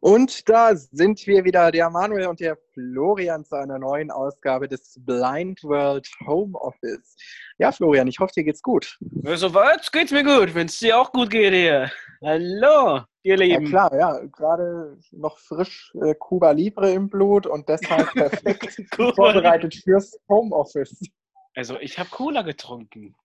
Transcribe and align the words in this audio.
Und 0.00 0.48
da 0.48 0.74
sind 0.76 1.26
wir 1.26 1.44
wieder, 1.44 1.72
der 1.72 1.90
Manuel 1.90 2.28
und 2.28 2.40
der 2.40 2.56
Florian 2.72 3.44
zu 3.44 3.56
einer 3.56 3.78
neuen 3.78 4.10
Ausgabe 4.10 4.68
des 4.68 4.94
Blind 5.04 5.62
World 5.64 6.08
Home 6.26 6.56
Office. 6.58 7.16
Ja, 7.58 7.72
Florian, 7.72 8.06
ich 8.06 8.18
hoffe, 8.20 8.32
dir 8.34 8.44
geht's 8.44 8.62
gut. 8.62 8.98
Soweit 9.24 9.90
geht's 9.92 10.12
mir 10.12 10.22
gut, 10.22 10.54
wenn 10.54 10.66
es 10.66 10.78
dir 10.78 10.98
auch 10.98 11.10
gut 11.12 11.30
geht 11.30 11.52
hier. 11.52 11.90
Hallo, 12.22 13.00
ihr 13.22 13.36
Lieben. 13.36 13.66
Ja 13.66 13.88
klar, 13.88 13.98
ja, 13.98 14.20
gerade 14.26 14.98
noch 15.10 15.38
frisch 15.38 15.92
äh, 16.02 16.14
Cuba 16.14 16.52
Libre 16.52 16.92
im 16.92 17.08
Blut 17.08 17.46
und 17.46 17.68
deshalb 17.68 18.12
perfekt 18.12 18.80
vorbereitet 18.94 19.74
fürs 19.74 20.18
Home 20.28 20.54
Office. 20.54 21.00
Also 21.54 21.78
ich 21.80 21.98
habe 21.98 22.08
Cola 22.10 22.42
getrunken. 22.42 23.16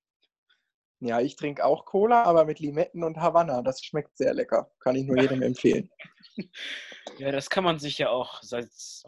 Ja, 1.05 1.20
ich 1.20 1.35
trinke 1.35 1.65
auch 1.65 1.85
Cola, 1.85 2.23
aber 2.23 2.45
mit 2.45 2.59
Limetten 2.59 3.03
und 3.03 3.17
Havanna. 3.17 3.61
Das 3.61 3.83
schmeckt 3.83 4.17
sehr 4.17 4.33
lecker. 4.33 4.71
Kann 4.79 4.95
ich 4.95 5.05
nur 5.05 5.20
jedem 5.20 5.41
empfehlen. 5.41 5.89
Ja, 7.17 7.31
das 7.31 7.49
kann 7.49 7.66
man 7.66 7.77
sich 7.77 7.98
ja 7.98 8.09
auch 8.09 8.41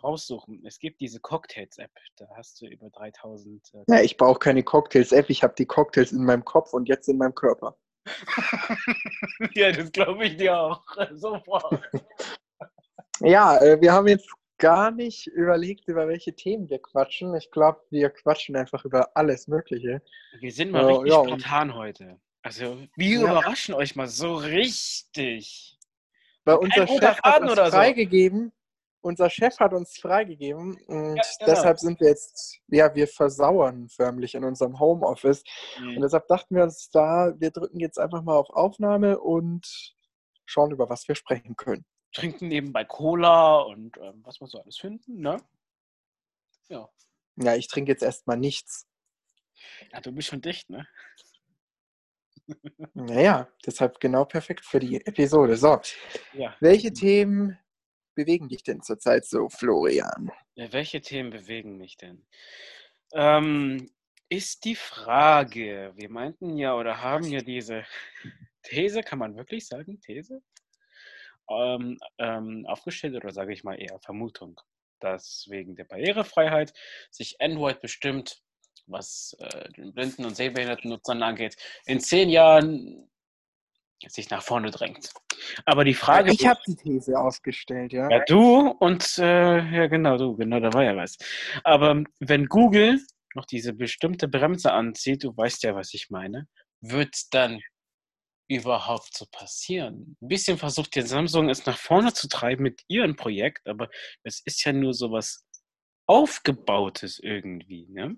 raussuchen. 0.03 0.61
Es 0.65 0.79
gibt 0.79 0.99
diese 0.99 1.21
Cocktails-App. 1.21 1.91
Da 2.17 2.27
hast 2.35 2.61
du 2.61 2.67
über 2.67 2.89
3000. 2.89 3.61
Äh 3.73 3.83
ja, 3.87 4.01
ich 4.01 4.17
brauche 4.17 4.39
keine 4.39 4.61
Cocktails-App. 4.61 5.29
Ich 5.29 5.41
habe 5.41 5.55
die 5.57 5.65
Cocktails 5.65 6.11
in 6.11 6.25
meinem 6.25 6.43
Kopf 6.43 6.73
und 6.73 6.89
jetzt 6.89 7.07
in 7.07 7.17
meinem 7.17 7.33
Körper. 7.33 7.77
ja, 9.53 9.71
das 9.71 9.91
glaube 9.91 10.25
ich 10.25 10.35
dir 10.35 10.59
auch. 10.59 10.83
Sofort. 11.13 11.81
ja, 13.21 13.57
äh, 13.59 13.79
wir 13.79 13.93
haben 13.93 14.07
jetzt 14.07 14.29
gar 14.57 14.91
nicht 14.91 15.27
überlegt, 15.27 15.87
über 15.87 16.07
welche 16.07 16.33
Themen 16.33 16.69
wir 16.69 16.79
quatschen. 16.79 17.35
Ich 17.35 17.51
glaube, 17.51 17.81
wir 17.89 18.09
quatschen 18.09 18.55
einfach 18.55 18.85
über 18.85 19.15
alles 19.15 19.47
Mögliche. 19.47 20.01
Wir 20.39 20.51
sind 20.51 20.71
mal 20.71 20.85
richtig 20.85 21.13
ja, 21.13 21.23
spontan 21.23 21.73
heute. 21.75 22.19
Also, 22.43 22.77
wir 22.95 23.19
ja. 23.19 23.21
überraschen 23.21 23.73
euch 23.73 23.95
mal 23.95 24.07
so 24.07 24.35
richtig. 24.35 25.77
Weil 26.45 26.57
unser 26.57 26.87
Chef 26.87 27.19
hat 27.21 27.41
uns 27.41 27.71
freigegeben. 27.71 28.45
So. 28.47 28.51
Unser 29.01 29.29
Chef 29.29 29.59
hat 29.59 29.73
uns 29.73 29.99
freigegeben 29.99 30.73
und 30.87 31.15
ja, 31.17 31.23
genau. 31.39 31.51
deshalb 31.51 31.77
sind 31.77 31.99
wir 31.99 32.07
jetzt, 32.07 32.59
ja, 32.69 32.95
wir 32.95 33.07
versauern 33.07 33.87
förmlich 33.87 34.33
in 34.33 34.43
unserem 34.43 34.79
Homeoffice. 34.79 35.43
Mhm. 35.79 35.97
Und 35.97 36.01
deshalb 36.01 36.27
dachten 36.27 36.55
wir 36.55 36.63
uns 36.63 36.89
da, 36.89 37.31
wir 37.37 37.51
drücken 37.51 37.79
jetzt 37.79 37.99
einfach 37.99 38.23
mal 38.23 38.35
auf 38.35 38.49
Aufnahme 38.49 39.19
und 39.19 39.93
schauen, 40.45 40.71
über 40.71 40.89
was 40.89 41.07
wir 41.07 41.13
sprechen 41.13 41.55
können 41.55 41.85
trinken 42.15 42.47
nebenbei 42.47 42.85
Cola 42.85 43.59
und 43.59 43.97
ähm, 43.97 44.21
was 44.23 44.39
wir 44.39 44.47
so 44.47 44.59
alles 44.59 44.77
finden, 44.77 45.19
ne? 45.19 45.37
Ja. 46.69 46.89
Ja, 47.35 47.55
ich 47.55 47.67
trinke 47.67 47.91
jetzt 47.91 48.03
erstmal 48.03 48.37
nichts. 48.37 48.87
Ja, 49.91 50.01
du 50.01 50.11
bist 50.11 50.29
schon 50.29 50.41
dicht, 50.41 50.69
ne? 50.69 50.87
Naja, 52.93 53.49
deshalb 53.65 53.99
genau 53.99 54.23
perfekt 54.23 54.65
für 54.65 54.79
die 54.79 55.03
Episode. 55.05 55.57
So, 55.57 55.81
ja. 56.33 56.55
welche 56.59 56.93
Themen 56.93 57.57
bewegen 58.13 58.47
dich 58.49 58.63
denn 58.63 58.81
zurzeit 58.81 59.25
so, 59.25 59.49
Florian? 59.49 60.31
Ja, 60.53 60.71
welche 60.71 61.01
Themen 61.01 61.31
bewegen 61.31 61.77
mich 61.77 61.97
denn? 61.97 62.25
Ähm, 63.13 63.89
ist 64.29 64.63
die 64.65 64.75
Frage, 64.75 65.91
wir 65.95 66.09
meinten 66.09 66.55
ja 66.57 66.75
oder 66.75 67.01
haben 67.01 67.25
ja 67.25 67.41
diese 67.41 67.83
These, 68.63 69.01
kann 69.01 69.19
man 69.19 69.35
wirklich 69.35 69.67
sagen, 69.67 69.99
These? 70.01 70.41
Ähm, 71.49 71.97
ähm, 72.17 72.65
aufgestellt 72.67 73.15
oder 73.15 73.31
sage 73.31 73.53
ich 73.53 73.63
mal 73.63 73.75
eher 73.75 73.99
Vermutung, 73.99 74.59
dass 74.99 75.45
wegen 75.49 75.75
der 75.75 75.85
Barrierefreiheit 75.85 76.73
sich 77.11 77.39
Android 77.39 77.81
bestimmt, 77.81 78.41
was 78.87 79.35
äh, 79.39 79.71
den 79.73 79.93
blinden 79.93 80.25
und 80.25 80.35
sehbehinderten 80.35 80.89
Nutzern 80.89 81.23
angeht, 81.23 81.55
in 81.85 81.99
zehn 81.99 82.29
Jahren 82.29 83.09
sich 84.07 84.29
nach 84.29 84.43
vorne 84.43 84.71
drängt. 84.71 85.11
Aber 85.65 85.83
die 85.83 85.93
Frage. 85.93 86.31
Ich 86.31 86.45
habe 86.45 86.59
die 86.67 86.75
These 86.75 87.19
aufgestellt, 87.19 87.93
ja. 87.93 88.09
Ja, 88.09 88.23
du 88.25 88.69
und 88.79 89.17
äh, 89.17 89.57
ja, 89.57 89.87
genau, 89.87 90.17
du, 90.17 90.35
genau, 90.35 90.59
da 90.59 90.73
war 90.73 90.83
ja 90.83 90.95
was. 90.95 91.17
Aber 91.63 92.03
wenn 92.19 92.45
Google 92.45 92.99
noch 93.35 93.45
diese 93.45 93.73
bestimmte 93.73 94.27
Bremse 94.27 94.71
anzieht, 94.71 95.23
du 95.23 95.35
weißt 95.35 95.63
ja, 95.63 95.75
was 95.75 95.93
ich 95.93 96.09
meine, 96.09 96.47
wird 96.81 97.15
dann 97.33 97.61
überhaupt 98.47 99.15
so 99.15 99.25
passieren? 99.31 100.17
Ein 100.21 100.27
bisschen 100.27 100.57
versucht 100.57 100.95
ja 100.95 101.05
Samsung 101.05 101.49
es 101.49 101.65
nach 101.65 101.77
vorne 101.77 102.13
zu 102.13 102.27
treiben 102.27 102.63
mit 102.63 102.83
ihrem 102.87 103.15
Projekt, 103.15 103.67
aber 103.67 103.89
es 104.23 104.41
ist 104.45 104.63
ja 104.65 104.73
nur 104.73 104.93
so 104.93 105.11
was 105.11 105.45
Aufgebautes 106.07 107.19
irgendwie, 107.19 107.87
ne? 107.89 108.17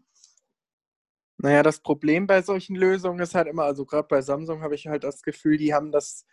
Naja, 1.40 1.62
das 1.62 1.82
Problem 1.82 2.26
bei 2.26 2.42
solchen 2.42 2.76
Lösungen 2.76 3.20
ist 3.20 3.36
halt 3.36 3.48
immer, 3.48 3.64
also 3.64 3.86
gerade 3.86 4.08
bei 4.08 4.22
Samsung 4.22 4.62
habe 4.62 4.76
ich 4.76 4.88
halt 4.88 5.04
das 5.04 5.22
Gefühl, 5.22 5.58
die 5.58 5.74
haben 5.74 5.92
das 5.92 6.26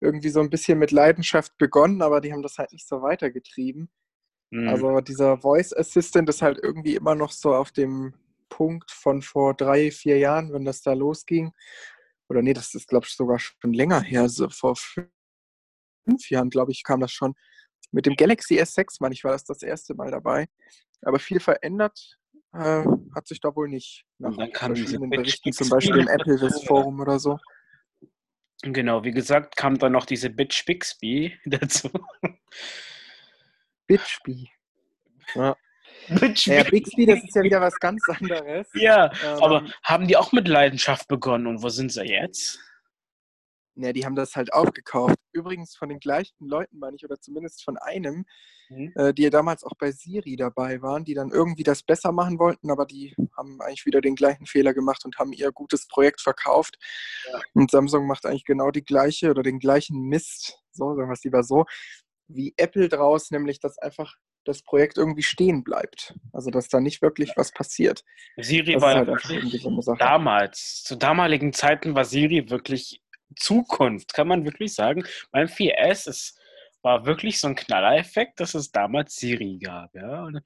irgendwie 0.00 0.28
so 0.28 0.40
ein 0.40 0.50
bisschen 0.50 0.78
mit 0.78 0.90
Leidenschaft 0.90 1.56
begonnen, 1.56 2.02
aber 2.02 2.20
die 2.20 2.32
haben 2.32 2.42
das 2.42 2.58
halt 2.58 2.72
nicht 2.72 2.86
so 2.86 3.02
weitergetrieben. 3.02 3.90
Mhm. 4.50 4.68
Also 4.68 5.00
dieser 5.00 5.38
Voice 5.38 5.72
Assistant 5.72 6.28
ist 6.28 6.42
halt 6.42 6.58
irgendwie 6.62 6.96
immer 6.96 7.14
noch 7.14 7.32
so 7.32 7.54
auf 7.54 7.72
dem 7.72 8.14
Punkt 8.50 8.90
von 8.90 9.22
vor 9.22 9.54
drei, 9.54 9.90
vier 9.90 10.18
Jahren, 10.18 10.52
wenn 10.52 10.66
das 10.66 10.82
da 10.82 10.92
losging 10.92 11.52
oder 12.32 12.42
nee, 12.42 12.54
das 12.54 12.74
ist, 12.74 12.88
glaube 12.88 13.06
ich, 13.06 13.14
sogar 13.14 13.38
schon 13.38 13.74
länger 13.74 14.00
her, 14.00 14.28
so 14.28 14.48
vor 14.48 14.74
fünf 14.74 16.30
Jahren, 16.30 16.48
glaube 16.48 16.72
ich, 16.72 16.82
kam 16.82 17.00
das 17.00 17.12
schon. 17.12 17.34
Mit 17.90 18.06
dem 18.06 18.16
Galaxy 18.16 18.58
S6, 18.58 18.96
meine 19.00 19.12
ich, 19.12 19.22
war 19.22 19.32
das 19.32 19.44
das 19.44 19.62
erste 19.62 19.94
Mal 19.94 20.10
dabei. 20.10 20.46
Aber 21.02 21.18
viel 21.18 21.40
verändert 21.40 22.18
äh, 22.54 22.84
hat 23.14 23.28
sich 23.28 23.38
da 23.40 23.54
wohl 23.54 23.68
nicht. 23.68 24.04
Nach 24.18 24.34
verschiedenen 24.54 25.10
Berichten, 25.10 25.52
zum 25.52 25.68
Beispiel 25.68 25.98
im 25.98 26.08
Apple 26.08 26.38
Forum 26.66 27.00
oder 27.00 27.18
so. 27.18 27.38
Genau, 28.62 29.04
wie 29.04 29.10
gesagt, 29.10 29.56
kam 29.56 29.78
dann 29.78 29.92
noch 29.92 30.06
diese 30.06 30.30
Bitch 30.30 30.64
Bixby 30.64 31.38
dazu. 31.44 31.90
Bitchby. 33.86 34.48
Ja. 35.34 35.56
Ja, 36.08 36.64
Bixby, 36.64 37.06
das 37.06 37.22
ist 37.22 37.34
ja 37.34 37.42
wieder 37.42 37.60
was 37.60 37.78
ganz 37.78 38.02
anderes. 38.08 38.66
Ja, 38.74 39.12
ähm, 39.24 39.42
aber 39.42 39.66
haben 39.82 40.06
die 40.06 40.16
auch 40.16 40.32
mit 40.32 40.48
Leidenschaft 40.48 41.08
begonnen 41.08 41.46
und 41.46 41.62
wo 41.62 41.68
sind 41.68 41.92
sie 41.92 42.02
jetzt? 42.02 42.58
Ja, 43.74 43.92
die 43.92 44.04
haben 44.04 44.16
das 44.16 44.36
halt 44.36 44.52
aufgekauft. 44.52 45.16
Übrigens 45.32 45.76
von 45.76 45.88
den 45.88 45.98
gleichen 45.98 46.46
Leuten, 46.46 46.78
meine 46.78 46.96
ich, 46.96 47.04
oder 47.04 47.18
zumindest 47.18 47.64
von 47.64 47.78
einem, 47.78 48.26
mhm. 48.68 48.92
äh, 48.96 49.14
die 49.14 49.22
ja 49.22 49.30
damals 49.30 49.64
auch 49.64 49.72
bei 49.78 49.92
Siri 49.92 50.36
dabei 50.36 50.82
waren, 50.82 51.04
die 51.04 51.14
dann 51.14 51.30
irgendwie 51.30 51.62
das 51.62 51.82
besser 51.82 52.12
machen 52.12 52.38
wollten, 52.38 52.70
aber 52.70 52.84
die 52.84 53.14
haben 53.34 53.60
eigentlich 53.62 53.86
wieder 53.86 54.02
den 54.02 54.14
gleichen 54.14 54.46
Fehler 54.46 54.74
gemacht 54.74 55.04
und 55.06 55.16
haben 55.18 55.32
ihr 55.32 55.52
gutes 55.52 55.86
Projekt 55.86 56.20
verkauft. 56.20 56.76
Ja. 57.32 57.40
Und 57.54 57.70
Samsung 57.70 58.06
macht 58.06 58.26
eigentlich 58.26 58.44
genau 58.44 58.70
die 58.70 58.84
gleiche 58.84 59.30
oder 59.30 59.42
den 59.42 59.58
gleichen 59.58 60.02
Mist, 60.02 60.58
so 60.72 60.94
sagen 60.94 61.08
wir 61.08 61.14
es 61.14 61.24
lieber 61.24 61.42
so, 61.42 61.64
wie 62.28 62.52
Apple 62.58 62.88
draus, 62.88 63.30
nämlich 63.30 63.58
dass 63.58 63.78
einfach 63.78 64.16
das 64.44 64.62
Projekt 64.62 64.98
irgendwie 64.98 65.22
stehen 65.22 65.62
bleibt. 65.62 66.14
Also 66.32 66.50
dass 66.50 66.68
da 66.68 66.80
nicht 66.80 67.02
wirklich 67.02 67.32
was 67.36 67.52
passiert. 67.52 68.04
Siri 68.36 68.74
das 68.74 68.82
war 68.82 68.94
halt 68.94 69.08
wirklich 69.08 69.62
so 69.62 69.94
damals, 69.94 70.82
zu 70.84 70.96
damaligen 70.96 71.52
Zeiten 71.52 71.94
war 71.94 72.04
Siri 72.04 72.50
wirklich 72.50 73.00
Zukunft, 73.36 74.14
kann 74.14 74.28
man 74.28 74.44
wirklich 74.44 74.74
sagen. 74.74 75.04
Beim 75.30 75.46
4S 75.46 76.08
es 76.08 76.38
war 76.82 77.06
wirklich 77.06 77.40
so 77.40 77.48
ein 77.48 77.54
Knallereffekt, 77.54 78.40
dass 78.40 78.54
es 78.54 78.70
damals 78.70 79.16
Siri 79.16 79.58
gab. 79.58 79.94
Ja? 79.94 80.24
Und, 80.24 80.42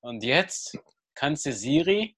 und 0.00 0.24
jetzt 0.24 0.78
kannst 1.14 1.46
du 1.46 1.52
Siri. 1.52 2.16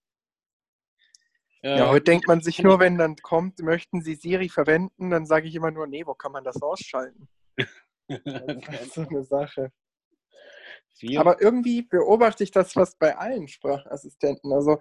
Äh, 1.62 1.78
ja, 1.78 1.88
heute 1.88 2.04
denkt 2.04 2.26
man 2.26 2.40
sich 2.40 2.60
nur, 2.62 2.80
wenn 2.80 2.98
dann 2.98 3.16
kommt, 3.16 3.60
möchten 3.60 4.02
Sie 4.02 4.14
Siri 4.14 4.48
verwenden, 4.48 5.10
dann 5.10 5.26
sage 5.26 5.48
ich 5.48 5.54
immer 5.54 5.70
nur, 5.70 5.86
nee, 5.86 6.06
wo 6.06 6.14
kann 6.14 6.32
man 6.32 6.44
das 6.44 6.60
ausschalten? 6.60 7.28
das 8.08 8.82
ist 8.82 8.94
so 8.94 9.06
eine 9.06 9.22
Sache. 9.22 9.72
Viel. 10.94 11.18
Aber 11.18 11.40
irgendwie 11.40 11.82
beobachte 11.82 12.44
ich 12.44 12.50
das 12.50 12.72
fast 12.72 12.98
bei 12.98 13.16
allen 13.16 13.48
Sprachassistenten. 13.48 14.52
Also 14.52 14.78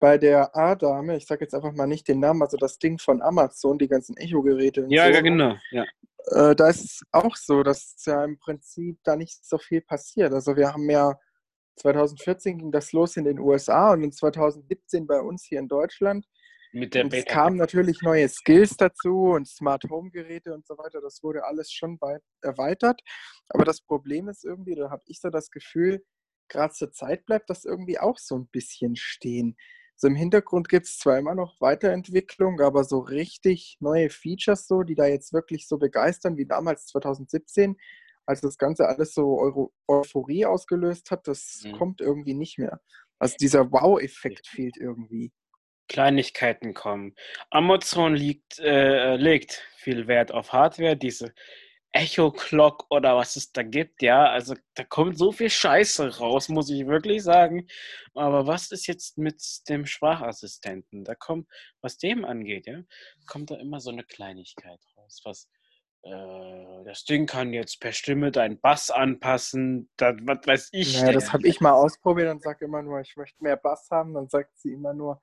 bei 0.00 0.18
der 0.18 0.54
A-Dame, 0.56 1.16
ich 1.16 1.26
sage 1.26 1.44
jetzt 1.44 1.54
einfach 1.54 1.72
mal 1.72 1.86
nicht 1.86 2.08
den 2.08 2.20
Namen, 2.20 2.42
also 2.42 2.56
das 2.56 2.78
Ding 2.78 2.98
von 2.98 3.22
Amazon, 3.22 3.78
die 3.78 3.88
ganzen 3.88 4.16
Echo-Geräte. 4.16 4.86
Ja, 4.88 5.06
so, 5.06 5.12
ja, 5.12 5.20
genau. 5.20 5.56
Ja. 5.70 5.84
Äh, 6.26 6.56
da 6.56 6.68
ist 6.68 6.84
es 6.84 7.02
auch 7.12 7.36
so, 7.36 7.62
dass 7.62 7.96
ja 8.04 8.24
im 8.24 8.38
Prinzip 8.38 8.98
da 9.04 9.16
nicht 9.16 9.44
so 9.44 9.58
viel 9.58 9.80
passiert. 9.80 10.32
Also 10.32 10.56
wir 10.56 10.72
haben 10.72 10.88
ja 10.90 11.18
2014 11.76 12.58
ging 12.58 12.72
das 12.72 12.92
los 12.92 13.16
in 13.16 13.24
den 13.24 13.38
USA 13.38 13.92
und 13.92 14.02
in 14.02 14.12
2017 14.12 15.06
bei 15.06 15.20
uns 15.20 15.44
hier 15.44 15.58
in 15.58 15.68
Deutschland. 15.68 16.26
Mit 16.74 16.94
der 16.94 17.06
es 17.12 17.24
kamen 17.26 17.56
natürlich 17.56 18.02
neue 18.02 18.28
Skills 18.28 18.76
dazu 18.76 19.30
und 19.34 19.46
Smart 19.46 19.84
Home 19.90 20.10
Geräte 20.10 20.52
und 20.52 20.66
so 20.66 20.76
weiter. 20.76 21.00
Das 21.00 21.22
wurde 21.22 21.44
alles 21.44 21.70
schon 21.70 22.00
erweitert. 22.42 23.00
Aber 23.50 23.64
das 23.64 23.80
Problem 23.80 24.28
ist 24.28 24.44
irgendwie, 24.44 24.74
da 24.74 24.90
habe 24.90 25.02
ich 25.06 25.20
so 25.20 25.30
das 25.30 25.50
Gefühl, 25.50 26.04
gerade 26.48 26.74
zur 26.74 26.90
Zeit 26.90 27.26
bleibt 27.26 27.48
das 27.48 27.64
irgendwie 27.64 28.00
auch 28.00 28.18
so 28.18 28.36
ein 28.36 28.48
bisschen 28.48 28.96
stehen. 28.96 29.56
So 29.94 30.08
im 30.08 30.16
Hintergrund 30.16 30.68
gibt 30.68 30.86
es 30.86 30.98
zwar 30.98 31.16
immer 31.16 31.36
noch 31.36 31.60
Weiterentwicklung, 31.60 32.60
aber 32.60 32.82
so 32.82 32.98
richtig 32.98 33.76
neue 33.78 34.10
Features, 34.10 34.66
so, 34.66 34.82
die 34.82 34.96
da 34.96 35.06
jetzt 35.06 35.32
wirklich 35.32 35.68
so 35.68 35.78
begeistern 35.78 36.36
wie 36.36 36.46
damals 36.46 36.86
2017, 36.86 37.76
als 38.26 38.40
das 38.40 38.58
Ganze 38.58 38.88
alles 38.88 39.14
so 39.14 39.38
Euro 39.38 39.72
Euphorie 39.86 40.46
ausgelöst 40.46 41.12
hat, 41.12 41.28
das 41.28 41.62
mhm. 41.64 41.78
kommt 41.78 42.00
irgendwie 42.00 42.34
nicht 42.34 42.58
mehr. 42.58 42.80
Also 43.20 43.36
dieser 43.38 43.70
Wow-Effekt 43.70 44.48
fehlt 44.48 44.76
irgendwie. 44.76 45.32
Kleinigkeiten 45.88 46.74
kommen. 46.74 47.14
Amazon 47.50 48.14
liegt, 48.14 48.58
äh, 48.58 49.16
legt 49.16 49.66
viel 49.76 50.06
Wert 50.06 50.32
auf 50.32 50.52
Hardware. 50.52 50.96
Diese 50.96 51.34
Echo 51.94 52.32
Clock 52.32 52.86
oder 52.90 53.16
was 53.16 53.36
es 53.36 53.52
da 53.52 53.62
gibt, 53.62 54.02
ja. 54.02 54.28
Also 54.28 54.56
da 54.74 54.82
kommt 54.82 55.16
so 55.16 55.30
viel 55.30 55.48
Scheiße 55.48 56.18
raus, 56.18 56.48
muss 56.48 56.68
ich 56.68 56.88
wirklich 56.88 57.22
sagen. 57.22 57.68
Aber 58.14 58.48
was 58.48 58.72
ist 58.72 58.88
jetzt 58.88 59.16
mit 59.16 59.40
dem 59.68 59.86
Sprachassistenten? 59.86 61.04
Da 61.04 61.14
kommt, 61.14 61.48
was 61.80 61.96
dem 61.96 62.24
angeht, 62.24 62.66
ja, 62.66 62.82
kommt 63.28 63.52
da 63.52 63.56
immer 63.56 63.78
so 63.78 63.90
eine 63.90 64.02
Kleinigkeit 64.02 64.80
raus. 64.96 65.20
Was, 65.22 65.48
äh, 66.02 66.84
das 66.84 67.04
Ding 67.04 67.26
kann 67.26 67.52
jetzt 67.52 67.78
per 67.78 67.92
Stimme 67.92 68.32
deinen 68.32 68.60
Bass 68.60 68.90
anpassen, 68.90 69.88
das, 69.96 70.16
was 70.22 70.44
weiß 70.44 70.68
ich. 70.72 71.00
Ja, 71.00 71.12
das 71.12 71.32
habe 71.32 71.46
ich 71.46 71.60
mal 71.60 71.74
ausprobiert 71.74 72.28
und 72.28 72.42
sage 72.42 72.64
immer 72.64 72.82
nur, 72.82 73.02
ich 73.02 73.14
möchte 73.16 73.40
mehr 73.40 73.56
Bass 73.56 73.86
haben. 73.92 74.14
Dann 74.14 74.28
sagt 74.28 74.58
sie 74.58 74.72
immer 74.72 74.94
nur, 74.94 75.22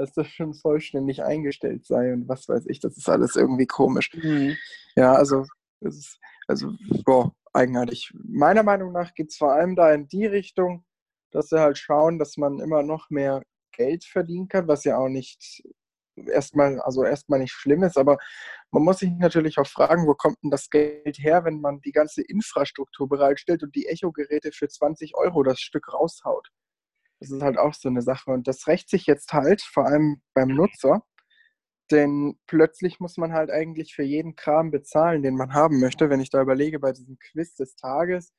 dass 0.00 0.12
das 0.12 0.28
schon 0.28 0.54
vollständig 0.54 1.22
eingestellt 1.22 1.84
sei 1.84 2.12
und 2.12 2.26
was 2.28 2.48
weiß 2.48 2.66
ich. 2.68 2.80
Das 2.80 2.96
ist 2.96 3.08
alles 3.08 3.36
irgendwie 3.36 3.66
komisch. 3.66 4.10
Mhm. 4.14 4.56
Ja, 4.96 5.12
also 5.12 5.44
das 5.80 5.96
ist, 5.96 6.18
also, 6.48 6.72
boah, 7.04 7.34
eigenartig. 7.52 8.10
Meiner 8.14 8.62
Meinung 8.62 8.92
nach 8.92 9.14
geht 9.14 9.30
es 9.30 9.36
vor 9.36 9.52
allem 9.52 9.76
da 9.76 9.92
in 9.92 10.08
die 10.08 10.26
Richtung, 10.26 10.84
dass 11.30 11.50
sie 11.50 11.60
halt 11.60 11.76
schauen, 11.78 12.18
dass 12.18 12.36
man 12.38 12.60
immer 12.60 12.82
noch 12.82 13.10
mehr 13.10 13.42
Geld 13.72 14.04
verdienen 14.04 14.48
kann, 14.48 14.68
was 14.68 14.84
ja 14.84 14.96
auch 14.96 15.08
nicht 15.08 15.62
erstmal, 16.16 16.80
also 16.80 17.04
erstmal 17.04 17.38
nicht 17.38 17.52
schlimm 17.52 17.82
ist, 17.82 17.96
aber 17.98 18.18
man 18.70 18.82
muss 18.82 18.98
sich 18.98 19.10
natürlich 19.10 19.58
auch 19.58 19.66
fragen, 19.66 20.06
wo 20.06 20.14
kommt 20.14 20.36
denn 20.42 20.50
das 20.50 20.70
Geld 20.70 21.18
her, 21.18 21.44
wenn 21.44 21.60
man 21.60 21.80
die 21.80 21.92
ganze 21.92 22.22
Infrastruktur 22.22 23.08
bereitstellt 23.08 23.62
und 23.62 23.74
die 23.74 23.86
Echo-Geräte 23.86 24.52
für 24.52 24.68
20 24.68 25.14
Euro 25.14 25.42
das 25.42 25.60
Stück 25.60 25.92
raushaut. 25.92 26.48
Das 27.20 27.30
ist 27.30 27.42
halt 27.42 27.58
auch 27.58 27.74
so 27.74 27.88
eine 27.88 28.02
Sache. 28.02 28.30
Und 28.30 28.48
das 28.48 28.66
rächt 28.66 28.90
sich 28.90 29.06
jetzt 29.06 29.32
halt, 29.32 29.62
vor 29.62 29.86
allem 29.86 30.22
beim 30.34 30.48
Nutzer, 30.48 31.02
denn 31.90 32.38
plötzlich 32.46 33.00
muss 33.00 33.16
man 33.16 33.32
halt 33.32 33.50
eigentlich 33.50 33.94
für 33.94 34.02
jeden 34.02 34.36
Kram 34.36 34.70
bezahlen, 34.70 35.22
den 35.22 35.36
man 35.36 35.52
haben 35.52 35.80
möchte. 35.80 36.08
Wenn 36.08 36.20
ich 36.20 36.30
da 36.30 36.40
überlege, 36.40 36.78
bei 36.78 36.92
diesem 36.92 37.18
Quiz 37.18 37.54
des 37.54 37.76
Tages, 37.76 38.32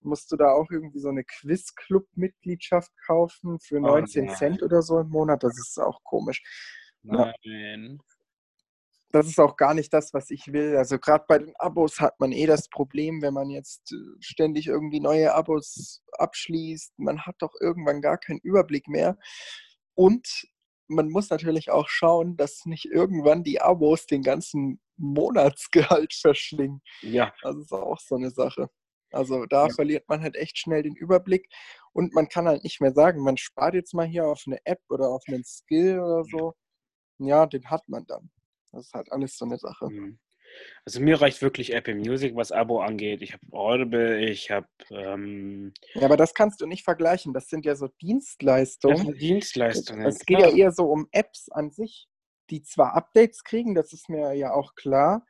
musst 0.00 0.30
du 0.30 0.36
da 0.36 0.52
auch 0.52 0.70
irgendwie 0.70 1.00
so 1.00 1.08
eine 1.08 1.24
Quiz-Club-Mitgliedschaft 1.24 2.92
kaufen 3.06 3.58
für 3.60 3.80
19 3.80 4.28
oh 4.28 4.34
Cent 4.34 4.62
oder 4.62 4.82
so 4.82 5.00
im 5.00 5.08
Monat. 5.08 5.42
Das 5.42 5.58
ist 5.58 5.78
auch 5.78 6.02
komisch. 6.04 6.42
Nein. 7.02 7.34
Ja. 7.42 8.17
Das 9.10 9.26
ist 9.26 9.40
auch 9.40 9.56
gar 9.56 9.72
nicht 9.72 9.92
das, 9.94 10.12
was 10.12 10.30
ich 10.30 10.52
will. 10.52 10.76
Also 10.76 10.98
gerade 10.98 11.24
bei 11.26 11.38
den 11.38 11.54
Abos 11.56 11.98
hat 12.00 12.20
man 12.20 12.32
eh 12.32 12.46
das 12.46 12.68
Problem, 12.68 13.22
wenn 13.22 13.32
man 13.32 13.48
jetzt 13.48 13.92
äh, 13.92 13.96
ständig 14.20 14.66
irgendwie 14.66 15.00
neue 15.00 15.34
Abos 15.34 16.02
abschließt. 16.12 16.98
Man 16.98 17.24
hat 17.24 17.36
doch 17.38 17.54
irgendwann 17.60 18.02
gar 18.02 18.18
keinen 18.18 18.40
Überblick 18.40 18.86
mehr. 18.86 19.16
Und 19.94 20.46
man 20.88 21.10
muss 21.10 21.30
natürlich 21.30 21.70
auch 21.70 21.88
schauen, 21.88 22.36
dass 22.36 22.66
nicht 22.66 22.86
irgendwann 22.86 23.44
die 23.44 23.60
Abos 23.60 24.06
den 24.06 24.22
ganzen 24.22 24.80
Monatsgehalt 24.96 26.12
verschlingen. 26.20 26.82
Ja. 27.00 27.32
Das 27.42 27.56
ist 27.56 27.72
auch 27.72 28.00
so 28.00 28.16
eine 28.16 28.30
Sache. 28.30 28.68
Also 29.10 29.46
da 29.46 29.68
ja. 29.68 29.74
verliert 29.74 30.08
man 30.08 30.22
halt 30.22 30.36
echt 30.36 30.58
schnell 30.58 30.82
den 30.82 30.94
Überblick 30.94 31.48
und 31.92 32.12
man 32.14 32.28
kann 32.28 32.46
halt 32.46 32.62
nicht 32.62 32.80
mehr 32.80 32.92
sagen, 32.92 33.22
man 33.22 33.38
spart 33.38 33.74
jetzt 33.74 33.94
mal 33.94 34.06
hier 34.06 34.26
auf 34.26 34.42
eine 34.46 34.58
App 34.64 34.82
oder 34.90 35.08
auf 35.08 35.22
einen 35.28 35.44
Skill 35.44 35.98
oder 36.00 36.24
so. 36.24 36.54
Ja, 37.18 37.46
den 37.46 37.70
hat 37.70 37.88
man 37.88 38.06
dann. 38.06 38.30
Das 38.72 38.86
ist 38.86 38.94
halt 38.94 39.10
alles 39.12 39.36
so 39.36 39.44
eine 39.44 39.58
Sache. 39.58 39.88
Mhm. 39.90 40.18
Also 40.84 41.00
mir 41.00 41.20
reicht 41.20 41.42
wirklich 41.42 41.74
Apple 41.74 41.94
Music, 41.94 42.34
was 42.34 42.52
Abo 42.52 42.80
angeht. 42.80 43.22
Ich 43.22 43.32
habe 43.32 43.42
Audible, 43.52 44.18
ich 44.18 44.50
habe. 44.50 44.68
Ähm 44.90 45.72
ja, 45.94 46.02
aber 46.02 46.16
das 46.16 46.34
kannst 46.34 46.60
du 46.60 46.66
nicht 46.66 46.84
vergleichen. 46.84 47.34
Das 47.34 47.48
sind 47.48 47.64
ja 47.64 47.76
so 47.76 47.88
Dienstleistungen. 48.00 48.96
Das 48.96 49.06
sind 49.06 49.20
Dienstleistungen. 49.20 50.06
Es 50.06 50.20
geht 50.20 50.40
ja 50.40 50.48
eher 50.48 50.72
so 50.72 50.84
um 50.86 51.08
Apps 51.12 51.48
an 51.50 51.70
sich, 51.70 52.08
die 52.50 52.62
zwar 52.62 52.94
Updates 52.94 53.44
kriegen, 53.44 53.74
das 53.74 53.92
ist 53.92 54.08
mir 54.08 54.32
ja 54.34 54.52
auch 54.52 54.74
klar, 54.74 55.26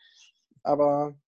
aber. 0.63 1.19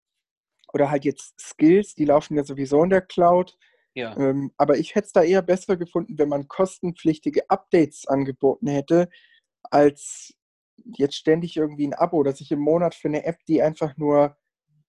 Oder 0.72 0.88
halt 0.88 1.04
jetzt 1.04 1.34
Skills, 1.40 1.96
die 1.96 2.04
laufen 2.04 2.36
ja 2.36 2.44
sowieso 2.44 2.84
in 2.84 2.90
der 2.90 3.00
Cloud. 3.00 3.58
Ja. 3.94 4.16
Ähm, 4.16 4.52
aber 4.56 4.78
ich 4.78 4.94
hätte 4.94 5.06
es 5.06 5.12
da 5.12 5.24
eher 5.24 5.42
besser 5.42 5.76
gefunden, 5.76 6.16
wenn 6.16 6.28
man 6.28 6.46
kostenpflichtige 6.46 7.50
Updates 7.50 8.06
angeboten 8.06 8.68
hätte, 8.68 9.08
als 9.64 10.32
jetzt 10.96 11.16
ständig 11.16 11.56
irgendwie 11.56 11.86
ein 11.86 11.94
Abo, 11.94 12.22
dass 12.22 12.40
ich 12.40 12.50
im 12.52 12.60
Monat 12.60 12.94
für 12.94 13.08
eine 13.08 13.24
App, 13.24 13.38
die 13.46 13.62
einfach 13.62 13.96
nur 13.96 14.36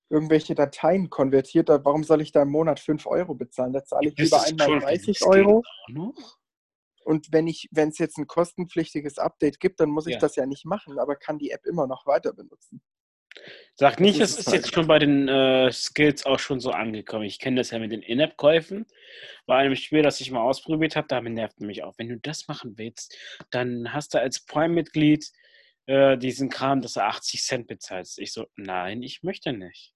irgendwelche 0.09 0.55
Dateien 0.55 1.09
konvertiert, 1.09 1.69
warum 1.69 2.03
soll 2.03 2.21
ich 2.21 2.31
da 2.31 2.41
im 2.41 2.49
Monat 2.49 2.79
5 2.79 3.07
Euro 3.07 3.33
bezahlen? 3.33 3.73
Da 3.73 3.83
zahle 3.83 4.09
ich 4.09 4.17
lieber 4.17 4.43
einmal 4.43 4.79
30 4.79 5.25
Euro. 5.25 5.63
Und 7.03 7.31
wenn 7.31 7.47
ich, 7.47 7.67
wenn 7.71 7.89
es 7.89 7.97
jetzt 7.97 8.17
ein 8.17 8.27
kostenpflichtiges 8.27 9.17
Update 9.17 9.59
gibt, 9.59 9.79
dann 9.79 9.89
muss 9.89 10.07
ich 10.07 10.15
ja. 10.15 10.19
das 10.19 10.35
ja 10.35 10.45
nicht 10.45 10.65
machen, 10.65 10.99
aber 10.99 11.15
kann 11.15 11.39
die 11.39 11.51
App 11.51 11.65
immer 11.65 11.87
noch 11.87 12.05
weiter 12.05 12.33
benutzen. 12.33 12.81
Sag 13.75 13.99
nicht, 13.99 14.19
es 14.19 14.31
ist, 14.31 14.47
ist 14.47 14.53
jetzt 14.53 14.73
schon 14.73 14.87
bei 14.87 14.99
den 14.99 15.27
äh, 15.27 15.71
Skills 15.71 16.25
auch 16.25 16.39
schon 16.39 16.59
so 16.59 16.71
angekommen. 16.71 17.23
Ich 17.23 17.39
kenne 17.39 17.57
das 17.57 17.71
ja 17.71 17.79
mit 17.79 17.91
den 17.91 18.01
In-App-Käufen. 18.01 18.85
Bei 19.45 19.55
einem 19.55 19.75
Spiel, 19.75 20.03
das 20.03 20.21
ich 20.21 20.31
mal 20.31 20.41
ausprobiert 20.41 20.95
habe, 20.95 21.07
damit 21.07 21.33
nervt 21.33 21.59
mich 21.61 21.83
auch. 21.83 21.93
Wenn 21.97 22.09
du 22.09 22.19
das 22.19 22.47
machen 22.47 22.77
willst, 22.77 23.17
dann 23.49 23.93
hast 23.93 24.13
du 24.13 24.19
als 24.19 24.45
Prime-Mitglied 24.45 25.31
äh, 25.91 26.17
diesen 26.17 26.49
Kram, 26.49 26.81
dass 26.81 26.93
du 26.93 27.03
80 27.03 27.43
Cent 27.43 27.67
bezahlst. 27.67 28.17
Ich 28.19 28.31
so, 28.31 28.47
nein, 28.55 29.03
ich 29.03 29.23
möchte 29.23 29.51
nicht. 29.51 29.93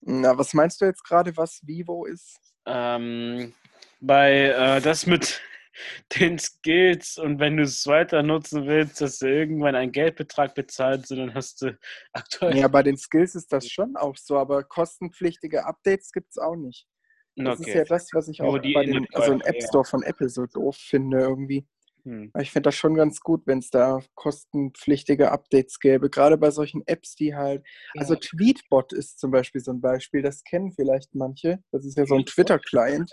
Na, 0.00 0.38
was 0.38 0.54
meinst 0.54 0.80
du 0.80 0.84
jetzt 0.84 1.02
gerade, 1.02 1.36
was 1.36 1.60
Vivo 1.66 2.04
ist? 2.04 2.38
Ähm, 2.66 3.52
bei 4.00 4.50
äh, 4.50 4.80
das 4.80 5.06
mit 5.06 5.40
den 6.20 6.38
Skills 6.38 7.18
und 7.18 7.40
wenn 7.40 7.56
du 7.56 7.64
es 7.64 7.84
weiter 7.88 8.22
nutzen 8.22 8.66
willst, 8.68 9.00
dass 9.00 9.18
du 9.18 9.26
irgendwann 9.26 9.74
einen 9.74 9.90
Geldbetrag 9.90 10.54
bezahlst, 10.54 11.10
dann 11.10 11.34
hast 11.34 11.62
du 11.62 11.76
aktuell. 12.12 12.56
Ja, 12.56 12.68
bei 12.68 12.84
den 12.84 12.96
Skills 12.96 13.34
ist 13.34 13.52
das 13.52 13.66
schon 13.68 13.96
auch 13.96 14.16
so, 14.16 14.38
aber 14.38 14.62
kostenpflichtige 14.62 15.66
Updates 15.66 16.12
gibt 16.12 16.30
es 16.30 16.38
auch 16.38 16.56
nicht. 16.56 16.86
Das 17.34 17.58
okay. 17.58 17.70
ist 17.70 17.76
ja 17.76 17.84
das, 17.84 18.08
was 18.12 18.28
ich 18.28 18.40
auch 18.40 18.58
bei 18.58 18.84
den, 18.84 19.06
also 19.14 19.32
im 19.32 19.40
App 19.42 19.62
Store 19.62 19.84
von 19.84 20.02
Apple 20.02 20.28
so 20.28 20.46
doof 20.46 20.76
finde 20.76 21.18
irgendwie. 21.20 21.66
Hm. 22.08 22.32
Ich 22.40 22.50
finde 22.50 22.68
das 22.68 22.74
schon 22.74 22.94
ganz 22.94 23.20
gut, 23.20 23.42
wenn 23.46 23.58
es 23.58 23.68
da 23.68 24.00
kostenpflichtige 24.14 25.30
Updates 25.30 25.78
gäbe, 25.78 26.08
gerade 26.08 26.38
bei 26.38 26.50
solchen 26.50 26.82
Apps, 26.86 27.14
die 27.14 27.34
halt, 27.34 27.66
also 27.94 28.14
ja. 28.14 28.18
also 28.18 28.36
Tweetbot 28.36 28.94
ist 28.94 29.18
zum 29.18 29.30
Beispiel 29.30 29.60
so 29.60 29.72
ein 29.72 29.82
Beispiel, 29.82 30.22
das 30.22 30.42
kennen 30.42 30.72
vielleicht 30.72 31.14
manche, 31.14 31.62
das 31.70 31.84
ist 31.84 31.98
ja 31.98 32.06
so 32.06 32.14
ein 32.14 32.24
Twitter-Client. 32.24 33.12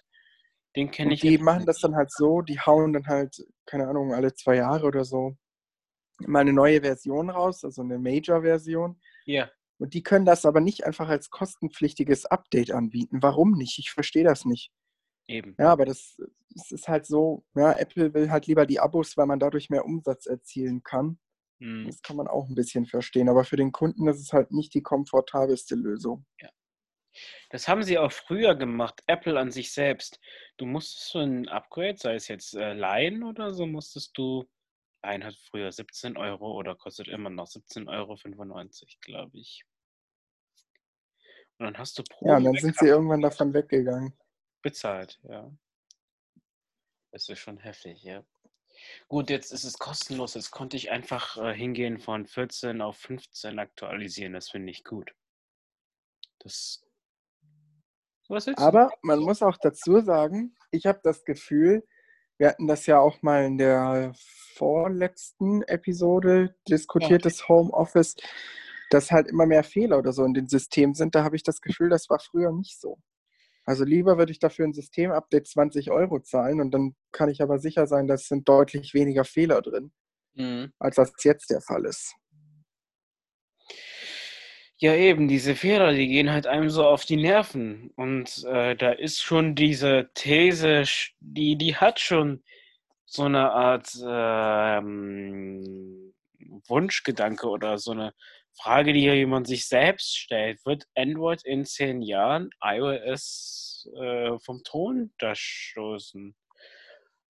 Den 0.78 0.92
kenne 0.92 1.14
ich. 1.14 1.20
Die 1.20 1.38
machen 1.38 1.66
das 1.66 1.80
dann 1.80 1.96
halt 1.96 2.10
so, 2.12 2.42
die 2.42 2.60
hauen 2.60 2.94
dann 2.94 3.08
halt, 3.08 3.36
keine 3.66 3.88
Ahnung, 3.88 4.14
alle 4.14 4.34
zwei 4.34 4.56
Jahre 4.56 4.86
oder 4.86 5.04
so 5.04 5.36
mal 6.20 6.40
eine 6.40 6.54
neue 6.54 6.80
Version 6.80 7.30
raus, 7.30 7.66
also 7.66 7.82
eine 7.82 8.00
Major-Version. 8.00 9.00
Ja. 9.26 9.50
Und 9.78 9.94
die 9.94 10.04
können 10.04 10.26
das 10.26 10.46
aber 10.46 10.62
nicht 10.62 10.86
einfach 10.86 11.10
als 11.10 11.30
kostenpflichtiges 11.30 12.26
Update 12.26 12.72
anbieten. 12.72 13.22
Warum 13.22 13.58
nicht? 13.58 13.78
Ich 13.78 13.92
verstehe 13.92 14.24
das 14.24 14.46
nicht. 14.46 14.72
Eben. 15.28 15.56
Ja, 15.60 15.72
aber 15.72 15.86
das, 15.86 16.16
das, 16.56 16.72
ist 16.72 16.88
halt 16.88 17.06
so, 17.06 17.46
ja, 17.56 17.74
Apple 17.74 18.14
will 18.14 18.32
halt 18.32 18.48
lieber 18.48 18.66
die 18.66 18.80
Abos, 18.80 19.18
weil 19.18 19.26
man 19.26 19.40
dadurch 19.40 19.70
mehr 19.70 19.86
Umsatz 19.86 20.26
erzielen 20.26 20.84
kann. 20.84 21.20
Hm. 21.60 21.86
Das 21.86 22.02
kann 22.02 22.16
man 22.16 22.28
auch 22.28 22.48
ein 22.48 22.56
bisschen 22.56 22.86
verstehen. 22.86 23.30
Aber 23.30 23.44
für 23.44 23.58
den 23.58 23.72
Kunden 23.72 24.08
ist 24.08 24.20
es 24.20 24.34
halt 24.34 24.52
nicht 24.52 24.74
die 24.74 24.82
komfortabelste 24.82 25.76
Lösung. 25.76 26.26
Ja. 26.42 26.50
Das 27.50 27.68
haben 27.68 27.84
sie 27.84 27.98
auch 27.98 28.12
früher 28.12 28.56
gemacht, 28.56 29.02
Apple 29.08 29.40
an 29.40 29.52
sich 29.52 29.72
selbst. 29.72 30.20
Du 30.58 30.66
musstest 30.66 31.12
so 31.12 31.20
ein 31.20 31.48
Upgrade, 31.48 31.98
sei 31.98 32.16
es 32.16 32.28
jetzt 32.28 32.56
äh, 32.56 32.74
Line 32.74 33.26
oder 33.26 33.54
so, 33.54 33.66
musstest 33.66 34.18
du. 34.18 34.46
Line 35.04 35.26
hat 35.26 35.36
früher 35.50 35.72
17 35.72 36.18
Euro 36.18 36.58
oder 36.58 36.76
kostet 36.76 37.08
immer 37.08 37.30
noch 37.30 37.48
17,95 37.48 37.88
Euro, 37.88 38.18
glaube 39.02 39.38
ich. 39.38 39.64
Und 41.58 41.68
dann 41.68 41.78
hast 41.78 41.98
du 41.98 42.04
pro. 42.04 42.28
Ja, 42.28 42.38
und 42.38 42.44
dann 42.46 42.56
sind 42.56 42.76
sie 42.78 42.88
irgendwann 42.88 43.22
davon 43.22 43.54
weggegangen 43.54 44.14
bezahlt, 44.66 45.20
ja. 45.30 45.52
Das 47.16 47.30
ist 47.30 47.40
schon 47.40 47.60
heftig, 47.60 48.04
ja. 48.04 48.26
Gut, 49.08 49.30
jetzt 49.30 49.54
ist 49.54 49.64
es 49.64 49.80
kostenlos. 49.80 50.34
Jetzt 50.34 50.52
konnte 50.52 50.76
ich 50.76 50.92
einfach 50.92 51.38
äh, 51.38 51.54
hingehen 51.54 51.98
von 51.98 52.28
14 52.28 52.82
auf 52.82 52.98
15 52.98 53.58
aktualisieren. 53.58 54.34
Das 54.34 54.50
finde 54.50 54.70
ich 54.72 54.84
gut. 54.84 55.16
Das. 56.40 56.84
Aber 58.58 58.92
man 59.02 59.20
muss 59.20 59.42
auch 59.42 59.56
dazu 59.62 60.02
sagen, 60.02 60.58
ich 60.72 60.88
habe 60.88 61.00
das 61.04 61.24
Gefühl, 61.24 61.88
wir 62.38 62.50
hatten 62.50 62.68
das 62.68 62.86
ja 62.86 63.00
auch 63.00 63.22
mal 63.22 63.46
in 63.46 63.58
der 63.58 64.12
vorletzten 64.56 65.62
Episode 65.62 66.54
diskutiert, 66.68 67.24
ja. 67.24 67.30
das 67.30 67.48
Homeoffice, 67.48 68.18
dass 68.90 69.10
halt 69.12 69.28
immer 69.28 69.46
mehr 69.46 69.64
Fehler 69.64 70.00
oder 70.00 70.12
so 70.12 70.26
in 70.26 70.34
den 70.34 70.50
Systemen 70.50 70.96
sind. 70.96 71.16
Da 71.16 71.24
habe 71.24 71.38
ich 71.38 71.44
das 71.44 71.62
Gefühl, 71.62 71.88
das 71.88 72.10
war 72.10 72.20
früher 72.20 72.52
nicht 72.52 72.78
so. 72.78 73.00
Also 73.66 73.84
lieber 73.84 74.18
würde 74.18 74.32
ich 74.32 74.40
dafür 74.40 74.66
ein 74.66 74.74
Systemupdate 74.74 75.48
20 75.48 75.92
Euro 75.92 76.20
zahlen 76.20 76.62
und 76.62 76.72
dann 76.72 76.96
kann 77.12 77.30
ich 77.30 77.42
aber 77.42 77.60
sicher 77.60 77.88
sein, 77.88 78.08
dass 78.08 78.28
sind 78.28 78.48
deutlich 78.48 78.94
weniger 78.94 79.26
Fehler 79.26 79.62
drin, 79.62 79.92
mhm. 80.36 80.72
als 80.80 80.98
das 80.98 81.12
jetzt 81.24 81.50
der 81.50 81.62
Fall 81.62 81.86
ist. 81.86 82.16
Ja, 84.78 84.94
eben, 84.94 85.30
diese 85.30 85.56
Fehler, 85.56 85.94
die 85.94 86.08
gehen 86.08 86.32
halt 86.32 86.48
einem 86.48 86.70
so 86.70 86.86
auf 86.86 87.06
die 87.06 87.16
Nerven. 87.16 87.92
Und 87.96 88.44
äh, 88.44 88.76
da 88.76 88.92
ist 88.92 89.22
schon 89.22 89.56
diese 89.56 90.10
These, 90.16 90.84
die, 91.20 91.58
die 91.58 91.78
hat 91.78 92.00
schon 92.00 92.44
so 93.06 93.24
eine 93.24 93.52
Art 93.52 93.90
ähm, 94.06 96.14
Wunschgedanke 96.68 97.48
oder 97.48 97.78
so 97.78 97.92
eine 97.92 98.14
Frage, 98.58 98.94
die 98.94 99.02
hier 99.02 99.16
jemand 99.16 99.48
sich 99.48 99.68
selbst 99.68 100.18
stellt. 100.18 100.66
Wird 100.66 100.86
Android 100.96 101.44
in 101.44 101.66
zehn 101.66 102.02
Jahren 102.02 102.50
iOS 102.62 103.90
äh, 104.00 104.38
vom 104.40 104.62
da 105.20 105.36
stoßen? 105.36 106.36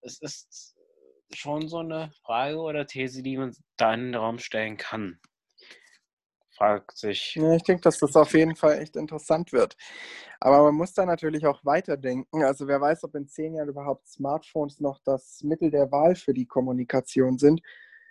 Es 0.02 0.22
ist 0.22 0.76
schon 1.34 1.68
so 1.68 1.80
eine 1.80 2.12
Frage 2.24 2.58
oder 2.58 2.86
These, 2.86 3.24
die 3.24 3.38
man 3.38 3.56
da 3.78 3.94
in 3.94 4.12
den 4.12 4.16
Raum 4.16 4.40
stellen 4.40 4.78
kann. 4.78 5.20
Fragt 6.56 6.98
sich. 6.98 7.36
Ja, 7.36 7.54
ich 7.56 7.64
denke, 7.64 7.82
dass 7.82 8.00
das 8.00 8.16
auf 8.16 8.34
jeden 8.34 8.56
Fall 8.56 8.80
echt 8.80 8.96
interessant 8.96 9.52
wird. 9.52 9.76
Aber 10.40 10.64
man 10.64 10.76
muss 10.76 10.94
da 10.94 11.06
natürlich 11.06 11.46
auch 11.46 11.66
weiterdenken. 11.66 12.44
Also 12.44 12.68
wer 12.68 12.80
weiß, 12.80 13.04
ob 13.04 13.16
in 13.16 13.28
zehn 13.28 13.56
Jahren 13.56 13.68
überhaupt 13.68 14.08
Smartphones 14.08 14.80
noch 14.80 15.00
das 15.04 15.42
Mittel 15.44 15.70
der 15.70 15.92
Wahl 15.92 16.16
für 16.16 16.34
die 16.34 16.46
Kommunikation 16.46 17.38
sind. 17.38 17.62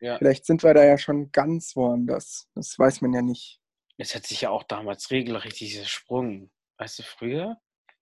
Ja. 0.00 0.18
Vielleicht 0.18 0.46
sind 0.46 0.62
wir 0.62 0.74
da 0.74 0.84
ja 0.84 0.98
schon 0.98 1.32
ganz 1.32 1.76
woanders. 1.76 2.48
Das 2.54 2.78
weiß 2.78 3.00
man 3.00 3.12
ja 3.12 3.22
nicht. 3.22 3.60
Es 3.96 4.14
hat 4.14 4.26
sich 4.26 4.42
ja 4.42 4.50
auch 4.50 4.64
damals 4.64 5.10
regelrecht 5.10 5.60
dieser 5.60 5.84
Sprung. 5.84 6.50
Weißt 6.78 6.98
du, 6.98 7.02
früher? 7.02 7.56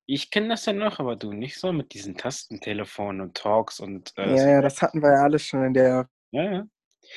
Ich 0.06 0.30
kenne 0.30 0.48
das 0.48 0.66
ja 0.66 0.72
noch, 0.72 0.98
aber 0.98 1.16
du 1.16 1.32
nicht 1.32 1.58
so 1.58 1.72
mit 1.72 1.92
diesen 1.92 2.16
Tastentelefonen 2.16 3.20
und 3.20 3.36
Talks 3.36 3.78
und. 3.78 4.12
Äh, 4.16 4.36
ja, 4.36 4.48
ja, 4.50 4.62
das 4.62 4.82
hatten 4.82 5.02
wir 5.02 5.12
ja 5.12 5.22
alles 5.22 5.46
schon 5.46 5.64
in 5.64 5.74
der 5.74 6.08
ja, 6.32 6.52
ja. 6.52 6.66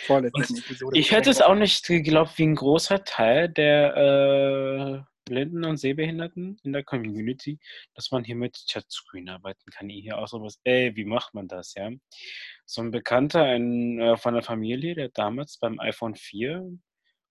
vorletzten 0.05 0.57
Episode. 0.57 0.97
Ich 0.97 1.11
hätte 1.11 1.29
es 1.29 1.41
auch 1.41 1.55
nicht 1.55 1.87
geglaubt, 1.87 2.37
wie 2.37 2.43
ein 2.43 2.55
großer 2.55 3.03
Teil 3.03 3.49
der 3.49 5.05
äh, 5.05 5.14
Blinden 5.25 5.65
und 5.65 5.77
Sehbehinderten 5.77 6.59
in 6.63 6.73
der 6.73 6.83
Community, 6.83 7.59
dass 7.93 8.11
man 8.11 8.23
hier 8.23 8.35
mit 8.35 8.55
Chatscreen 8.67 9.27
arbeiten 9.29 9.69
kann. 9.71 9.89
Hier 9.89 10.17
auch 10.17 10.27
sowas, 10.27 10.59
ey, 10.63 10.95
wie 10.95 11.05
macht 11.05 11.33
man 11.33 11.47
das, 11.47 11.73
ja? 11.75 11.89
So 12.65 12.81
ein 12.81 12.91
Bekannter 12.91 13.43
ein, 13.43 13.99
äh, 13.99 14.17
von 14.17 14.33
der 14.35 14.43
Familie, 14.43 14.95
der 14.95 15.09
damals 15.09 15.57
beim 15.57 15.79
iPhone 15.79 16.15
4 16.15 16.77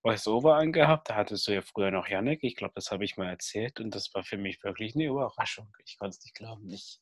Voice-Over 0.03 0.57
angehabt, 0.57 1.09
da 1.09 1.15
hattest 1.15 1.49
du 1.49 1.53
ja 1.53 1.63
früher 1.63 1.91
noch 1.91 2.09
Yannick, 2.09 2.45
ich 2.45 2.57
glaube, 2.57 2.75
das 2.75 2.91
habe 2.91 3.05
ich 3.05 3.17
mal 3.17 3.31
erzählt 3.31 3.81
und 3.81 3.95
das 3.95 4.13
war 4.13 4.23
für 4.23 4.37
mich 4.37 4.63
wirklich 4.63 4.95
eine 4.95 5.07
Überraschung. 5.07 5.73
Ich 5.87 5.97
konnte 5.97 6.17
es 6.19 6.25
nicht 6.25 6.35
glauben, 6.35 6.67
nicht. 6.67 7.01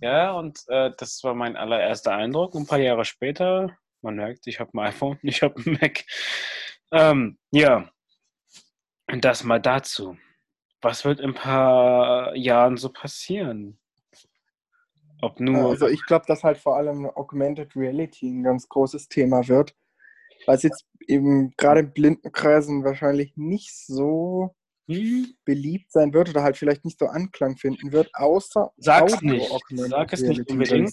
Ja, 0.00 0.32
und 0.32 0.60
äh, 0.68 0.90
das 0.96 1.22
war 1.22 1.34
mein 1.34 1.56
allererster 1.56 2.12
Eindruck. 2.12 2.54
Ein 2.54 2.66
paar 2.66 2.78
Jahre 2.78 3.04
später, 3.04 3.76
man 4.00 4.16
merkt, 4.16 4.46
ich 4.46 4.58
habe 4.58 4.70
ein 4.74 4.86
iPhone, 4.86 5.18
ich 5.22 5.42
habe 5.42 5.60
ein 5.60 5.78
Mac. 5.80 6.04
Ähm, 6.92 7.38
ja, 7.50 7.90
das 9.20 9.44
mal 9.44 9.60
dazu. 9.60 10.16
Was 10.80 11.04
wird 11.04 11.20
in 11.20 11.30
ein 11.30 11.34
paar 11.34 12.34
Jahren 12.34 12.76
so 12.76 12.88
passieren? 12.88 13.78
Ob 15.20 15.38
nur. 15.38 15.70
Also 15.70 15.86
ich 15.86 16.04
glaube, 16.06 16.24
dass 16.26 16.42
halt 16.42 16.58
vor 16.58 16.76
allem 16.76 17.06
Augmented 17.06 17.76
Reality 17.76 18.28
ein 18.28 18.42
ganz 18.42 18.68
großes 18.68 19.08
Thema 19.08 19.46
wird. 19.46 19.74
Weil 20.46 20.56
es 20.56 20.64
jetzt 20.64 20.84
eben 21.06 21.52
gerade 21.56 21.80
in 21.80 21.92
Blindenkreisen 21.92 22.84
wahrscheinlich 22.84 23.36
nicht 23.36 23.72
so 23.86 24.56
hm? 24.88 25.34
beliebt 25.44 25.92
sein 25.92 26.12
wird 26.12 26.30
oder 26.30 26.42
halt 26.42 26.56
vielleicht 26.56 26.84
nicht 26.84 26.98
so 26.98 27.06
Anklang 27.06 27.56
finden 27.56 27.92
wird, 27.92 28.10
außer 28.14 28.72
Sag's 28.76 29.14
Audio 29.14 29.34
nicht. 29.34 29.88
Sag 29.88 30.12
es 30.12 30.22
nicht 30.22 30.50
unbedingt. 30.50 30.92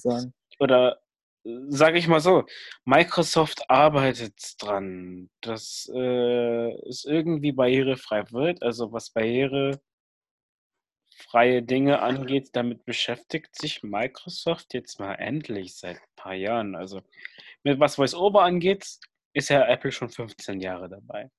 Oder 0.60 1.00
sage 1.44 1.98
ich 1.98 2.08
mal 2.08 2.20
so, 2.20 2.46
Microsoft 2.86 3.70
arbeitet 3.70 4.56
dran, 4.60 5.30
dass 5.42 5.90
äh, 5.94 6.72
es 6.88 7.06
irgendwie 7.06 7.52
barrierefrei 7.52 8.24
wird. 8.32 8.62
Also 8.62 8.92
was 8.92 9.12
barrierefreie 9.12 9.80
Dinge 11.62 12.02
angeht, 12.02 12.50
damit 12.54 12.86
beschäftigt 12.86 13.56
sich 13.56 13.84
Microsoft 13.84 14.74
jetzt 14.74 15.00
mal 15.00 15.16
endlich 15.16 15.76
seit 15.76 15.98
ein 15.98 16.16
paar 16.16 16.36
Jahren. 16.36 16.76
Also 16.76 17.02
mit 17.64 17.80
was 17.80 17.98
VoiceOver 17.98 18.44
angeht, 18.44 18.86
ist 19.34 19.50
ja 19.50 19.66
Apple 19.68 19.92
schon 19.92 20.10
15 20.10 20.60
Jahre 20.60 20.90
dabei. 20.90 21.30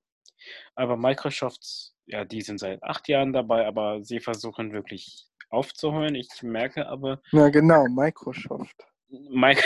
Aber 0.75 0.97
Microsoft, 0.97 1.93
ja, 2.07 2.25
die 2.25 2.41
sind 2.41 2.59
seit 2.59 2.83
acht 2.83 3.09
Jahren 3.09 3.33
dabei, 3.33 3.67
aber 3.67 4.03
sie 4.03 4.21
versuchen 4.21 4.73
wirklich 4.73 5.27
aufzuholen. 5.51 6.15
Ich 6.15 6.43
merke 6.43 6.87
aber. 6.87 7.21
Ja, 7.33 7.49
genau, 7.51 7.87
Microsoft. 7.89 8.90
Mike, 9.11 9.63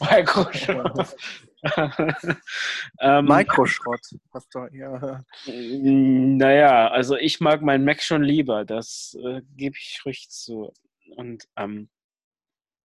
Microschrott. 0.00 1.16
ähm, 3.00 3.24
Microschrott, 3.24 4.00
Pastor, 4.30 4.72
ja. 4.72 5.24
Naja, 5.46 6.88
also 6.88 7.16
ich 7.16 7.40
mag 7.40 7.62
meinen 7.62 7.84
Mac 7.84 8.02
schon 8.02 8.22
lieber, 8.22 8.64
das 8.64 9.16
äh, 9.22 9.42
gebe 9.56 9.76
ich 9.78 10.02
ruhig 10.04 10.28
zu. 10.28 10.72
Und 11.16 11.48
ähm, 11.56 11.88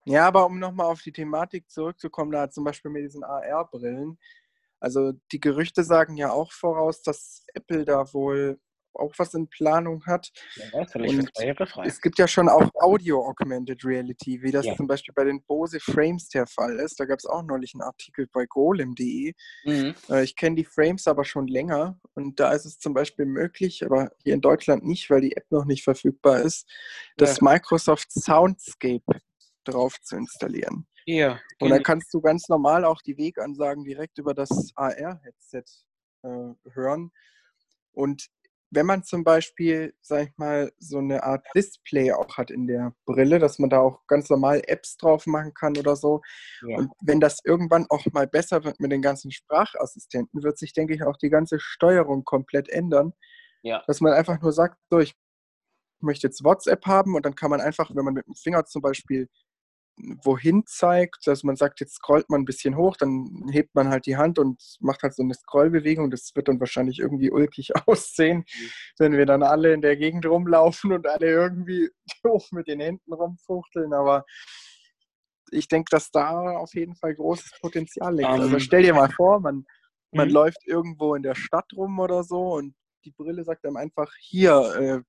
ja, 0.06 0.26
aber 0.28 0.46
um 0.46 0.60
nochmal 0.60 0.88
auf 0.88 1.02
die 1.02 1.12
Thematik 1.12 1.70
zurückzukommen, 1.70 2.32
da 2.32 2.50
zum 2.50 2.64
Beispiel 2.64 2.92
mit 2.92 3.04
diesen 3.04 3.24
AR-Brillen, 3.24 4.18
also 4.80 5.12
die 5.32 5.40
Gerüchte 5.40 5.84
sagen 5.84 6.16
ja 6.18 6.32
auch 6.32 6.52
voraus, 6.52 7.02
dass 7.02 7.44
Apple 7.54 7.84
da 7.84 8.14
wohl 8.14 8.60
auch 8.98 9.14
was 9.18 9.34
in 9.34 9.48
Planung 9.48 10.06
hat. 10.06 10.32
Ja, 10.74 10.86
und 10.96 11.32
es 11.86 12.02
gibt 12.02 12.18
ja 12.20 12.28
schon 12.28 12.50
auch 12.50 12.70
Audio-Augmented 12.76 13.84
Reality, 13.86 14.42
wie 14.42 14.52
das 14.52 14.66
ja. 14.66 14.76
zum 14.76 14.88
Beispiel 14.88 15.14
bei 15.14 15.24
den 15.24 15.44
Bose 15.44 15.80
Frames 15.80 16.30
der 16.30 16.48
Fall 16.48 16.78
ist. 16.80 17.00
Da 17.00 17.06
gab 17.06 17.20
es 17.20 17.26
auch 17.26 17.44
neulich 17.44 17.74
einen 17.74 17.82
Artikel 17.82 18.28
bei 18.32 18.46
golem.de. 18.46 19.34
Mhm. 19.66 19.96
Äh, 20.10 20.24
ich 20.24 20.36
kenne 20.36 20.56
die 20.56 20.66
Frames 20.66 21.08
aber 21.08 21.24
schon 21.24 21.48
länger 21.48 22.00
und 22.14 22.40
da 22.40 22.52
ist 22.52 22.66
es 22.66 22.80
zum 22.80 22.94
Beispiel 22.94 23.26
möglich, 23.26 23.86
aber 23.86 24.12
hier 24.24 24.34
in 24.34 24.42
Deutschland 24.42 24.86
nicht, 24.86 25.10
weil 25.10 25.22
die 25.22 25.36
App 25.36 25.46
noch 25.50 25.66
nicht 25.66 25.84
verfügbar 25.84 26.42
ist, 26.42 26.70
das 27.18 27.38
ja. 27.38 27.44
Microsoft 27.44 28.12
Soundscape 28.12 29.22
drauf 29.64 30.00
zu 30.02 30.16
installieren. 30.16 30.88
Ja. 31.06 31.40
Und 31.60 31.70
dann 31.70 31.84
kannst 31.84 32.14
du 32.14 32.22
ganz 32.22 32.50
normal 32.50 32.84
auch 32.84 33.02
die 33.02 33.18
Wegansagen 33.18 33.86
direkt 33.86 34.18
über 34.18 34.34
das 34.34 34.72
AR-Headset 34.76 35.64
äh, 36.24 36.54
hören. 36.74 37.12
Und 37.94 38.28
wenn 38.70 38.86
man 38.86 39.04
zum 39.04 39.24
Beispiel, 39.24 39.94
sag 40.02 40.28
ich 40.28 40.38
mal, 40.38 40.72
so 40.78 40.98
eine 40.98 41.24
Art 41.24 41.46
Display 41.56 42.12
auch 42.12 42.38
hat 42.38 42.52
in 42.52 42.68
der 42.68 42.94
Brille, 43.06 43.40
dass 43.40 43.60
man 43.60 43.70
da 43.70 43.80
auch 43.80 44.06
ganz 44.08 44.30
normal 44.30 44.62
Apps 44.68 44.98
drauf 44.98 45.26
machen 45.26 45.54
kann 45.54 45.78
oder 45.78 45.96
so. 45.96 46.22
Ja. 46.68 46.78
Und 46.78 46.92
wenn 47.02 47.20
das 47.20 47.40
irgendwann 47.46 47.86
auch 47.90 48.06
mal 48.12 48.28
besser 48.28 48.64
wird 48.64 48.80
mit 48.80 48.92
den 48.92 49.02
ganzen 49.02 49.32
Sprachassistenten, 49.32 50.44
wird 50.44 50.58
sich, 50.58 50.74
denke 50.74 50.94
ich, 50.94 51.04
auch 51.04 51.18
die 51.18 51.30
ganze 51.30 51.60
Steuerung 51.60 52.26
komplett 52.26 52.68
ändern. 52.70 53.14
Ja. 53.64 53.84
Dass 53.88 54.02
man 54.02 54.14
einfach 54.14 54.42
nur 54.42 54.52
sagt, 54.52 54.78
so, 54.90 55.00
ich 55.00 55.16
möchte 56.00 56.28
jetzt 56.28 56.44
WhatsApp 56.44 56.86
haben 56.86 57.16
und 57.16 57.26
dann 57.26 57.36
kann 57.36 57.50
man 57.50 57.62
einfach, 57.62 57.90
wenn 57.94 58.06
man 58.06 58.14
mit 58.14 58.28
dem 58.28 58.36
Finger 58.36 58.66
zum 58.66 58.82
Beispiel 58.82 59.30
wohin 59.98 60.64
zeigt, 60.68 61.26
dass 61.26 61.44
man 61.44 61.56
sagt, 61.56 61.80
jetzt 61.80 61.96
scrollt 61.96 62.30
man 62.30 62.42
ein 62.42 62.46
bisschen 62.46 62.78
hoch, 62.78 62.98
dann 62.98 63.50
hebt 63.52 63.74
man 63.74 63.90
halt 63.90 64.06
die 64.06 64.18
Hand 64.18 64.38
und 64.38 64.62
macht 64.80 65.02
halt 65.02 65.16
so 65.16 65.24
eine 65.24 65.34
Scrollbewegung. 65.34 66.12
Das 66.12 66.32
wird 66.36 66.48
dann 66.48 66.60
wahrscheinlich 66.60 67.00
irgendwie 67.00 67.32
ulkig 67.32 67.72
aussehen, 67.88 68.40
mhm. 68.40 68.70
wenn 69.00 69.12
wir 69.14 69.26
dann 69.26 69.44
alle 69.44 69.74
in 69.74 69.82
der 69.82 69.98
Gegend 69.98 70.26
rumlaufen 70.26 70.94
und 70.94 71.08
alle 71.08 71.28
irgendwie 71.28 71.90
hoch 72.26 72.52
mit 72.52 72.68
den 72.68 72.80
Händen 72.80 73.14
rumfuchteln. 73.14 73.94
Aber 73.94 74.26
ich 75.52 75.68
denke, 75.68 75.90
dass 75.90 76.12
da 76.12 76.58
auf 76.58 76.74
jeden 76.76 76.96
Fall 76.96 77.16
großes 77.16 77.60
Potenzial 77.62 78.16
liegt. 78.16 78.30
Um, 78.30 78.42
also 78.42 78.54
ähm. 78.54 78.60
stell 78.60 78.84
dir 78.84 78.94
mal 78.94 79.10
vor, 79.10 79.40
man, 79.40 79.66
man 80.12 80.28
mhm. 80.28 80.34
läuft 80.34 80.66
irgendwo 80.66 81.16
in 81.16 81.24
der 81.24 81.36
Stadt 81.36 81.72
rum 81.76 82.00
oder 82.00 82.24
so 82.24 82.56
und 82.56 82.76
die 83.04 83.12
Brille 83.12 83.44
sagt 83.44 83.66
einem 83.66 83.78
einfach, 83.78 84.12
hier, 84.20 84.76
äh, 84.80 85.02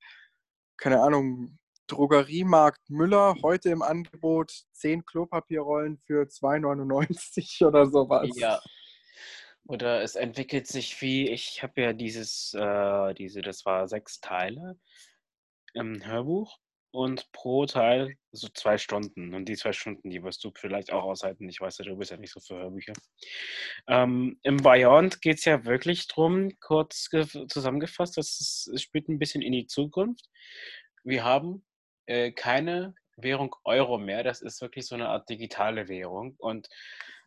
keine 0.76 1.02
Ahnung, 1.02 1.57
Drogeriemarkt 1.88 2.88
Müller 2.88 3.35
heute 3.42 3.71
im 3.71 3.83
Angebot 3.83 4.52
10 4.73 5.04
Klopapierrollen 5.04 5.99
für 5.99 6.23
2,99 6.23 7.66
oder 7.66 7.87
sowas. 7.87 8.28
Ja. 8.37 8.61
Oder 9.66 10.02
es 10.02 10.14
entwickelt 10.14 10.66
sich 10.66 11.00
wie, 11.02 11.28
ich 11.28 11.62
habe 11.62 11.80
ja 11.83 11.92
dieses, 11.92 12.54
äh, 12.54 13.14
diese, 13.14 13.42
das 13.42 13.66
war 13.66 13.87
sechs 13.87 14.21
Teile 14.21 14.78
im 15.75 16.04
Hörbuch 16.04 16.59
und 16.90 17.30
pro 17.33 17.66
Teil 17.66 18.14
so 18.33 18.49
zwei 18.49 18.78
Stunden. 18.78 19.35
Und 19.35 19.47
die 19.47 19.57
zwei 19.57 19.73
Stunden, 19.73 20.11
die 20.11 20.23
wirst 20.23 20.42
du 20.42 20.52
vielleicht 20.54 20.92
auch 20.92 21.04
aushalten. 21.04 21.49
Ich 21.49 21.61
weiß 21.61 21.78
ja, 21.78 21.85
du 21.85 21.97
bist 21.97 22.11
ja 22.11 22.16
nicht 22.16 22.33
so 22.33 22.40
für 22.40 22.57
Hörbücher. 22.57 22.95
Ähm, 23.87 24.38
Im 24.42 24.57
Beyond 24.59 25.21
geht 25.21 25.38
es 25.38 25.45
ja 25.45 25.64
wirklich 25.64 26.09
drum, 26.09 26.50
kurz 26.61 27.09
zusammengefasst, 27.49 28.16
dass 28.16 28.68
es 28.75 28.83
spielt 28.83 29.09
ein 29.09 29.18
bisschen 29.18 29.42
in 29.42 29.52
die 29.52 29.66
Zukunft. 29.66 30.28
Wir 31.04 31.25
haben 31.25 31.64
äh, 32.08 32.32
keine 32.32 32.94
Währung 33.16 33.54
Euro 33.64 33.98
mehr. 33.98 34.22
Das 34.24 34.40
ist 34.40 34.60
wirklich 34.60 34.86
so 34.86 34.94
eine 34.94 35.08
Art 35.08 35.28
digitale 35.28 35.88
Währung. 35.88 36.34
Und 36.38 36.68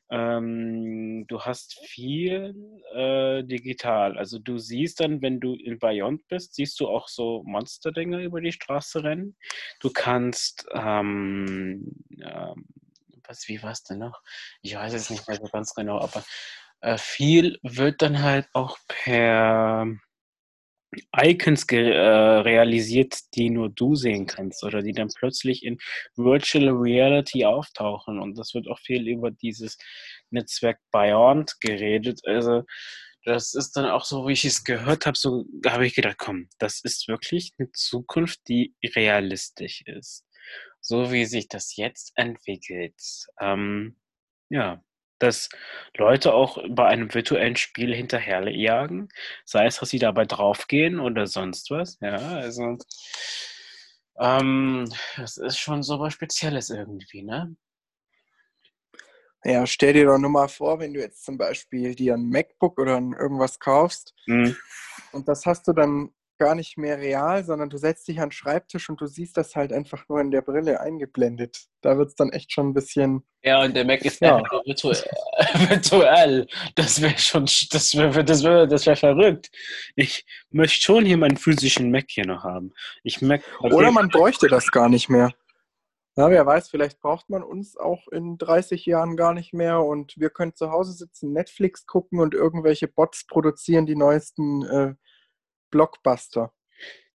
ähm, 0.10 1.26
du 1.28 1.42
hast 1.42 1.80
viel 1.86 2.56
äh, 2.94 3.44
digital. 3.44 4.18
Also 4.18 4.40
du 4.40 4.58
siehst 4.58 5.00
dann, 5.00 5.22
wenn 5.22 5.40
du 5.40 5.56
in 5.56 5.80
Bayont 5.80 6.28
bist, 6.28 6.56
siehst 6.56 6.80
du 6.80 6.88
auch 6.88 7.08
so 7.08 7.44
Monsterdinger 7.46 8.20
über 8.20 8.42
die 8.42 8.52
Straße 8.52 9.04
rennen. 9.04 9.38
Du 9.80 9.92
kannst, 9.92 10.68
ähm, 10.74 12.04
ähm, 12.20 12.66
was, 13.26 13.48
wie 13.48 13.62
war 13.64 13.72
es 13.72 13.84
denn 13.84 14.00
noch? 14.00 14.22
Ich 14.62 14.76
weiß 14.76 14.94
es 14.94 15.10
nicht 15.10 15.28
mehr 15.28 15.38
so 15.38 15.46
ganz 15.46 15.74
genau, 15.74 16.00
aber 16.00 16.24
äh, 16.82 16.98
viel 16.98 17.60
wird 17.62 18.02
dann 18.02 18.22
halt 18.22 18.48
auch 18.54 18.78
per 18.88 19.86
Icons 21.16 21.66
äh, 21.72 21.78
realisiert, 21.78 23.18
die 23.36 23.50
nur 23.50 23.70
du 23.70 23.96
sehen 23.96 24.26
kannst 24.26 24.64
oder 24.64 24.82
die 24.82 24.92
dann 24.92 25.10
plötzlich 25.16 25.64
in 25.64 25.78
Virtual 26.16 26.70
Reality 26.70 27.46
auftauchen. 27.46 28.20
Und 28.20 28.38
das 28.38 28.54
wird 28.54 28.68
auch 28.68 28.80
viel 28.80 29.08
über 29.08 29.32
dieses 29.32 29.78
Netzwerk 30.30 30.80
Beyond 30.92 31.60
geredet. 31.62 32.22
Also 32.26 32.64
das 33.24 33.54
ist 33.54 33.74
dann 33.78 33.86
auch 33.86 34.04
so, 34.04 34.28
wie 34.28 34.34
ich 34.34 34.46
es 34.46 34.64
gehört 34.64 35.06
habe, 35.06 35.18
so 35.18 35.46
habe 35.66 35.86
ich 35.86 35.96
gedacht, 35.96 36.18
komm, 36.18 36.50
das 36.58 36.82
ist 36.84 37.08
wirklich 37.08 37.54
eine 37.58 37.72
Zukunft, 37.72 38.42
die 38.48 38.74
realistisch 38.96 39.84
ist. 39.86 40.26
So 40.82 41.12
wie 41.12 41.26
sich 41.26 41.48
das 41.48 41.76
jetzt 41.76 42.12
entwickelt. 42.16 43.00
Ähm, 43.40 43.98
ja, 44.50 44.84
dass 45.22 45.50
Leute 45.96 46.34
auch 46.34 46.58
bei 46.70 46.88
einem 46.88 47.14
virtuellen 47.14 47.56
Spiel 47.56 47.94
hinterherjagen, 47.94 49.10
sei 49.46 49.66
es, 49.66 49.80
dass 49.80 49.90
sie 49.90 50.00
dabei 50.00 50.26
draufgehen 50.26 51.00
oder 51.00 51.28
sonst 51.28 51.70
was. 51.72 52.00
Ja, 52.02 52.16
also 52.16 52.78
ähm, 54.20 54.92
das 55.18 55.38
ist 55.38 55.58
schon 55.58 55.84
so 55.84 56.00
was 56.00 56.14
Spezielles 56.14 56.70
irgendwie, 56.70 57.24
ne? 57.24 57.56
Ja, 59.44 59.66
stell 59.66 59.94
dir 59.94 60.06
doch 60.06 60.20
nur 60.20 60.30
mal 60.30 60.48
vor, 60.48 60.80
wenn 60.80 60.94
du 60.94 61.00
jetzt 61.00 61.26
zum 61.26 61.38
Beispiel 61.38 61.96
dir 61.96 62.14
ein 62.14 62.30
MacBook 62.30 62.80
oder 62.80 62.98
ein 62.98 63.14
irgendwas 63.14 63.60
kaufst 63.60 64.14
mhm. 64.28 64.56
und 65.14 65.28
das 65.28 65.48
hast 65.48 65.68
du 65.68 65.74
dann 65.74 66.14
gar 66.42 66.56
nicht 66.56 66.76
mehr 66.76 66.98
real, 66.98 67.44
sondern 67.44 67.70
du 67.70 67.78
setzt 67.78 68.08
dich 68.08 68.20
an 68.20 68.30
den 68.30 68.32
Schreibtisch 68.32 68.90
und 68.90 69.00
du 69.00 69.06
siehst 69.06 69.38
das 69.38 69.56
halt 69.56 69.72
einfach 69.72 70.10
nur 70.10 70.20
in 70.20 70.32
der 70.32 70.42
Brille 70.42 70.82
eingeblendet. 70.82 71.66
Da 71.82 72.00
wird 72.00 72.10
es 72.10 72.16
dann 72.16 72.32
echt 72.32 72.52
schon 72.52 72.70
ein 72.70 72.74
bisschen. 72.74 73.24
Ja, 73.44 73.64
und 73.64 73.76
der 73.76 73.86
Mac 73.86 74.04
ist 74.04 74.22
ja. 74.22 74.38
einfach 74.38 74.66
virtuell. 74.66 75.04
virtuell. 75.70 76.48
Das 76.74 77.00
wäre 77.00 77.16
schon, 77.20 77.46
das 77.46 77.96
wäre 77.96 78.26
das 78.26 78.44
wär, 78.44 78.66
das 78.66 78.88
wär 78.88 78.96
verrückt. 78.96 79.52
Ich 79.96 80.26
möchte 80.50 80.82
schon 80.82 81.06
hier 81.06 81.18
meinen 81.18 81.38
physischen 81.38 81.92
Mac 81.92 82.06
hier 82.08 82.26
noch 82.26 82.44
haben. 82.44 82.74
Ich 83.04 83.22
Mac, 83.22 83.44
Oder 83.60 83.92
man 83.92 84.10
bräuchte 84.10 84.48
das 84.48 84.72
gar 84.72 84.90
nicht 84.90 85.10
mehr. 85.10 85.30
Ja, 86.18 86.32
wer 86.32 86.44
weiß, 86.44 86.70
vielleicht 86.70 87.00
braucht 87.02 87.30
man 87.30 87.44
uns 87.44 87.78
auch 87.78 88.08
in 88.08 88.40
30 88.40 88.84
Jahren 88.88 89.16
gar 89.16 89.36
nicht 89.36 89.54
mehr 89.54 89.82
und 89.82 90.16
wir 90.18 90.32
können 90.32 90.56
zu 90.56 90.72
Hause 90.72 90.94
sitzen, 90.94 91.34
Netflix 91.34 91.86
gucken 91.86 92.20
und 92.20 92.34
irgendwelche 92.34 92.88
Bots 92.88 93.28
produzieren 93.28 93.86
die 93.86 93.96
neuesten 93.96 94.64
äh, 94.64 94.96
Blockbuster. 95.72 96.54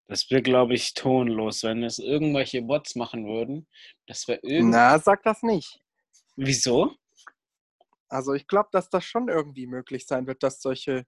Das 0.09 0.31
wäre, 0.31 0.43
glaube 0.43 0.75
ich, 0.75 0.95
tonlos, 0.95 1.65
wenn 1.65 1.83
es 1.83 1.99
irgendwelche 1.99 2.63
Bots 2.63 2.95
machen 2.95 3.27
würden. 3.27 3.67
Das 4.07 4.29
wäre 4.29 4.39
irgendwie. 4.43 4.71
Na, 4.71 4.99
sag 4.99 5.23
das 5.25 5.43
nicht. 5.43 5.81
Wieso? 6.37 6.95
Also 8.09 8.35
ich 8.35 8.47
glaube, 8.47 8.69
dass 8.71 8.89
das 8.89 9.05
schon 9.05 9.29
irgendwie 9.29 9.67
möglich 9.67 10.07
sein 10.07 10.29
wird, 10.29 10.45
dass 10.45 10.61
solche 10.61 11.07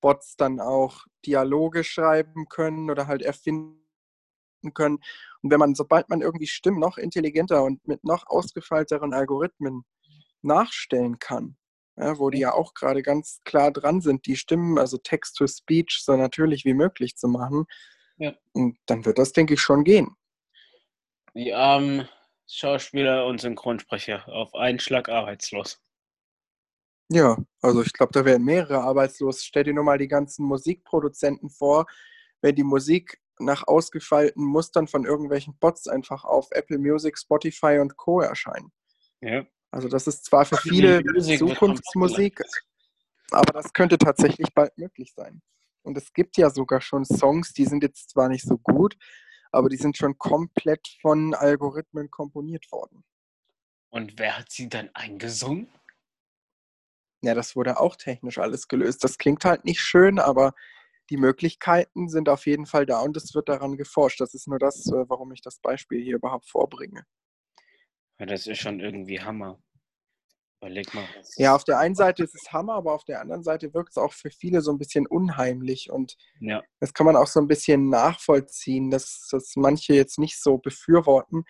Bots 0.00 0.36
dann 0.36 0.60
auch 0.60 1.04
Dialoge 1.26 1.84
schreiben 1.84 2.48
können 2.48 2.90
oder 2.90 3.06
halt 3.06 3.20
erfinden 3.20 3.76
können. 4.72 4.98
Und 5.42 5.50
wenn 5.50 5.58
man, 5.58 5.74
sobald 5.74 6.08
man 6.08 6.22
irgendwie 6.22 6.46
Stimmen 6.46 6.80
noch 6.80 6.96
intelligenter 6.96 7.62
und 7.64 7.86
mit 7.86 8.02
noch 8.02 8.26
ausgefeilteren 8.26 9.12
Algorithmen 9.12 9.84
nachstellen 10.40 11.18
kann, 11.18 11.57
ja, 11.98 12.18
wo 12.18 12.30
die 12.30 12.38
ja 12.40 12.54
auch 12.54 12.74
gerade 12.74 13.02
ganz 13.02 13.40
klar 13.44 13.72
dran 13.72 14.00
sind, 14.00 14.26
die 14.26 14.36
Stimmen, 14.36 14.78
also 14.78 14.98
Text-to-Speech, 14.98 16.00
so 16.02 16.16
natürlich 16.16 16.64
wie 16.64 16.74
möglich 16.74 17.16
zu 17.16 17.28
machen. 17.28 17.66
Ja. 18.18 18.34
Und 18.52 18.78
dann 18.86 19.04
wird 19.04 19.18
das, 19.18 19.32
denke 19.32 19.54
ich, 19.54 19.60
schon 19.60 19.84
gehen. 19.84 20.16
Die 21.34 21.52
armen 21.52 22.08
Schauspieler 22.46 23.26
und 23.26 23.40
Synchronsprecher 23.40 24.28
auf 24.28 24.54
einen 24.54 24.80
Schlag 24.80 25.08
arbeitslos. 25.08 25.80
Ja, 27.10 27.38
also 27.62 27.82
ich 27.82 27.92
glaube, 27.92 28.12
da 28.12 28.24
werden 28.24 28.44
mehrere 28.44 28.80
arbeitslos. 28.80 29.44
Stell 29.44 29.64
dir 29.64 29.74
nur 29.74 29.84
mal 29.84 29.98
die 29.98 30.08
ganzen 30.08 30.44
Musikproduzenten 30.44 31.48
vor, 31.50 31.86
wenn 32.42 32.54
die 32.54 32.64
Musik 32.64 33.20
nach 33.38 33.66
ausgefeilten 33.66 34.44
Mustern 34.44 34.88
von 34.88 35.04
irgendwelchen 35.04 35.56
Bots 35.58 35.88
einfach 35.88 36.24
auf 36.24 36.48
Apple 36.50 36.78
Music, 36.78 37.18
Spotify 37.18 37.78
und 37.78 37.96
Co. 37.96 38.20
erscheinen. 38.20 38.72
Ja. 39.20 39.46
Also 39.70 39.88
das 39.88 40.06
ist 40.06 40.24
zwar 40.24 40.44
für 40.44 40.56
viele 40.56 41.02
Zukunftsmusik, 41.38 42.40
aber 43.30 43.52
das 43.52 43.72
könnte 43.72 43.98
tatsächlich 43.98 44.52
bald 44.54 44.76
möglich 44.78 45.12
sein. 45.14 45.42
Und 45.82 45.96
es 45.96 46.12
gibt 46.12 46.36
ja 46.36 46.50
sogar 46.50 46.80
schon 46.80 47.04
Songs, 47.04 47.52
die 47.52 47.64
sind 47.64 47.82
jetzt 47.82 48.10
zwar 48.10 48.28
nicht 48.28 48.44
so 48.44 48.58
gut, 48.58 48.96
aber 49.50 49.68
die 49.68 49.76
sind 49.76 49.96
schon 49.96 50.18
komplett 50.18 50.86
von 51.00 51.34
Algorithmen 51.34 52.10
komponiert 52.10 52.70
worden. 52.70 53.04
Und 53.90 54.18
wer 54.18 54.38
hat 54.38 54.50
sie 54.50 54.68
dann 54.68 54.90
eingesungen? 54.94 55.68
Ja, 57.22 57.34
das 57.34 57.56
wurde 57.56 57.80
auch 57.80 57.96
technisch 57.96 58.38
alles 58.38 58.68
gelöst. 58.68 59.02
Das 59.02 59.18
klingt 59.18 59.44
halt 59.44 59.64
nicht 59.64 59.80
schön, 59.80 60.18
aber 60.18 60.54
die 61.10 61.16
Möglichkeiten 61.16 62.08
sind 62.08 62.28
auf 62.28 62.46
jeden 62.46 62.66
Fall 62.66 62.86
da 62.86 63.00
und 63.00 63.16
es 63.16 63.34
wird 63.34 63.48
daran 63.48 63.76
geforscht. 63.76 64.20
Das 64.20 64.34
ist 64.34 64.46
nur 64.46 64.58
das, 64.58 64.86
äh, 64.86 65.08
warum 65.08 65.32
ich 65.32 65.40
das 65.40 65.58
Beispiel 65.58 66.02
hier 66.02 66.16
überhaupt 66.16 66.48
vorbringe. 66.48 67.04
Ja, 68.18 68.26
das 68.26 68.46
ist 68.46 68.58
schon 68.58 68.80
irgendwie 68.80 69.20
Hammer. 69.20 69.62
Überleg 70.60 70.92
mal. 70.92 71.06
Ja, 71.36 71.54
auf 71.54 71.62
der 71.62 71.78
einen 71.78 71.94
Seite 71.94 72.24
ist 72.24 72.34
es 72.34 72.52
Hammer, 72.52 72.74
aber 72.74 72.92
auf 72.92 73.04
der 73.04 73.20
anderen 73.20 73.44
Seite 73.44 73.72
wirkt 73.74 73.90
es 73.90 73.96
auch 73.96 74.12
für 74.12 74.30
viele 74.30 74.60
so 74.60 74.72
ein 74.72 74.78
bisschen 74.78 75.06
unheimlich. 75.06 75.90
Und 75.90 76.16
ja. 76.40 76.62
das 76.80 76.92
kann 76.92 77.06
man 77.06 77.14
auch 77.14 77.28
so 77.28 77.38
ein 77.38 77.46
bisschen 77.46 77.88
nachvollziehen, 77.90 78.90
dass, 78.90 79.28
dass 79.30 79.54
manche 79.54 79.94
jetzt 79.94 80.18
nicht 80.18 80.40
so 80.42 80.58
befürworten. 80.58 81.44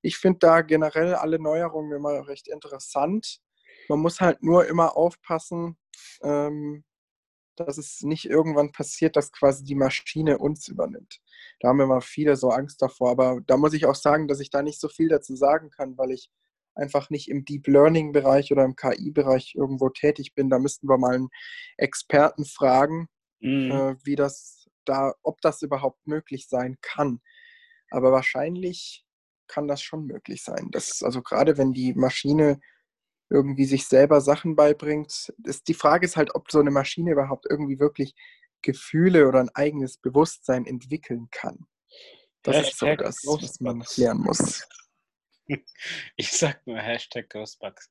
Ich 0.00 0.16
finde 0.16 0.38
da 0.38 0.62
generell 0.62 1.14
alle 1.14 1.38
Neuerungen 1.38 1.92
immer 1.92 2.26
recht 2.28 2.48
interessant. 2.48 3.40
Man 3.88 4.00
muss 4.00 4.20
halt 4.20 4.42
nur 4.42 4.66
immer 4.66 4.96
aufpassen, 4.96 5.76
ähm, 6.22 6.84
dass 7.60 7.78
es 7.78 8.02
nicht 8.02 8.26
irgendwann 8.26 8.72
passiert, 8.72 9.16
dass 9.16 9.32
quasi 9.32 9.64
die 9.64 9.74
Maschine 9.74 10.38
uns 10.38 10.68
übernimmt. 10.68 11.20
Da 11.60 11.68
haben 11.68 11.80
immer 11.80 12.00
viele 12.00 12.36
so 12.36 12.50
Angst 12.50 12.82
davor. 12.82 13.10
Aber 13.10 13.40
da 13.46 13.56
muss 13.56 13.72
ich 13.74 13.86
auch 13.86 13.94
sagen, 13.94 14.28
dass 14.28 14.40
ich 14.40 14.50
da 14.50 14.62
nicht 14.62 14.80
so 14.80 14.88
viel 14.88 15.08
dazu 15.08 15.34
sagen 15.36 15.70
kann, 15.70 15.96
weil 15.98 16.10
ich 16.10 16.30
einfach 16.74 17.10
nicht 17.10 17.28
im 17.28 17.44
Deep 17.44 17.66
Learning 17.66 18.12
Bereich 18.12 18.52
oder 18.52 18.64
im 18.64 18.76
KI-Bereich 18.76 19.54
irgendwo 19.54 19.88
tätig 19.88 20.34
bin. 20.34 20.50
Da 20.50 20.58
müssten 20.58 20.88
wir 20.88 20.98
mal 20.98 21.14
einen 21.14 21.28
Experten 21.76 22.44
fragen, 22.44 23.08
mhm. 23.40 23.70
äh, 23.70 23.96
wie 24.04 24.16
das 24.16 24.68
da, 24.84 25.14
ob 25.22 25.40
das 25.40 25.62
überhaupt 25.62 26.06
möglich 26.06 26.48
sein 26.48 26.76
kann. 26.82 27.20
Aber 27.90 28.12
wahrscheinlich 28.12 29.04
kann 29.48 29.68
das 29.68 29.82
schon 29.82 30.06
möglich 30.06 30.42
sein. 30.42 30.70
Dass, 30.70 31.02
also 31.02 31.22
gerade 31.22 31.56
wenn 31.56 31.72
die 31.72 31.94
Maschine 31.94 32.60
irgendwie 33.30 33.64
sich 33.64 33.86
selber 33.86 34.20
Sachen 34.20 34.56
beibringt. 34.56 35.32
Ist, 35.44 35.68
die 35.68 35.74
Frage 35.74 36.06
ist 36.06 36.16
halt, 36.16 36.34
ob 36.34 36.50
so 36.50 36.60
eine 36.60 36.70
Maschine 36.70 37.12
überhaupt 37.12 37.46
irgendwie 37.48 37.78
wirklich 37.78 38.14
Gefühle 38.62 39.28
oder 39.28 39.40
ein 39.40 39.50
eigenes 39.54 39.98
Bewusstsein 39.98 40.66
entwickeln 40.66 41.28
kann. 41.30 41.66
Das 42.42 42.56
Hashtag 42.56 43.00
ist 43.02 43.22
so 43.22 43.36
das, 43.36 43.50
was 43.50 43.60
man 43.60 43.80
klären 43.82 44.18
muss. 44.18 44.66
Ich 46.16 46.32
sag 46.32 46.66
nur 46.66 46.78
Hashtag 46.78 47.30
Ghostbugs. 47.30 47.88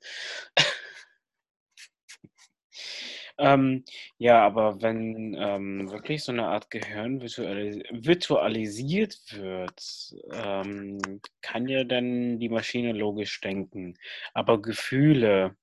Ähm, 3.37 3.83
ja, 4.17 4.45
aber 4.45 4.81
wenn 4.81 5.35
ähm, 5.37 5.91
wirklich 5.91 6.23
so 6.23 6.31
eine 6.31 6.47
Art 6.47 6.71
Gehirn 6.71 7.21
virtualis 7.21 7.83
virtualisiert 7.91 9.19
wird, 9.33 10.15
ähm, 10.31 11.21
kann 11.41 11.67
ja 11.67 11.83
dann 11.83 12.39
die 12.39 12.49
Maschine 12.49 12.93
logisch 12.93 13.41
denken. 13.41 13.97
Aber 14.33 14.61
Gefühle, 14.61 15.55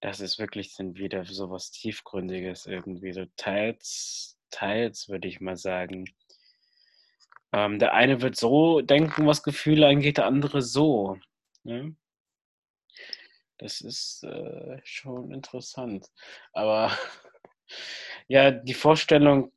das 0.00 0.20
ist 0.20 0.38
wirklich 0.38 0.74
dann 0.76 0.96
wieder 0.96 1.24
so 1.24 1.50
was 1.50 1.70
Tiefgründiges 1.70 2.66
irgendwie. 2.66 3.12
So 3.12 3.26
teils, 3.36 4.38
teils 4.50 5.08
würde 5.08 5.28
ich 5.28 5.40
mal 5.40 5.56
sagen. 5.56 6.06
Ähm, 7.52 7.78
der 7.78 7.94
eine 7.94 8.20
wird 8.22 8.36
so 8.36 8.80
denken, 8.80 9.26
was 9.26 9.42
Gefühle 9.42 9.86
angeht, 9.86 10.18
der 10.18 10.26
andere 10.26 10.62
so. 10.62 11.18
Ne? 11.64 11.96
Das 13.58 13.80
ist 13.80 14.22
äh, 14.24 14.80
schon 14.84 15.32
interessant. 15.32 16.06
Aber 16.52 16.96
ja, 18.28 18.50
die 18.50 18.74
Vorstellung, 18.74 19.52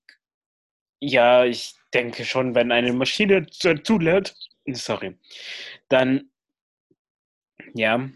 ja, 0.99 1.45
ich 1.45 1.75
denke 1.93 2.25
schon, 2.25 2.55
wenn 2.55 2.71
eine 2.71 2.93
Maschine 2.93 3.47
zulädt, 3.47 4.35
sorry, 4.73 5.17
dann 5.89 6.31
ja, 7.73 8.09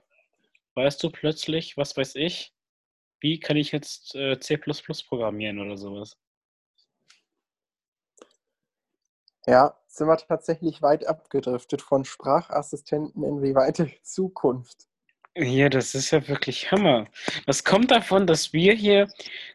weißt 0.75 1.03
du 1.03 1.09
plötzlich, 1.09 1.77
was 1.77 1.95
weiß 1.95 2.15
ich, 2.15 2.53
wie 3.19 3.39
kann 3.39 3.57
ich 3.57 3.71
jetzt 3.71 4.15
äh, 4.15 4.39
C 4.39 4.57
programmieren 4.57 5.59
oder 5.59 5.77
sowas? 5.77 6.17
Ja, 9.45 9.77
sind 9.87 10.07
wir 10.07 10.17
tatsächlich 10.17 10.81
weit 10.81 11.05
abgedriftet 11.05 11.81
von 11.81 12.05
Sprachassistenten 12.05 13.23
in 13.23 13.41
die 13.41 13.55
weite 13.55 13.91
Zukunft. 14.01 14.87
Ja, 15.35 15.67
das 15.69 15.95
ist 15.95 16.11
ja 16.11 16.27
wirklich 16.27 16.71
Hammer. 16.71 17.07
Das 17.47 17.63
kommt 17.63 17.89
davon, 17.89 18.27
dass 18.27 18.53
wir 18.53 18.73
hier 18.73 19.07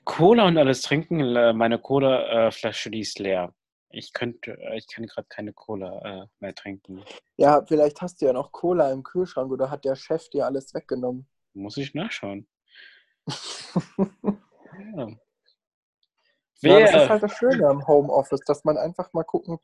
Cola 0.04 0.46
und 0.46 0.58
alles 0.58 0.82
trinken. 0.82 1.32
Meine 1.56 1.78
Cola-Flasche, 1.78 2.90
die 2.90 3.00
ist 3.00 3.18
leer. 3.20 3.54
Ich 3.90 4.12
könnte, 4.12 4.58
äh, 4.58 4.76
ich 4.76 4.86
kann 4.88 5.06
gerade 5.06 5.28
keine 5.28 5.52
Cola 5.52 6.22
äh, 6.22 6.26
mehr 6.40 6.54
trinken. 6.54 7.02
Ja, 7.36 7.64
vielleicht 7.66 8.02
hast 8.02 8.20
du 8.20 8.26
ja 8.26 8.32
noch 8.32 8.52
Cola 8.52 8.92
im 8.92 9.02
Kühlschrank 9.02 9.50
oder 9.50 9.70
hat 9.70 9.84
der 9.84 9.96
Chef 9.96 10.28
dir 10.30 10.44
alles 10.44 10.74
weggenommen? 10.74 11.26
Muss 11.54 11.76
ich 11.76 11.94
nachschauen. 11.94 12.46
ja. 14.96 15.08
Ja, 16.60 16.80
das 16.80 16.90
ist 16.90 17.08
halt 17.08 17.22
das 17.22 17.32
Schöne 17.36 17.68
am 17.68 17.86
Homeoffice, 17.86 18.40
dass 18.44 18.64
man 18.64 18.76
einfach 18.76 19.12
mal 19.12 19.22
gucken 19.22 19.58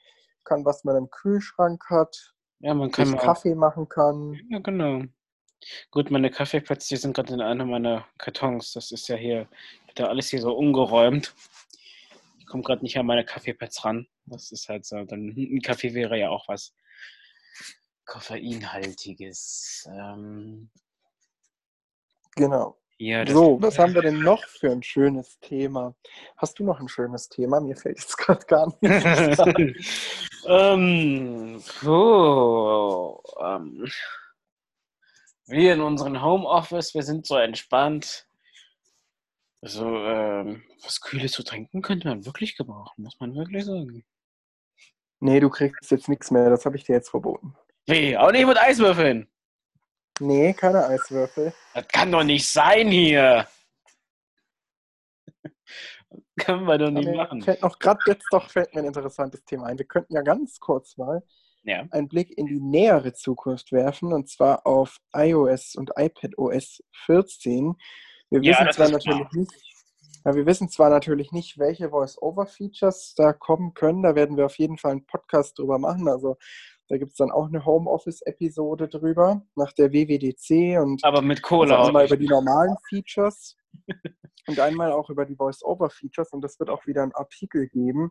kann, 0.45 0.65
was 0.65 0.85
man 0.85 0.97
im 0.97 1.11
Kühlschrank 1.11 1.85
hat. 1.91 2.35
Ja, 2.61 2.73
man 2.73 2.93
kann 2.93 3.17
Kaffee 3.17 3.55
machen 3.55 3.89
kann. 3.89 4.39
Ja, 4.49 4.61
genau. 4.61 5.03
Gut, 5.91 6.11
meine 6.11 6.31
Kaffeeplätze 6.31 6.97
sind 6.97 7.15
gerade 7.15 7.35
in 7.35 7.41
einer 7.41 7.65
meiner 7.65 8.07
Kartons. 8.19 8.73
Das 8.73 8.91
ist 8.93 9.09
ja 9.09 9.17
hier, 9.17 9.49
wird 9.87 9.99
ja 9.99 10.09
alles 10.09 10.29
hier 10.29 10.41
so 10.41 10.53
umgeräumt. 10.53 11.35
Ich 12.39 12.47
komme 12.47 12.63
gerade 12.63 12.83
nicht 12.83 12.99
an 12.99 13.07
meine 13.07 13.25
Kaffeepads 13.25 13.85
ran. 13.85 14.07
Das 14.27 14.53
ist 14.53 14.69
halt 14.69 14.85
so. 14.85 15.05
Dann 15.05 15.29
ein 15.29 15.61
Kaffee 15.63 15.95
wäre 15.95 16.19
ja 16.19 16.31
auch 16.31 16.49
was 16.49 16.75
Koffeinhaltiges. 18.05 19.89
Ähm, 19.91 20.71
genau. 22.37 22.79
Ja, 22.97 23.27
so, 23.27 23.61
was 23.61 23.79
haben 23.79 23.93
wir 23.95 24.03
denn 24.03 24.21
noch 24.21 24.45
für 24.45 24.71
ein 24.71 24.83
schönes 24.83 25.41
Thema? 25.41 25.97
Hast 26.37 26.59
du 26.59 26.65
noch 26.65 26.79
ein 26.79 26.89
schönes 26.89 27.29
Thema? 27.29 27.61
Mir 27.61 27.77
fällt 27.77 27.99
jetzt 27.99 28.17
gerade 28.17 28.47
gar 28.47 28.67
nicht. 28.67 28.77
ähm, 30.47 31.61
puh, 31.81 33.19
ähm, 33.43 33.85
wir 35.47 35.75
in 35.75 35.81
unserem 35.81 36.23
Homeoffice, 36.23 36.95
wir 36.95 37.03
sind 37.03 37.27
so 37.27 37.37
entspannt. 37.37 38.27
Also, 39.61 39.87
ähm, 39.87 40.63
was 40.83 41.01
Kühles 41.01 41.33
zu 41.33 41.43
trinken 41.43 41.81
könnte 41.81 42.09
man 42.09 42.27
wirklich 42.27 42.57
gebrauchen, 42.57 43.03
muss 43.03 43.19
man 43.19 43.35
wirklich 43.35 43.65
sagen. 43.65 44.05
Nee, 45.21 45.41
du 45.41 45.49
kriegst 45.49 45.91
jetzt 45.91 46.09
nichts 46.09 46.31
mehr, 46.31 46.51
das 46.51 46.67
habe 46.67 46.77
ich 46.77 46.85
dir 46.85 46.95
jetzt 46.95 47.09
verboten. 47.09 47.57
Wie? 47.87 48.17
Auch 48.17 48.31
nicht 48.31 48.47
mit 48.47 48.59
Eiswürfeln? 48.59 49.29
Nee, 50.21 50.53
keine 50.53 50.87
Eiswürfel. 50.87 51.53
Das 51.73 51.89
kann 51.89 52.13
doch 52.13 52.23
nicht 52.23 52.49
sein 52.49 52.89
hier. 52.89 53.49
Können 56.39 56.67
wir 56.67 56.79
doch 56.79 56.91
nicht 56.91 57.13
machen. 57.15 57.43
Fällt 57.43 57.63
noch 57.63 57.79
gerade 57.79 58.01
jetzt 58.07 58.27
doch 58.31 58.51
fällt 58.51 58.75
mir 58.75 58.81
ein 58.83 58.87
interessantes 58.87 59.45
Thema 59.45 59.67
ein. 59.67 59.79
Wir 59.79 59.87
könnten 59.87 60.15
ja 60.15 60.23
ganz 60.23 60.61
kurz 60.61 60.97
mal 60.97 61.23
ja. 61.65 61.87
einen 61.91 62.09
Blick 62.09 62.37
in 62.37 62.47
die 62.47 62.61
nähere 62.61 63.13
Zukunft 63.13 63.73
werfen 63.73 64.13
und 64.13 64.29
zwar 64.29 64.67
auf 64.67 64.99
iOS 65.15 65.75
und 65.75 65.91
iPadOS 65.97 66.83
14. 67.07 67.75
Wir 68.31 68.43
ja, 68.43 68.53
wissen 68.53 68.73
zwar 68.73 68.89
natürlich 68.91 69.33
nicht, 69.33 69.53
ja, 70.25 70.35
wir 70.35 70.47
wissen 70.47 70.69
zwar 70.71 70.89
natürlich 70.89 71.33
nicht, 71.33 71.59
welche 71.59 71.91
Voice-Over-Features 71.91 73.15
da 73.15 73.35
kommen 73.35 73.75
können. 73.75 74.03
Da 74.03 74.15
werden 74.15 74.39
wir 74.39 74.47
auf 74.47 74.59
jeden 74.59 74.79
Fall 74.79 74.93
einen 74.93 75.07
Podcast 75.07 75.59
drüber 75.59 75.79
machen. 75.79 76.09
Also 76.09 76.39
da 76.89 76.97
gibt 76.97 77.13
es 77.13 77.17
dann 77.17 77.31
auch 77.31 77.49
eine 77.49 77.65
Homeoffice-Episode 77.65 78.89
drüber, 78.89 79.43
nach 79.55 79.73
der 79.73 79.93
WWDC 79.93 80.81
und 80.81 81.05
Aber 81.05 81.23
mit 81.23 81.43
Cola. 81.43 81.77
Also 81.77 81.89
einmal 81.89 82.07
über 82.07 82.17
die 82.17 82.29
normalen 82.29 82.77
Features 82.89 83.57
und 84.47 84.61
einmal 84.61 84.93
auch 84.93 85.11
über 85.11 85.27
die 85.27 85.37
Voice-Over-Features 85.37 86.33
und 86.33 86.43
das 86.43 86.59
wird 86.59 86.71
auch 86.71 86.87
wieder 86.87 87.03
einen 87.03 87.15
Artikel 87.15 87.69
geben, 87.69 88.11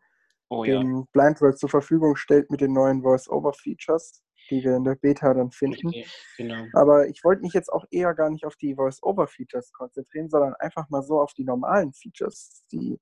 oh, 0.60 0.63
den 0.63 0.98
ja. 0.98 1.04
Blindworld 1.12 1.58
zur 1.58 1.70
Verfügung 1.70 2.16
stellt 2.16 2.50
mit 2.50 2.62
den 2.62 2.74
neuen 2.74 3.02
Voice-Over-Features, 3.02 4.24
die 4.50 4.63
wir 4.63 4.76
in 4.76 4.84
der 4.84 4.96
Beta 4.96 5.34
dann 5.34 5.52
finden. 5.52 5.88
Okay, 5.88 6.06
genau. 6.38 6.66
Aber 6.74 7.08
ich 7.08 7.24
wollte 7.24 7.42
mich 7.42 7.54
jetzt 7.54 7.72
auch 7.72 7.86
eher 7.92 8.13
gar 8.13 8.30
nicht 8.30 8.46
auf 8.46 8.56
die 8.56 8.76
Voice-Over-Features 8.76 9.72
konzentrieren, 9.74 10.30
sondern 10.30 10.54
einfach 10.56 10.89
mal 10.89 11.04
so 11.04 11.20
auf 11.22 11.34
die 11.34 11.44
normalen 11.44 11.94
Features, 11.94 12.63
die 12.72 13.00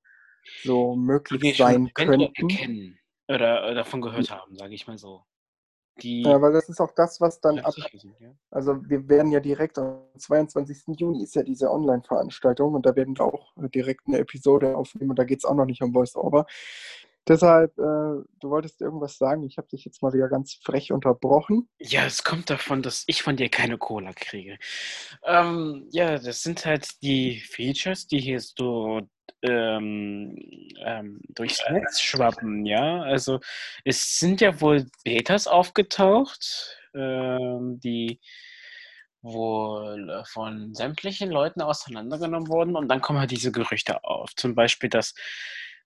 so 0.64 0.96
möglich 0.96 1.58
sein 1.58 1.92
könnten. 1.94 2.34
Erkennen 2.36 2.98
oder 3.28 3.74
davon 3.74 4.02
gehört 4.02 4.30
haben, 4.30 4.58
sage 4.58 4.74
ich 4.74 4.88
mal 4.88 4.98
so. 4.98 5.24
Die 6.02 6.24
ja, 6.24 6.42
weil 6.42 6.54
das 6.54 6.70
ist 6.70 6.80
auch 6.80 6.94
das, 6.96 7.20
was 7.20 7.42
dann 7.42 7.60
ab. 7.60 7.74
Sind, 7.74 8.16
ja. 8.20 8.34
Also 8.50 8.78
wir 8.90 9.08
werden 9.10 9.32
ja 9.32 9.40
direkt 9.40 9.78
am 9.78 10.02
22. 10.18 10.98
Juni 10.98 11.24
ist 11.24 11.36
ja 11.36 11.44
diese 11.44 11.70
Online-Veranstaltung 11.70 12.74
und 12.74 12.86
da 12.86 12.96
werden 12.96 13.18
wir 13.18 13.26
auch 13.26 13.54
direkt 13.76 14.08
eine 14.08 14.20
Episode 14.20 14.76
aufnehmen 14.76 15.12
und 15.12 15.20
da 15.20 15.26
geht 15.26 15.40
es 15.40 15.46
auch 15.46 15.54
noch 15.54 15.66
nicht 15.66 15.82
um 15.82 15.94
Voice-Over. 15.94 16.46
Deshalb, 17.28 17.78
äh, 17.78 17.82
du 17.82 18.50
wolltest 18.50 18.82
irgendwas 18.82 19.18
sagen. 19.18 19.44
Ich 19.44 19.58
habe 19.58 19.68
dich 19.68 19.86
jetzt 19.86 20.02
mal 20.02 20.14
wieder 20.14 20.28
ganz 20.28 20.56
frech 20.64 20.92
unterbrochen. 20.92 21.70
Ja, 21.80 22.06
es 22.06 22.24
kommt 22.24 22.50
davon, 22.50 22.82
dass 22.82 23.04
ich 23.08 23.22
von 23.22 23.36
dir 23.36 23.50
keine 23.50 23.78
Cola 23.78 24.12
kriege. 24.14 24.58
Ähm, 25.24 25.88
ja, 25.92 26.18
das 26.18 26.42
sind 26.42 26.66
halt 26.66 26.88
die 27.04 27.40
Features, 27.40 28.08
die 28.08 28.20
hier 28.20 28.40
so 28.40 29.02
ähm, 29.44 30.36
ähm, 30.84 31.22
durchs 31.30 31.62
Netz 31.70 32.02
schwappen, 32.02 32.66
ja. 32.66 33.02
Also 33.04 33.40
es 33.86 34.20
sind 34.20 34.42
ja 34.42 34.60
wohl 34.62 34.88
Betas 35.04 35.48
aufgetaucht, 35.48 36.78
ähm, 36.96 37.80
die 37.80 38.20
wohl 39.22 40.24
von 40.28 40.74
sämtlichen 40.74 41.30
Leuten 41.30 41.62
auseinandergenommen 41.62 42.48
wurden 42.50 42.76
und 42.76 42.88
dann 42.90 43.02
kommen 43.02 43.20
halt 43.20 43.32
diese 43.32 43.52
Gerüchte 43.52 44.04
auf. 44.04 44.36
Zum 44.36 44.56
Beispiel, 44.56 44.90
dass 44.90 45.14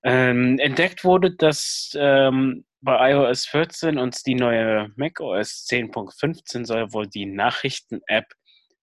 ähm, 0.06 0.60
entdeckt 0.60 1.04
wurde, 1.04 1.36
dass 1.36 1.92
ähm, 1.96 2.64
bei 2.82 3.12
iOS 3.12 3.48
14 3.48 3.98
und 3.98 4.24
die 4.28 4.36
neue 4.36 4.92
macOS 4.96 5.66
10.15 5.68 6.66
soll 6.66 6.94
wohl 6.94 7.08
die 7.08 7.26
Nachrichten-App 7.26 8.32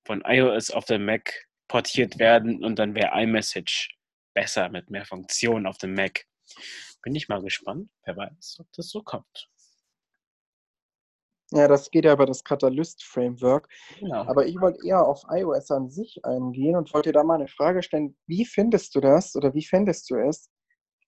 von 0.05 0.23
iOS 0.27 0.73
auf 0.73 0.85
der 0.85 0.99
Mac 0.99 1.33
portiert 1.69 2.19
werden 2.19 2.65
und 2.65 2.79
dann 2.81 2.97
wäre 2.97 3.13
iMessage 3.23 3.97
besser 4.35 4.69
mit 4.69 4.91
mehr 4.91 5.05
Funktionen 5.05 5.67
auf 5.67 5.79
dem 5.79 5.95
Mac. 5.95 6.25
Bin 7.03 7.15
ich 7.15 7.29
mal 7.29 7.41
gespannt. 7.41 7.89
Wer 8.05 8.17
weiß, 8.17 8.57
ob 8.59 8.67
das 8.73 8.89
so 8.89 9.03
kommt. 9.03 9.49
Ja, 11.53 11.69
das 11.69 11.91
geht 11.91 12.05
ja 12.05 12.15
über 12.15 12.27
das 12.27 12.43
Catalyst-Framework. 12.43 13.69
Genau. 14.01 14.25
Aber 14.25 14.47
ich 14.47 14.59
wollte 14.59 14.85
eher 14.87 15.07
auf 15.07 15.23
iOS 15.31 15.71
an 15.71 15.91
sich 15.91 16.25
eingehen 16.25 16.77
und 16.77 16.93
wollte 16.95 17.13
da 17.13 17.23
mal 17.23 17.35
eine 17.35 17.49
Frage 17.49 17.83
stellen. 17.83 18.17
Wie 18.27 18.45
findest 18.45 18.95
du 18.95 19.01
das 19.01 19.37
oder 19.37 19.55
wie 19.55 19.65
fändest 19.65 20.11
du 20.11 20.17
es, 20.17 20.51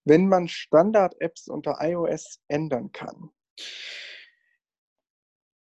wenn 0.04 0.28
man 0.28 0.48
Standard-Apps 0.48 1.48
unter 1.48 1.78
iOS 1.80 2.40
ändern 2.48 2.92
kann? 2.92 3.30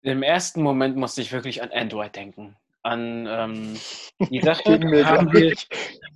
Im 0.02 0.24
ersten 0.24 0.62
Moment 0.62 0.98
musste 0.98 1.22
ich 1.22 1.32
wirklich 1.32 1.62
an 1.62 1.72
Android 1.72 2.16
denken 2.16 2.58
an 2.84 3.26
ähm, 3.30 3.80
die 4.30 4.42
Sache 4.42 4.64
haben 5.06 5.34
wir, 5.34 5.56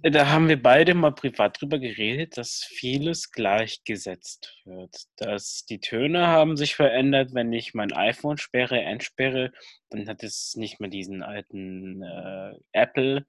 da 0.04 0.30
haben 0.30 0.50
wir 0.50 0.62
beide 0.62 0.94
mal 0.94 1.14
privat 1.14 1.60
drüber 1.60 1.80
geredet, 1.80 2.38
dass 2.38 2.64
vieles 2.64 3.32
gleichgesetzt 3.32 4.54
wird. 4.66 4.96
Dass 5.16 5.66
die 5.66 5.80
Töne 5.80 6.28
haben 6.28 6.58
sich 6.58 6.76
verändert, 6.76 7.34
wenn 7.34 7.52
ich 7.54 7.74
mein 7.74 7.94
iPhone 7.94 8.38
sperre, 8.38 8.82
entsperre, 8.82 9.52
dann 9.90 10.08
hat 10.08 10.24
es 10.24 10.56
nicht 10.56 10.80
mehr 10.80 10.90
diesen 10.90 11.24
alten 11.24 12.04
äh, 12.04 12.54
Apple 12.74 13.26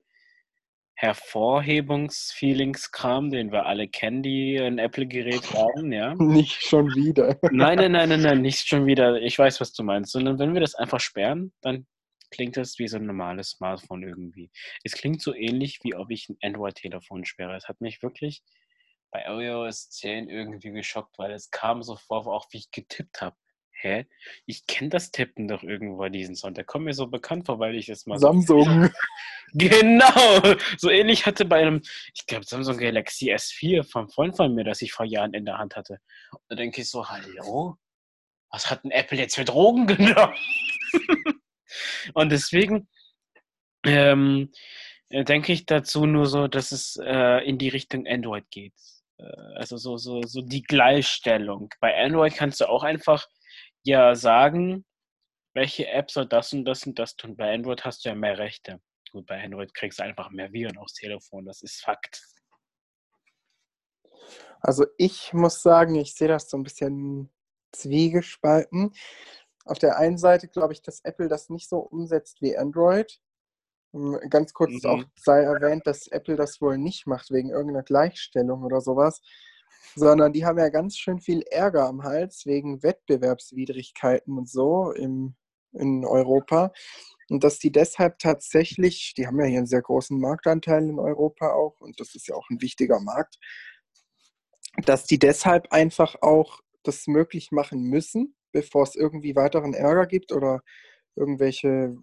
Hervorhebungsfeelingskram, 1.01 3.31
den 3.31 3.53
wir 3.53 3.67
alle 3.67 3.87
kennen, 3.87 4.25
die 4.25 4.59
ein 4.59 4.79
Apple-Gerät 4.79 5.55
haben, 5.55 5.93
ja. 5.93 6.13
Nicht 6.19 6.65
schon 6.65 6.89
wieder. 6.89 7.39
Nein, 7.53 7.79
nein, 7.79 7.93
nein, 7.93 8.09
nein, 8.09 8.21
nein, 8.21 8.43
nicht 8.43 8.67
schon 8.67 8.85
wieder. 8.85 9.23
Ich 9.23 9.39
weiß, 9.39 9.61
was 9.61 9.73
du 9.73 9.85
meinst. 9.85 10.11
Sondern 10.11 10.41
wenn 10.41 10.55
wir 10.55 10.61
das 10.61 10.75
einfach 10.75 10.99
sperren, 10.99 11.53
dann 11.61 11.87
klingt 12.33 12.57
das 12.57 12.81
wie 12.81 12.89
so 12.89 12.97
ein 12.97 13.07
normales 13.07 13.51
Smartphone 13.51 14.03
irgendwie. 14.03 14.51
Es 14.83 14.95
klingt 14.95 15.23
so 15.23 15.33
ähnlich, 15.33 15.79
wie 15.85 15.95
ob 15.95 16.11
ich 16.11 16.29
ein 16.29 16.37
Android-Telefon 16.43 17.25
sperre. 17.25 17.55
Es 17.55 17.69
hat 17.69 17.81
mich 17.81 18.03
wirklich 18.03 18.43
bei 19.13 19.25
iOS 19.25 19.91
10 19.91 20.29
irgendwie 20.29 20.73
geschockt, 20.73 21.17
weil 21.17 21.31
es 21.31 21.53
kam 21.53 21.85
so 21.85 21.95
vor, 21.95 22.27
auch 22.27 22.47
wie 22.51 22.59
ich 22.59 22.73
getippt 22.73 23.21
habe. 23.21 23.37
Hä? 23.81 24.07
Ich 24.45 24.67
kenne 24.67 24.91
das 24.91 25.13
Tippen 25.13 25.47
doch 25.47 25.63
irgendwo, 25.63 26.09
diesen 26.09 26.35
Sound. 26.35 26.57
Der 26.57 26.65
kommt 26.65 26.85
mir 26.85 26.95
so 26.95 27.07
bekannt 27.07 27.47
vor, 27.47 27.61
weil 27.61 27.77
ich 27.77 27.89
es 27.89 28.07
mal 28.07 28.19
Samsung. 28.19 28.85
So 28.85 28.91
genau! 29.55 30.57
So 30.77 30.91
ähnlich 30.91 31.27
hatte 31.27 31.45
bei 31.45 31.61
einem, 31.61 31.83
ich 32.13 32.27
glaube, 32.27 32.45
Samsung 32.45 32.77
Galaxy 32.77 33.33
S4 33.33 33.85
vom 33.85 34.09
Freund 34.09 34.37
von 34.37 34.53
mir, 34.53 34.65
das 34.65 34.83
ich 34.83 34.93
vor 34.93 35.07
Jahren 35.07 35.33
in 35.33 35.45
der 35.45 35.59
Hand 35.59 35.77
hatte. 35.77 36.01
Und 36.33 36.41
da 36.49 36.57
denke 36.57 36.81
ich 36.81 36.91
so, 36.91 37.09
hallo? 37.09 37.77
Was 38.51 38.69
hat 38.69 38.85
ein 38.85 38.91
Apple 38.91 39.17
jetzt 39.17 39.37
für 39.37 39.45
Drogen 39.45 39.87
genommen? 39.87 40.35
Und 42.15 42.33
deswegen 42.33 42.89
ähm, 43.85 44.51
äh, 45.11 45.23
denke 45.23 45.53
ich 45.53 45.67
dazu 45.67 46.05
nur 46.05 46.27
so, 46.27 46.49
dass 46.49 46.73
es 46.73 46.99
äh, 47.01 47.47
in 47.47 47.59
die 47.59 47.69
Richtung 47.69 48.09
Android 48.09 48.51
geht. 48.51 48.75
Äh, 49.19 49.25
also 49.55 49.77
so, 49.77 49.99
so, 49.99 50.23
so 50.23 50.43
die 50.43 50.63
Gleichstellung. 50.63 51.71
Bei 51.81 51.97
Android 51.97 52.35
kannst 52.35 52.61
du 52.61 52.69
auch 52.69 52.83
einfach 52.83 53.29
ja 53.89 54.15
sagen, 54.15 54.85
welche 55.55 55.89
App 55.89 56.11
soll 56.11 56.27
das 56.27 56.53
und 56.53 56.65
das 56.65 56.87
und 56.87 56.99
das 56.99 57.17
tun. 57.17 57.37
Bei 57.37 57.53
Android 57.53 57.85
hast 57.85 58.05
du 58.05 58.11
ja 58.11 58.15
mehr 58.15 58.39
Rechte. 58.39 58.81
Gut, 59.11 59.27
bei 59.27 59.43
Android 59.43 59.73
kriegst 59.75 59.99
du 59.99 60.05
einfach 60.05 60.31
mehr 60.31 60.53
Viren 60.53 60.79
aufs 60.79 60.95
Telefon, 60.95 61.47
das 61.47 61.63
ist 61.63 61.83
Fakt. 61.83 62.23
Also 64.61 64.87
ich 64.99 65.33
muss 65.33 65.63
sagen, 65.63 65.95
ich 65.95 66.15
sehe 66.15 66.29
das 66.29 66.51
so 66.51 66.59
ein 66.59 66.65
bisschen 66.65 67.31
zwiegespalten. 67.73 68.93
Auf 69.65 69.79
der 69.79 69.99
einen 69.99 70.19
Seite 70.19 70.49
glaube 70.49 70.73
ich, 70.73 70.83
dass 70.83 71.01
Apple 71.05 71.29
das 71.29 71.49
nicht 71.49 71.69
so 71.69 71.79
umsetzt 71.79 72.43
wie 72.43 72.57
Android. 72.57 73.21
Ähm, 73.95 74.19
ganz 74.29 74.53
kurz 74.53 74.83
mhm. 74.83 74.91
auch 74.91 75.05
sei 75.17 75.43
erwähnt, 75.43 75.87
dass 75.87 76.09
Apple 76.09 76.37
das 76.37 76.61
wohl 76.61 76.77
nicht 76.77 77.07
macht 77.07 77.31
wegen 77.31 77.51
irgendeiner 77.51 77.85
Gleichstellung 77.85 78.65
oder 78.65 78.81
sowas, 78.81 79.23
sondern 79.95 80.33
die 80.33 80.45
haben 80.45 80.59
ja 80.59 80.69
ganz 80.69 80.97
schön 80.97 81.21
viel 81.21 81.43
Ärger 81.43 81.87
am 81.87 82.03
Hals 82.03 82.47
wegen 82.47 82.83
Wettbewerbswidrigkeiten 82.83 84.39
und 84.39 84.49
so 84.49 84.93
im, 84.93 85.35
in 85.73 86.05
Europa. 86.05 86.73
Und 87.31 87.45
dass 87.45 87.59
die 87.59 87.71
deshalb 87.71 88.19
tatsächlich, 88.19 89.15
die 89.17 89.27
haben 89.27 89.39
ja 89.39 89.47
hier 89.47 89.59
einen 89.59 89.67
sehr 89.67 89.83
großen 89.83 90.19
Marktanteil 90.19 90.89
in 90.89 90.99
Europa 90.99 91.53
auch, 91.53 91.81
und 91.81 92.01
das 92.01 92.15
ist 92.15 92.29
ja 92.29 92.35
auch 92.35 92.49
ein 92.51 92.61
wichtiger 92.63 93.01
Markt, 93.01 93.39
dass 94.85 95.05
die 95.05 95.19
deshalb 95.19 95.73
einfach 95.73 96.17
auch 96.23 96.61
das 96.83 97.07
möglich 97.07 97.51
machen 97.51 97.83
müssen, 97.83 98.35
bevor 98.53 98.85
es 98.85 98.95
irgendwie 98.95 99.37
weiteren 99.37 99.75
Ärger 99.75 100.07
gibt 100.07 100.33
oder 100.33 100.63
irgendwelche, 101.17 101.97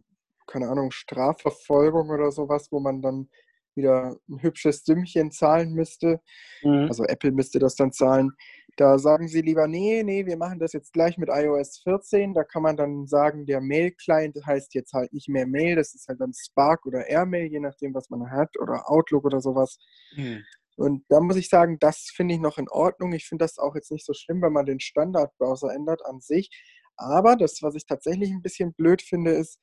keine 0.48 0.69
Ahnung, 0.69 0.91
Strafverfolgung 0.91 2.10
oder 2.10 2.32
sowas, 2.32 2.71
wo 2.71 2.80
man 2.80 3.02
dann 3.02 3.30
wieder 3.75 4.17
ein 4.29 4.41
hübsches 4.41 4.83
Sümmchen 4.83 5.31
zahlen 5.31 5.73
müsste. 5.73 6.21
Mhm. 6.63 6.88
Also 6.88 7.03
Apple 7.05 7.31
müsste 7.31 7.59
das 7.59 7.75
dann 7.75 7.91
zahlen. 7.91 8.31
Da 8.77 8.97
sagen 8.99 9.27
sie 9.27 9.41
lieber, 9.41 9.67
nee, 9.67 10.03
nee, 10.03 10.25
wir 10.25 10.35
machen 10.38 10.59
das 10.59 10.73
jetzt 10.73 10.91
gleich 10.91 11.17
mit 11.17 11.29
iOS 11.31 11.79
14. 11.83 12.33
Da 12.33 12.43
kann 12.43 12.63
man 12.63 12.75
dann 12.75 13.07
sagen, 13.07 13.45
der 13.45 13.61
Mail-Client 13.61 14.38
heißt 14.45 14.73
jetzt 14.73 14.91
halt 14.93 15.13
nicht 15.13 15.29
mehr 15.29 15.47
Mail, 15.47 15.77
das 15.77 15.95
ist 15.95 16.07
halt 16.09 16.19
dann 16.19 16.33
Spark 16.33 16.85
oder 16.85 17.07
Airmail, 17.07 17.45
je 17.45 17.59
nachdem, 17.59 17.93
was 17.93 18.09
man 18.09 18.29
hat, 18.29 18.49
oder 18.59 18.89
Outlook 18.89 19.23
oder 19.25 19.39
sowas. 19.39 19.77
Mhm. 20.15 20.43
Und 20.77 21.05
da 21.07 21.21
muss 21.21 21.38
ich 21.38 21.47
sagen, 21.47 21.77
das 21.79 22.11
finde 22.13 22.35
ich 22.35 22.41
noch 22.41 22.57
in 22.57 22.67
Ordnung. 22.67 23.13
Ich 23.13 23.27
finde 23.27 23.45
das 23.45 23.57
auch 23.57 23.75
jetzt 23.75 23.91
nicht 23.91 24.05
so 24.05 24.13
schlimm, 24.13 24.41
wenn 24.41 24.51
man 24.51 24.65
den 24.65 24.81
Standardbrowser 24.81 25.73
ändert 25.73 26.05
an 26.05 26.19
sich. 26.19 26.49
Aber 26.97 27.35
das, 27.35 27.59
was 27.61 27.75
ich 27.75 27.85
tatsächlich 27.85 28.31
ein 28.31 28.41
bisschen 28.41 28.73
blöd 28.73 29.01
finde, 29.01 29.31
ist, 29.31 29.59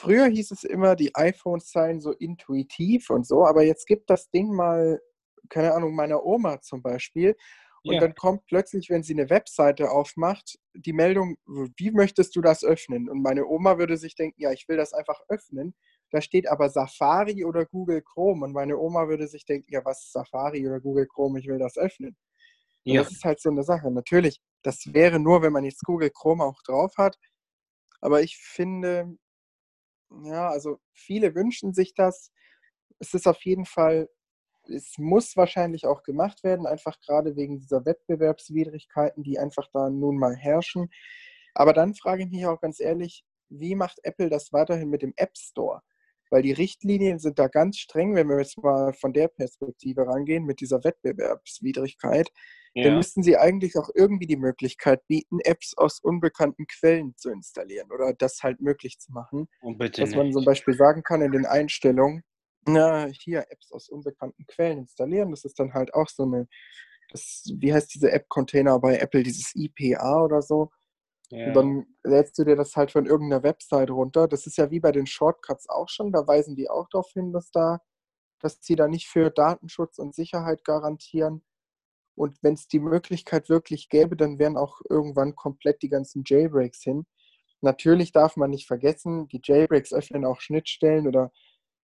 früher 0.00 0.26
hieß 0.26 0.50
es 0.50 0.64
immer, 0.64 0.96
die 0.96 1.14
iPhones 1.14 1.70
seien 1.70 2.00
so 2.00 2.12
intuitiv 2.12 3.10
und 3.10 3.26
so, 3.26 3.44
aber 3.46 3.62
jetzt 3.62 3.86
gibt 3.86 4.08
das 4.08 4.30
Ding 4.30 4.52
mal, 4.54 5.00
keine 5.50 5.74
Ahnung, 5.74 5.94
meiner 5.94 6.24
Oma 6.24 6.60
zum 6.60 6.82
Beispiel. 6.82 7.36
Und 7.82 7.94
ja. 7.94 8.00
dann 8.00 8.14
kommt 8.14 8.44
plötzlich, 8.46 8.90
wenn 8.90 9.02
sie 9.02 9.14
eine 9.14 9.30
Webseite 9.30 9.90
aufmacht, 9.90 10.58
die 10.74 10.92
Meldung, 10.92 11.36
wie 11.76 11.90
möchtest 11.90 12.36
du 12.36 12.42
das 12.42 12.62
öffnen? 12.62 13.08
Und 13.08 13.22
meine 13.22 13.46
Oma 13.46 13.78
würde 13.78 13.96
sich 13.96 14.14
denken, 14.14 14.40
ja, 14.40 14.52
ich 14.52 14.68
will 14.68 14.76
das 14.76 14.92
einfach 14.92 15.18
öffnen. 15.28 15.74
Da 16.10 16.20
steht 16.20 16.46
aber 16.48 16.68
Safari 16.68 17.44
oder 17.44 17.64
Google 17.64 18.02
Chrome. 18.02 18.44
Und 18.44 18.52
meine 18.52 18.76
Oma 18.78 19.08
würde 19.08 19.28
sich 19.28 19.46
denken, 19.46 19.72
ja, 19.72 19.82
was 19.84 20.02
ist 20.04 20.12
Safari 20.12 20.66
oder 20.66 20.78
Google 20.80 21.06
Chrome? 21.06 21.38
Ich 21.38 21.46
will 21.46 21.58
das 21.58 21.78
öffnen. 21.78 22.16
Ja. 22.84 23.02
Das 23.02 23.12
ist 23.12 23.24
halt 23.24 23.40
so 23.40 23.48
eine 23.48 23.62
Sache. 23.62 23.90
Natürlich, 23.90 24.40
das 24.62 24.92
wäre 24.92 25.18
nur, 25.18 25.40
wenn 25.40 25.52
man 25.52 25.64
jetzt 25.64 25.84
Google 25.84 26.10
Chrome 26.10 26.44
auch 26.44 26.60
drauf 26.62 26.92
hat. 26.98 27.16
Aber 28.02 28.22
ich 28.22 28.36
finde, 28.36 29.16
ja, 30.24 30.48
also 30.48 30.78
viele 30.92 31.34
wünschen 31.34 31.72
sich 31.74 31.94
das. 31.94 32.32
Es 32.98 33.14
ist 33.14 33.26
auf 33.26 33.42
jeden 33.44 33.64
Fall, 33.64 34.08
es 34.68 34.98
muss 34.98 35.36
wahrscheinlich 35.36 35.86
auch 35.86 36.02
gemacht 36.02 36.44
werden, 36.44 36.66
einfach 36.66 37.00
gerade 37.00 37.36
wegen 37.36 37.58
dieser 37.60 37.84
Wettbewerbswidrigkeiten, 37.84 39.22
die 39.22 39.38
einfach 39.38 39.68
da 39.72 39.90
nun 39.90 40.18
mal 40.18 40.36
herrschen. 40.36 40.90
Aber 41.54 41.72
dann 41.72 41.94
frage 41.94 42.24
ich 42.24 42.30
mich 42.30 42.46
auch 42.46 42.60
ganz 42.60 42.80
ehrlich, 42.80 43.24
wie 43.48 43.74
macht 43.74 43.98
Apple 44.04 44.30
das 44.30 44.52
weiterhin 44.52 44.90
mit 44.90 45.02
dem 45.02 45.14
App 45.16 45.36
Store? 45.36 45.82
weil 46.30 46.42
die 46.42 46.52
Richtlinien 46.52 47.18
sind 47.18 47.38
da 47.38 47.48
ganz 47.48 47.78
streng, 47.78 48.14
wenn 48.14 48.28
wir 48.28 48.38
jetzt 48.38 48.62
mal 48.62 48.92
von 48.92 49.12
der 49.12 49.28
Perspektive 49.28 50.06
rangehen, 50.06 50.44
mit 50.44 50.60
dieser 50.60 50.82
Wettbewerbswidrigkeit. 50.84 52.30
Ja. 52.74 52.84
Dann 52.84 52.96
müssten 52.96 53.22
sie 53.22 53.36
eigentlich 53.36 53.76
auch 53.76 53.88
irgendwie 53.94 54.26
die 54.26 54.36
Möglichkeit 54.36 55.04
bieten, 55.08 55.40
Apps 55.40 55.76
aus 55.76 56.00
unbekannten 56.00 56.66
Quellen 56.66 57.16
zu 57.16 57.30
installieren 57.30 57.90
oder 57.90 58.12
das 58.14 58.42
halt 58.42 58.60
möglich 58.60 58.98
zu 59.00 59.12
machen. 59.12 59.48
Dass 60.02 60.14
man 60.14 60.32
zum 60.32 60.44
Beispiel 60.44 60.74
sagen 60.74 61.02
kann 61.02 61.20
in 61.20 61.32
den 61.32 61.46
Einstellungen, 61.46 62.22
na, 62.66 63.06
hier 63.06 63.46
Apps 63.50 63.72
aus 63.72 63.88
unbekannten 63.88 64.46
Quellen 64.46 64.78
installieren. 64.78 65.30
Das 65.30 65.44
ist 65.44 65.58
dann 65.58 65.72
halt 65.72 65.94
auch 65.94 66.08
so 66.08 66.22
eine, 66.24 66.46
das, 67.10 67.44
wie 67.58 67.72
heißt 67.72 67.92
diese 67.94 68.12
App-Container 68.12 68.78
bei 68.78 68.98
Apple, 68.98 69.22
dieses 69.22 69.52
IPA 69.56 70.22
oder 70.22 70.42
so. 70.42 70.70
Ja. 71.30 71.48
Und 71.48 71.54
dann 71.54 71.86
lädst 72.04 72.38
du 72.38 72.44
dir 72.44 72.56
das 72.56 72.76
halt 72.76 72.90
von 72.90 73.06
irgendeiner 73.06 73.42
Website 73.42 73.90
runter. 73.90 74.28
Das 74.28 74.46
ist 74.46 74.58
ja 74.58 74.70
wie 74.70 74.80
bei 74.80 74.92
den 74.92 75.06
Shortcuts 75.06 75.68
auch 75.68 75.88
schon. 75.88 76.12
Da 76.12 76.26
weisen 76.26 76.56
die 76.56 76.68
auch 76.68 76.88
darauf 76.88 77.10
hin, 77.12 77.32
dass 77.32 77.50
da, 77.50 77.80
dass 78.40 78.58
sie 78.60 78.76
da 78.76 78.88
nicht 78.88 79.08
für 79.08 79.30
Datenschutz 79.30 79.98
und 79.98 80.14
Sicherheit 80.14 80.64
garantieren. 80.64 81.42
Und 82.14 82.36
wenn 82.42 82.54
es 82.54 82.68
die 82.68 82.80
Möglichkeit 82.80 83.48
wirklich 83.48 83.88
gäbe, 83.88 84.16
dann 84.16 84.38
wären 84.38 84.56
auch 84.56 84.80
irgendwann 84.88 85.34
komplett 85.34 85.82
die 85.82 85.88
ganzen 85.88 86.22
Jailbreaks 86.26 86.82
hin. 86.82 87.06
Natürlich 87.62 88.12
darf 88.12 88.36
man 88.36 88.50
nicht 88.50 88.66
vergessen, 88.66 89.28
die 89.28 89.40
Jailbreaks 89.42 89.92
öffnen 89.92 90.24
auch 90.24 90.40
Schnittstellen 90.40 91.06
oder 91.06 91.30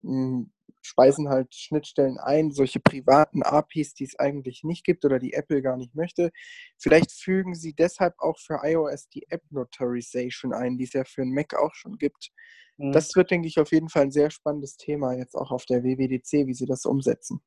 hm, 0.02 0.52
speisen 0.82 1.28
halt 1.28 1.54
Schnittstellen 1.54 2.18
ein, 2.18 2.52
solche 2.52 2.80
privaten 2.80 3.42
APIs, 3.42 3.94
die 3.94 4.04
es 4.04 4.18
eigentlich 4.18 4.64
nicht 4.64 4.84
gibt 4.84 5.04
oder 5.04 5.18
die 5.18 5.34
Apple 5.34 5.62
gar 5.62 5.76
nicht 5.76 5.94
möchte. 5.94 6.30
Vielleicht 6.78 7.12
fügen 7.12 7.54
sie 7.54 7.74
deshalb 7.74 8.14
auch 8.18 8.38
für 8.38 8.60
iOS 8.62 9.08
die 9.08 9.26
App 9.28 9.42
Notarization 9.50 10.52
ein, 10.52 10.78
die 10.78 10.84
es 10.84 10.92
ja 10.92 11.04
für 11.04 11.22
den 11.22 11.34
Mac 11.34 11.54
auch 11.54 11.74
schon 11.74 11.98
gibt. 11.98 12.30
Mhm. 12.78 12.92
Das 12.92 13.14
wird, 13.14 13.30
denke 13.30 13.48
ich, 13.48 13.58
auf 13.60 13.72
jeden 13.72 13.88
Fall 13.88 14.04
ein 14.04 14.12
sehr 14.12 14.30
spannendes 14.30 14.76
Thema 14.76 15.14
jetzt 15.14 15.34
auch 15.34 15.50
auf 15.50 15.66
der 15.66 15.84
WWDC, 15.84 16.46
wie 16.46 16.54
sie 16.54 16.66
das 16.66 16.86
umsetzen. 16.86 17.40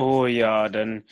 Oh 0.00 0.24
ja, 0.24 0.70
dann 0.70 1.04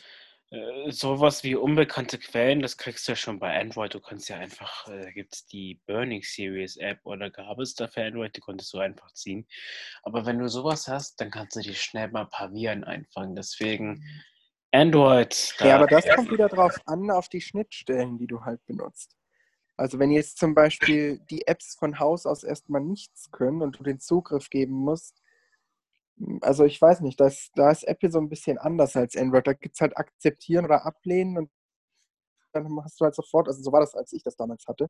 äh, 0.49 0.89
sowas 0.89 1.43
wie 1.43 1.53
unbekannte 1.53 2.17
Quellen, 2.17 2.59
das 2.59 2.75
kriegst 2.75 3.07
du 3.07 3.11
ja 3.11 3.15
schon 3.15 3.37
bei 3.37 3.59
Android. 3.59 3.93
Du 3.93 3.99
kannst 3.99 4.29
ja 4.29 4.37
einfach, 4.37 4.87
äh, 4.87 5.03
da 5.03 5.11
gibt 5.11 5.35
es 5.35 5.45
die 5.45 5.79
Burning 5.85 6.23
Series 6.23 6.75
App 6.77 6.99
oder 7.03 7.29
gab 7.29 7.59
es 7.59 7.75
da 7.75 7.87
für 7.87 8.03
Android, 8.03 8.35
die 8.35 8.39
konntest 8.41 8.73
du 8.73 8.79
einfach 8.79 9.13
ziehen. 9.13 9.45
Aber 10.01 10.25
wenn 10.25 10.39
du 10.39 10.49
sowas 10.49 10.87
hast, 10.87 11.21
dann 11.21 11.29
kannst 11.29 11.55
du 11.55 11.59
dir 11.59 11.75
schnell 11.75 12.09
mal 12.09 12.21
ein 12.21 12.31
paar 12.31 12.51
Viren 12.51 12.83
einfangen. 12.83 13.35
Deswegen 13.35 14.03
Android. 14.71 15.53
Da 15.59 15.67
ja, 15.67 15.75
aber 15.75 15.85
das 15.85 16.09
kommt 16.15 16.31
wieder 16.31 16.49
drauf 16.49 16.81
an, 16.87 17.11
auf 17.11 17.29
die 17.29 17.41
Schnittstellen, 17.41 18.17
die 18.17 18.25
du 18.25 18.43
halt 18.43 18.65
benutzt. 18.65 19.15
Also 19.77 19.99
wenn 19.99 20.09
jetzt 20.09 20.39
zum 20.39 20.55
Beispiel 20.55 21.19
die 21.29 21.45
Apps 21.45 21.75
von 21.75 21.99
Haus 21.99 22.25
aus 22.25 22.43
erstmal 22.43 22.81
nichts 22.81 23.29
können 23.29 23.61
und 23.61 23.77
du 23.77 23.83
den 23.83 23.99
Zugriff 23.99 24.49
geben 24.49 24.73
musst, 24.73 25.21
also 26.41 26.65
ich 26.65 26.81
weiß 26.81 27.01
nicht, 27.01 27.19
das, 27.19 27.49
da 27.55 27.71
ist 27.71 27.83
Apple 27.83 28.11
so 28.11 28.19
ein 28.19 28.29
bisschen 28.29 28.57
anders 28.57 28.95
als 28.95 29.15
Android. 29.15 29.47
Da 29.47 29.53
gibt 29.53 29.75
es 29.75 29.81
halt 29.81 29.97
akzeptieren 29.97 30.65
oder 30.65 30.85
ablehnen 30.85 31.37
und 31.37 31.49
dann 32.51 32.67
hast 32.83 32.99
du 32.99 33.05
halt 33.05 33.15
sofort, 33.15 33.47
also 33.47 33.61
so 33.61 33.71
war 33.71 33.79
das, 33.81 33.95
als 33.95 34.11
ich 34.13 34.23
das 34.23 34.35
damals 34.35 34.65
hatte, 34.67 34.87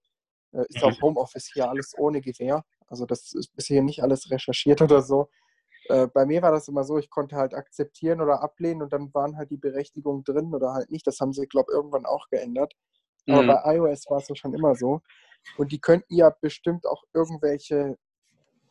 äh, 0.53 0.65
ist 0.69 0.83
auch 0.83 0.91
mhm. 0.91 1.01
Homeoffice 1.01 1.51
hier 1.53 1.69
alles 1.69 1.93
ohne 1.97 2.21
Gewehr. 2.21 2.63
Also 2.87 3.05
das 3.05 3.33
ist 3.33 3.55
bisher 3.55 3.83
nicht 3.83 4.01
alles 4.01 4.31
recherchiert 4.31 4.81
oder 4.81 5.01
so. 5.01 5.29
Äh, 5.89 6.07
bei 6.07 6.25
mir 6.25 6.41
war 6.41 6.51
das 6.51 6.67
immer 6.67 6.83
so, 6.83 6.97
ich 6.97 7.09
konnte 7.09 7.35
halt 7.35 7.53
akzeptieren 7.53 8.21
oder 8.21 8.41
ablehnen 8.41 8.81
und 8.81 8.93
dann 8.93 9.13
waren 9.13 9.37
halt 9.37 9.51
die 9.51 9.57
Berechtigungen 9.57 10.23
drin 10.23 10.53
oder 10.53 10.73
halt 10.73 10.89
nicht. 10.91 11.05
Das 11.05 11.19
haben 11.19 11.33
sie, 11.33 11.47
glaube 11.47 11.71
ich, 11.71 11.75
irgendwann 11.75 12.05
auch 12.05 12.27
geändert. 12.29 12.73
Aber 13.27 13.43
mhm. 13.43 13.47
bei 13.47 13.75
iOS 13.75 14.05
war 14.09 14.19
es 14.19 14.27
ja 14.27 14.35
schon 14.35 14.53
immer 14.53 14.75
so. 14.75 15.01
Und 15.57 15.71
die 15.71 15.79
könnten 15.79 16.15
ja 16.15 16.33
bestimmt 16.41 16.85
auch 16.85 17.03
irgendwelche 17.13 17.97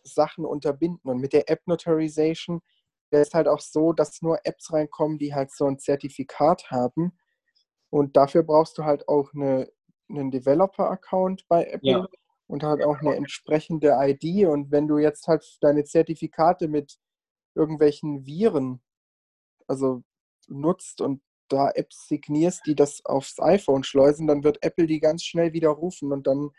Sachen 0.09 0.45
unterbinden. 0.45 1.11
Und 1.11 1.21
mit 1.21 1.33
der 1.33 1.51
App 1.51 1.67
Notarization 1.67 2.61
wäre 3.11 3.23
es 3.23 3.35
halt 3.35 3.49
auch 3.49 3.61
so, 3.61 3.93
dass 3.93 4.23
nur 4.23 4.39
Apps 4.45 4.73
reinkommen, 4.73 5.19
die 5.19 5.35
halt 5.35 5.53
so 5.53 5.67
ein 5.67 5.79
Zertifikat 5.79 6.71
haben. 6.71 7.19
Und 7.91 8.17
dafür 8.17 8.43
brauchst 8.43 8.79
du 8.79 8.85
halt 8.85 9.09
auch 9.09 9.33
eine, 9.35 9.71
einen 10.09 10.31
Developer-Account 10.31 11.47
bei 11.49 11.65
Apple 11.65 11.91
ja. 11.91 12.07
und 12.47 12.63
halt 12.63 12.85
auch 12.85 12.99
eine 13.01 13.15
entsprechende 13.17 13.97
ID. 13.99 14.47
Und 14.47 14.71
wenn 14.71 14.89
du 14.89 14.99
jetzt 14.99 15.27
halt 15.27 15.45
deine 15.61 15.85
Zertifikate 15.85 16.69
mit 16.69 16.99
irgendwelchen 17.55 18.27
Viren, 18.27 18.83
also 19.67 20.03
nutzt 20.49 21.01
und 21.01 21.23
da 21.49 21.71
Apps 21.71 22.09
signierst, 22.09 22.67
die 22.67 22.75
das 22.75 23.05
aufs 23.05 23.41
iPhone 23.41 23.83
schleusen, 23.83 24.27
dann 24.27 24.45
wird 24.45 24.63
Apple 24.63 24.87
die 24.87 25.01
ganz 25.01 25.25
schnell 25.25 25.53
widerrufen 25.53 26.13
und 26.13 26.27
dann 26.27 26.51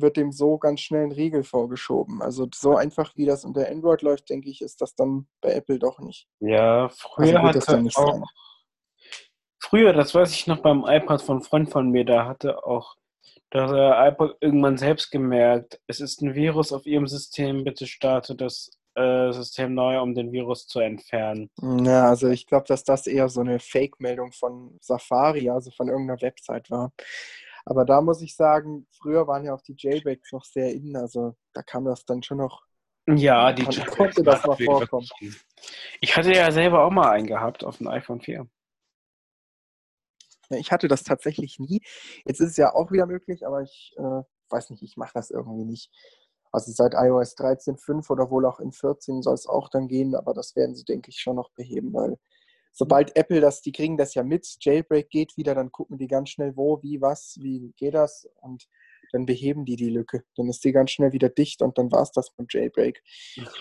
wird 0.00 0.16
dem 0.16 0.32
so 0.32 0.58
ganz 0.58 0.80
schnell 0.80 1.04
ein 1.04 1.12
Riegel 1.12 1.42
vorgeschoben. 1.42 2.22
Also 2.22 2.46
so 2.54 2.76
einfach, 2.76 3.12
wie 3.16 3.26
das 3.26 3.44
unter 3.44 3.68
Android 3.68 4.02
läuft, 4.02 4.30
denke 4.30 4.48
ich, 4.48 4.62
ist 4.62 4.80
das 4.80 4.94
dann 4.94 5.26
bei 5.40 5.52
Apple 5.52 5.78
doch 5.78 5.98
nicht. 5.98 6.28
Ja, 6.40 6.88
früher 6.90 7.40
also 7.40 7.60
hatte 7.60 7.88
auch, 7.96 8.12
sein. 8.12 8.22
früher, 9.58 9.92
das 9.92 10.14
weiß 10.14 10.32
ich 10.32 10.46
noch 10.46 10.58
beim 10.58 10.84
iPad 10.86 11.22
von 11.22 11.42
Freund 11.42 11.70
von 11.70 11.90
mir, 11.90 12.04
da 12.04 12.26
hatte 12.26 12.64
auch 12.64 12.96
der 13.52 14.08
iPad 14.08 14.36
irgendwann 14.40 14.76
selbst 14.76 15.10
gemerkt, 15.10 15.80
es 15.86 16.00
ist 16.00 16.20
ein 16.20 16.34
Virus 16.34 16.72
auf 16.72 16.86
ihrem 16.86 17.06
System, 17.06 17.64
bitte 17.64 17.86
starte 17.86 18.34
das 18.34 18.76
äh, 18.96 19.30
System 19.32 19.74
neu, 19.74 20.00
um 20.00 20.14
den 20.14 20.32
Virus 20.32 20.66
zu 20.66 20.80
entfernen. 20.80 21.50
Ja, 21.60 22.08
also 22.08 22.28
ich 22.28 22.46
glaube, 22.46 22.64
dass 22.66 22.82
das 22.82 23.06
eher 23.06 23.28
so 23.28 23.40
eine 23.40 23.58
Fake-Meldung 23.58 24.32
von 24.32 24.76
Safari, 24.80 25.50
also 25.50 25.70
von 25.70 25.88
irgendeiner 25.88 26.20
Website 26.20 26.70
war. 26.70 26.92
Aber 27.68 27.84
da 27.84 28.00
muss 28.00 28.22
ich 28.22 28.36
sagen, 28.36 28.86
früher 28.92 29.26
waren 29.26 29.44
ja 29.44 29.52
auch 29.52 29.60
die 29.60 29.74
Jailbreaks 29.76 30.32
noch 30.32 30.44
sehr 30.44 30.72
innen, 30.72 30.96
also 30.96 31.36
da 31.52 31.62
kam 31.62 31.84
das 31.84 32.04
dann 32.04 32.22
schon 32.22 32.38
noch 32.38 32.64
Ja, 33.08 33.52
die 33.52 33.64
Dann 33.64 33.86
konnte 33.86 34.22
das 34.22 34.46
mal 34.46 34.56
vorkommen. 34.56 35.08
Ich 36.00 36.16
hatte 36.16 36.32
ja 36.32 36.50
selber 36.52 36.84
auch 36.84 36.90
mal 36.90 37.10
einen 37.10 37.26
gehabt 37.26 37.64
auf 37.64 37.78
dem 37.78 37.88
iPhone 37.88 38.20
4. 38.20 38.48
Ich 40.50 40.70
hatte 40.70 40.86
das 40.86 41.02
tatsächlich 41.02 41.58
nie. 41.58 41.82
Jetzt 42.24 42.40
ist 42.40 42.50
es 42.50 42.56
ja 42.56 42.72
auch 42.72 42.92
wieder 42.92 43.06
möglich, 43.06 43.44
aber 43.44 43.62
ich 43.62 43.94
äh, 43.98 44.22
weiß 44.48 44.70
nicht, 44.70 44.84
ich 44.84 44.96
mache 44.96 45.12
das 45.14 45.30
irgendwie 45.32 45.64
nicht. 45.64 45.90
Also 46.52 46.70
seit 46.70 46.94
iOS 46.94 47.36
13.5 47.36 48.08
oder 48.10 48.30
wohl 48.30 48.46
auch 48.46 48.60
in 48.60 48.70
14 48.70 49.22
soll 49.22 49.34
es 49.34 49.48
auch 49.48 49.68
dann 49.68 49.88
gehen, 49.88 50.14
aber 50.14 50.34
das 50.34 50.54
werden 50.54 50.76
sie, 50.76 50.84
denke 50.84 51.10
ich, 51.10 51.20
schon 51.20 51.34
noch 51.34 51.50
beheben, 51.50 51.92
weil 51.92 52.16
sobald 52.76 53.16
Apple 53.16 53.40
das, 53.40 53.62
die 53.62 53.72
kriegen 53.72 53.96
das 53.96 54.14
ja 54.14 54.22
mit, 54.22 54.46
Jailbreak 54.60 55.08
geht 55.08 55.36
wieder, 55.38 55.54
dann 55.54 55.72
gucken 55.72 55.96
die 55.96 56.08
ganz 56.08 56.28
schnell, 56.28 56.56
wo, 56.56 56.82
wie, 56.82 57.00
was, 57.00 57.38
wie 57.40 57.72
geht 57.76 57.94
das 57.94 58.28
und 58.42 58.68
dann 59.12 59.24
beheben 59.24 59.64
die 59.64 59.76
die 59.76 59.88
Lücke. 59.88 60.24
Dann 60.36 60.48
ist 60.48 60.62
die 60.62 60.72
ganz 60.72 60.90
schnell 60.90 61.12
wieder 61.12 61.30
dicht 61.30 61.62
und 61.62 61.78
dann 61.78 61.90
war 61.90 62.02
es 62.02 62.12
das 62.12 62.30
mit 62.36 62.52
Jailbreak. 62.52 63.02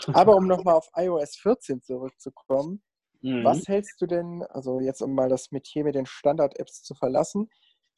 Aber 0.08 0.36
um 0.36 0.48
nochmal 0.48 0.76
auf 0.76 0.90
iOS 0.96 1.38
14 1.38 1.82
zurückzukommen, 1.82 2.84
mhm. 3.22 3.46
was 3.46 3.68
hältst 3.70 4.02
du 4.02 4.06
denn, 4.06 4.44
also 4.50 4.82
jetzt 4.82 5.02
um 5.02 5.16
mal 5.16 5.30
das 5.30 5.50
mit 5.52 5.66
hier 5.66 5.86
mit 5.86 5.96
den 5.96 6.06
Standard-Apps 6.06 6.84
zu 6.84 6.94
verlassen, 6.94 7.50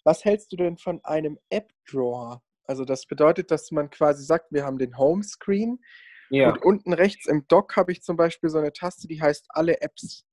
was 0.03 0.23
hältst 0.23 0.51
du 0.51 0.55
denn 0.55 0.77
von 0.77 1.03
einem 1.03 1.39
App-Drawer? 1.49 2.43
Also 2.65 2.85
das 2.85 3.07
bedeutet, 3.07 3.49
dass 3.49 3.71
man 3.71 3.89
quasi 3.89 4.23
sagt, 4.23 4.51
wir 4.51 4.65
haben 4.65 4.77
den 4.77 4.99
Homescreen 4.99 5.79
ja. 6.29 6.51
und 6.51 6.63
unten 6.63 6.93
rechts 6.93 7.25
im 7.25 7.47
Dock 7.47 7.75
habe 7.75 7.91
ich 7.91 8.03
zum 8.03 8.17
Beispiel 8.17 8.51
so 8.51 8.59
eine 8.59 8.71
Taste, 8.71 9.07
die 9.07 9.19
heißt 9.19 9.47
alle 9.49 9.81
Apps. 9.81 10.27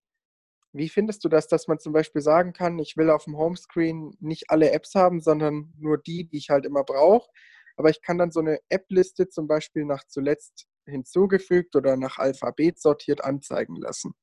Wie 0.74 0.88
findest 0.88 1.24
du 1.24 1.28
das, 1.28 1.46
dass 1.46 1.68
man 1.68 1.78
zum 1.78 1.92
Beispiel 1.92 2.20
sagen 2.20 2.52
kann, 2.52 2.80
ich 2.80 2.96
will 2.96 3.08
auf 3.08 3.24
dem 3.24 3.36
Homescreen 3.36 4.16
nicht 4.18 4.50
alle 4.50 4.72
Apps 4.72 4.96
haben, 4.96 5.20
sondern 5.20 5.72
nur 5.78 5.98
die, 5.98 6.24
die 6.24 6.38
ich 6.38 6.50
halt 6.50 6.66
immer 6.66 6.82
brauche? 6.82 7.30
Aber 7.76 7.90
ich 7.90 8.02
kann 8.02 8.18
dann 8.18 8.32
so 8.32 8.40
eine 8.40 8.58
App-Liste 8.70 9.28
zum 9.28 9.46
Beispiel 9.46 9.84
nach 9.84 10.02
zuletzt 10.08 10.66
hinzugefügt 10.84 11.76
oder 11.76 11.96
nach 11.96 12.18
Alphabet 12.18 12.80
sortiert 12.80 13.22
anzeigen 13.22 13.76
lassen. 13.76 14.14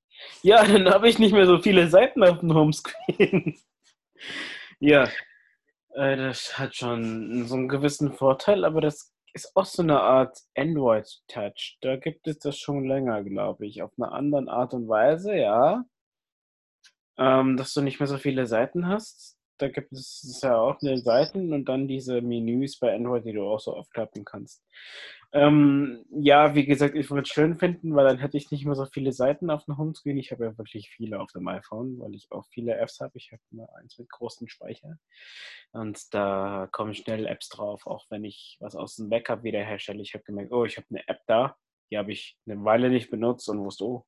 Ja, 0.41 0.61
dann 0.67 0.89
habe 0.89 1.07
ich 1.07 1.19
nicht 1.19 1.31
mehr 1.31 1.45
so 1.45 1.57
viele 1.59 1.87
Seiten 1.87 2.21
auf 2.21 2.39
dem 2.39 2.53
Homescreen. 2.53 3.57
ja, 4.81 5.05
äh, 5.93 6.17
das 6.17 6.59
hat 6.59 6.75
schon 6.75 7.47
so 7.47 7.55
einen 7.55 7.69
gewissen 7.69 8.11
Vorteil, 8.11 8.65
aber 8.65 8.81
das 8.81 9.13
ist 9.33 9.55
auch 9.55 9.65
so 9.65 9.83
eine 9.83 10.01
Art 10.01 10.37
Android-Touch. 10.57 11.77
Da 11.79 11.95
gibt 11.95 12.27
es 12.27 12.39
das 12.39 12.57
schon 12.57 12.83
länger, 12.83 13.23
glaube 13.23 13.65
ich. 13.65 13.81
Auf 13.81 13.93
eine 13.97 14.11
andere 14.11 14.51
Art 14.51 14.73
und 14.73 14.89
Weise, 14.89 15.33
ja 15.33 15.85
ähm, 17.21 17.55
dass 17.55 17.73
du 17.73 17.81
nicht 17.81 17.99
mehr 17.99 18.07
so 18.07 18.17
viele 18.17 18.47
Seiten 18.47 18.88
hast. 18.88 19.38
Da 19.60 19.67
gibt 19.67 19.91
es 19.93 20.39
ja 20.41 20.57
auch 20.57 20.81
eine 20.81 20.97
Seiten 20.97 21.53
und 21.53 21.65
dann 21.65 21.88
diese 21.88 22.21
Menüs 22.21 22.79
bei 22.79 22.95
Android, 22.95 23.25
die 23.25 23.34
du 23.34 23.43
auch 23.43 23.60
so 23.60 23.75
aufklappen 23.75 24.25
kannst. 24.25 24.63
Ähm, 25.34 26.03
ja, 26.10 26.55
wie 26.55 26.65
gesagt, 26.65 26.95
ich 26.95 27.10
würde 27.12 27.21
es 27.21 27.29
schön 27.29 27.55
finden, 27.55 27.95
weil 27.95 28.05
dann 28.05 28.17
hätte 28.17 28.38
ich 28.38 28.49
nicht 28.49 28.65
mehr 28.65 28.73
so 28.73 28.86
viele 28.86 29.13
Seiten 29.13 29.51
auf 29.51 29.63
dem 29.65 29.77
Homescreen. 29.77 30.17
Ich 30.17 30.31
habe 30.31 30.45
ja 30.45 30.57
wirklich 30.57 30.89
viele 30.89 31.19
auf 31.19 31.31
dem 31.31 31.47
iPhone, 31.47 31.99
weil 31.99 32.15
ich 32.15 32.27
auch 32.31 32.45
viele 32.47 32.75
Apps 32.75 32.99
habe. 32.99 33.12
Ich 33.15 33.31
habe 33.31 33.41
nur 33.51 33.73
eins 33.77 33.99
mit 33.99 34.10
großen 34.10 34.49
Speicher. 34.49 34.97
Und 35.73 36.13
da 36.13 36.67
kommen 36.71 36.95
schnell 36.95 37.27
Apps 37.27 37.49
drauf, 37.49 37.86
auch 37.86 38.07
wenn 38.10 38.25
ich 38.25 38.57
was 38.60 38.75
aus 38.75 38.95
dem 38.95 39.10
Backup 39.10 39.43
wiederherstelle. 39.43 40.01
Ich 40.01 40.15
habe 40.15 40.23
gemerkt, 40.23 40.51
oh, 40.51 40.65
ich 40.65 40.77
habe 40.77 40.88
eine 40.89 41.07
App 41.07 41.21
da, 41.27 41.55
die 41.91 41.99
habe 41.99 42.12
ich 42.12 42.36
eine 42.47 42.62
Weile 42.65 42.89
nicht 42.89 43.12
benutzt 43.12 43.47
und 43.47 43.60
wusste, 43.60 43.86
oh, 43.86 44.05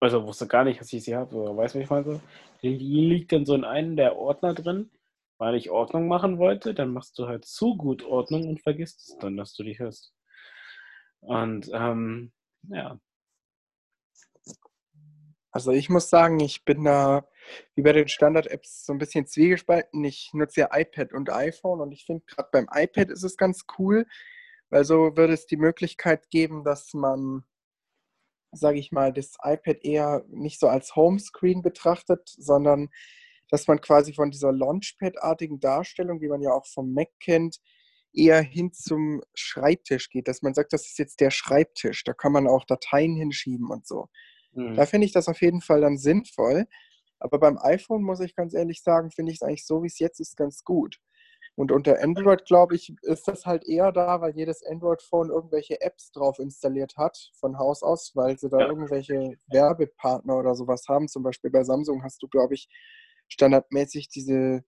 also 0.00 0.26
wusste 0.26 0.46
gar 0.46 0.64
nicht, 0.64 0.80
dass 0.80 0.92
ich 0.92 1.04
sie 1.04 1.16
habe, 1.16 1.34
oder 1.36 1.56
weiß 1.56 1.74
ich 1.76 1.90
mal 1.90 2.04
so. 2.04 2.20
Die 2.62 2.76
liegt 2.76 3.32
dann 3.32 3.46
so 3.46 3.54
in 3.54 3.64
einem 3.64 3.96
der 3.96 4.16
Ordner 4.16 4.54
drin, 4.54 4.90
weil 5.38 5.54
ich 5.54 5.70
Ordnung 5.70 6.08
machen 6.08 6.38
wollte. 6.38 6.74
Dann 6.74 6.92
machst 6.92 7.18
du 7.18 7.26
halt 7.26 7.44
zu 7.44 7.76
gut 7.76 8.04
Ordnung 8.04 8.48
und 8.48 8.62
vergisst 8.62 9.00
es 9.00 9.18
dann, 9.18 9.36
dass 9.36 9.54
du 9.54 9.64
dich 9.64 9.78
hörst. 9.78 10.12
Und 11.20 11.70
ähm, 11.72 12.32
ja. 12.68 12.98
Also 15.50 15.72
ich 15.72 15.88
muss 15.88 16.10
sagen, 16.10 16.38
ich 16.40 16.64
bin 16.64 16.84
da 16.84 17.26
wie 17.74 17.82
bei 17.82 17.92
den 17.92 18.08
Standard-Apps 18.08 18.86
so 18.86 18.92
ein 18.92 18.98
bisschen 18.98 19.26
zwiegespalten. 19.26 20.04
Ich 20.04 20.30
nutze 20.32 20.60
ja 20.60 20.68
iPad 20.72 21.12
und 21.12 21.30
iPhone 21.30 21.80
und 21.80 21.92
ich 21.92 22.04
finde 22.04 22.24
gerade 22.26 22.48
beim 22.52 22.68
iPad 22.72 23.10
ist 23.10 23.24
es 23.24 23.36
ganz 23.36 23.64
cool, 23.78 24.06
weil 24.70 24.84
so 24.84 25.16
würde 25.16 25.32
es 25.32 25.46
die 25.46 25.56
Möglichkeit 25.56 26.30
geben, 26.30 26.64
dass 26.64 26.94
man 26.94 27.44
sage 28.52 28.78
ich 28.78 28.92
mal, 28.92 29.12
das 29.12 29.34
iPad 29.42 29.84
eher 29.84 30.24
nicht 30.28 30.60
so 30.60 30.68
als 30.68 30.96
Homescreen 30.96 31.62
betrachtet, 31.62 32.28
sondern 32.36 32.88
dass 33.50 33.66
man 33.66 33.80
quasi 33.80 34.12
von 34.12 34.30
dieser 34.30 34.52
Launchpad-artigen 34.52 35.60
Darstellung, 35.60 36.20
die 36.20 36.28
man 36.28 36.42
ja 36.42 36.52
auch 36.52 36.66
vom 36.66 36.92
Mac 36.92 37.08
kennt, 37.20 37.58
eher 38.12 38.40
hin 38.40 38.72
zum 38.72 39.22
Schreibtisch 39.34 40.10
geht, 40.10 40.28
dass 40.28 40.42
man 40.42 40.54
sagt, 40.54 40.72
das 40.72 40.86
ist 40.86 40.98
jetzt 40.98 41.20
der 41.20 41.30
Schreibtisch, 41.30 42.04
da 42.04 42.12
kann 42.12 42.32
man 42.32 42.46
auch 42.46 42.64
Dateien 42.64 43.16
hinschieben 43.16 43.70
und 43.70 43.86
so. 43.86 44.08
Mhm. 44.52 44.74
Da 44.74 44.86
finde 44.86 45.06
ich 45.06 45.12
das 45.12 45.28
auf 45.28 45.40
jeden 45.40 45.60
Fall 45.60 45.80
dann 45.80 45.98
sinnvoll. 45.98 46.66
Aber 47.20 47.38
beim 47.38 47.58
iPhone 47.58 48.02
muss 48.02 48.20
ich 48.20 48.34
ganz 48.34 48.54
ehrlich 48.54 48.82
sagen, 48.82 49.10
finde 49.10 49.32
ich 49.32 49.38
es 49.38 49.42
eigentlich 49.42 49.66
so, 49.66 49.82
wie 49.82 49.88
es 49.88 49.98
jetzt 49.98 50.20
ist, 50.20 50.36
ganz 50.36 50.62
gut. 50.64 50.98
Und 51.58 51.72
unter 51.72 52.00
Android, 52.00 52.44
glaube 52.44 52.76
ich, 52.76 52.94
ist 53.02 53.26
das 53.26 53.44
halt 53.44 53.66
eher 53.66 53.90
da, 53.90 54.20
weil 54.20 54.30
jedes 54.36 54.64
Android-Phone 54.64 55.30
irgendwelche 55.30 55.80
Apps 55.80 56.12
drauf 56.12 56.38
installiert 56.38 56.96
hat, 56.96 57.32
von 57.34 57.58
Haus 57.58 57.82
aus, 57.82 58.12
weil 58.14 58.38
sie 58.38 58.48
da 58.48 58.60
ja. 58.60 58.68
irgendwelche 58.68 59.34
Werbepartner 59.48 60.36
oder 60.36 60.54
sowas 60.54 60.84
haben. 60.86 61.08
Zum 61.08 61.24
Beispiel 61.24 61.50
bei 61.50 61.64
Samsung 61.64 62.04
hast 62.04 62.22
du, 62.22 62.28
glaube 62.28 62.54
ich, 62.54 62.68
standardmäßig 63.26 64.08
diese, 64.08 64.62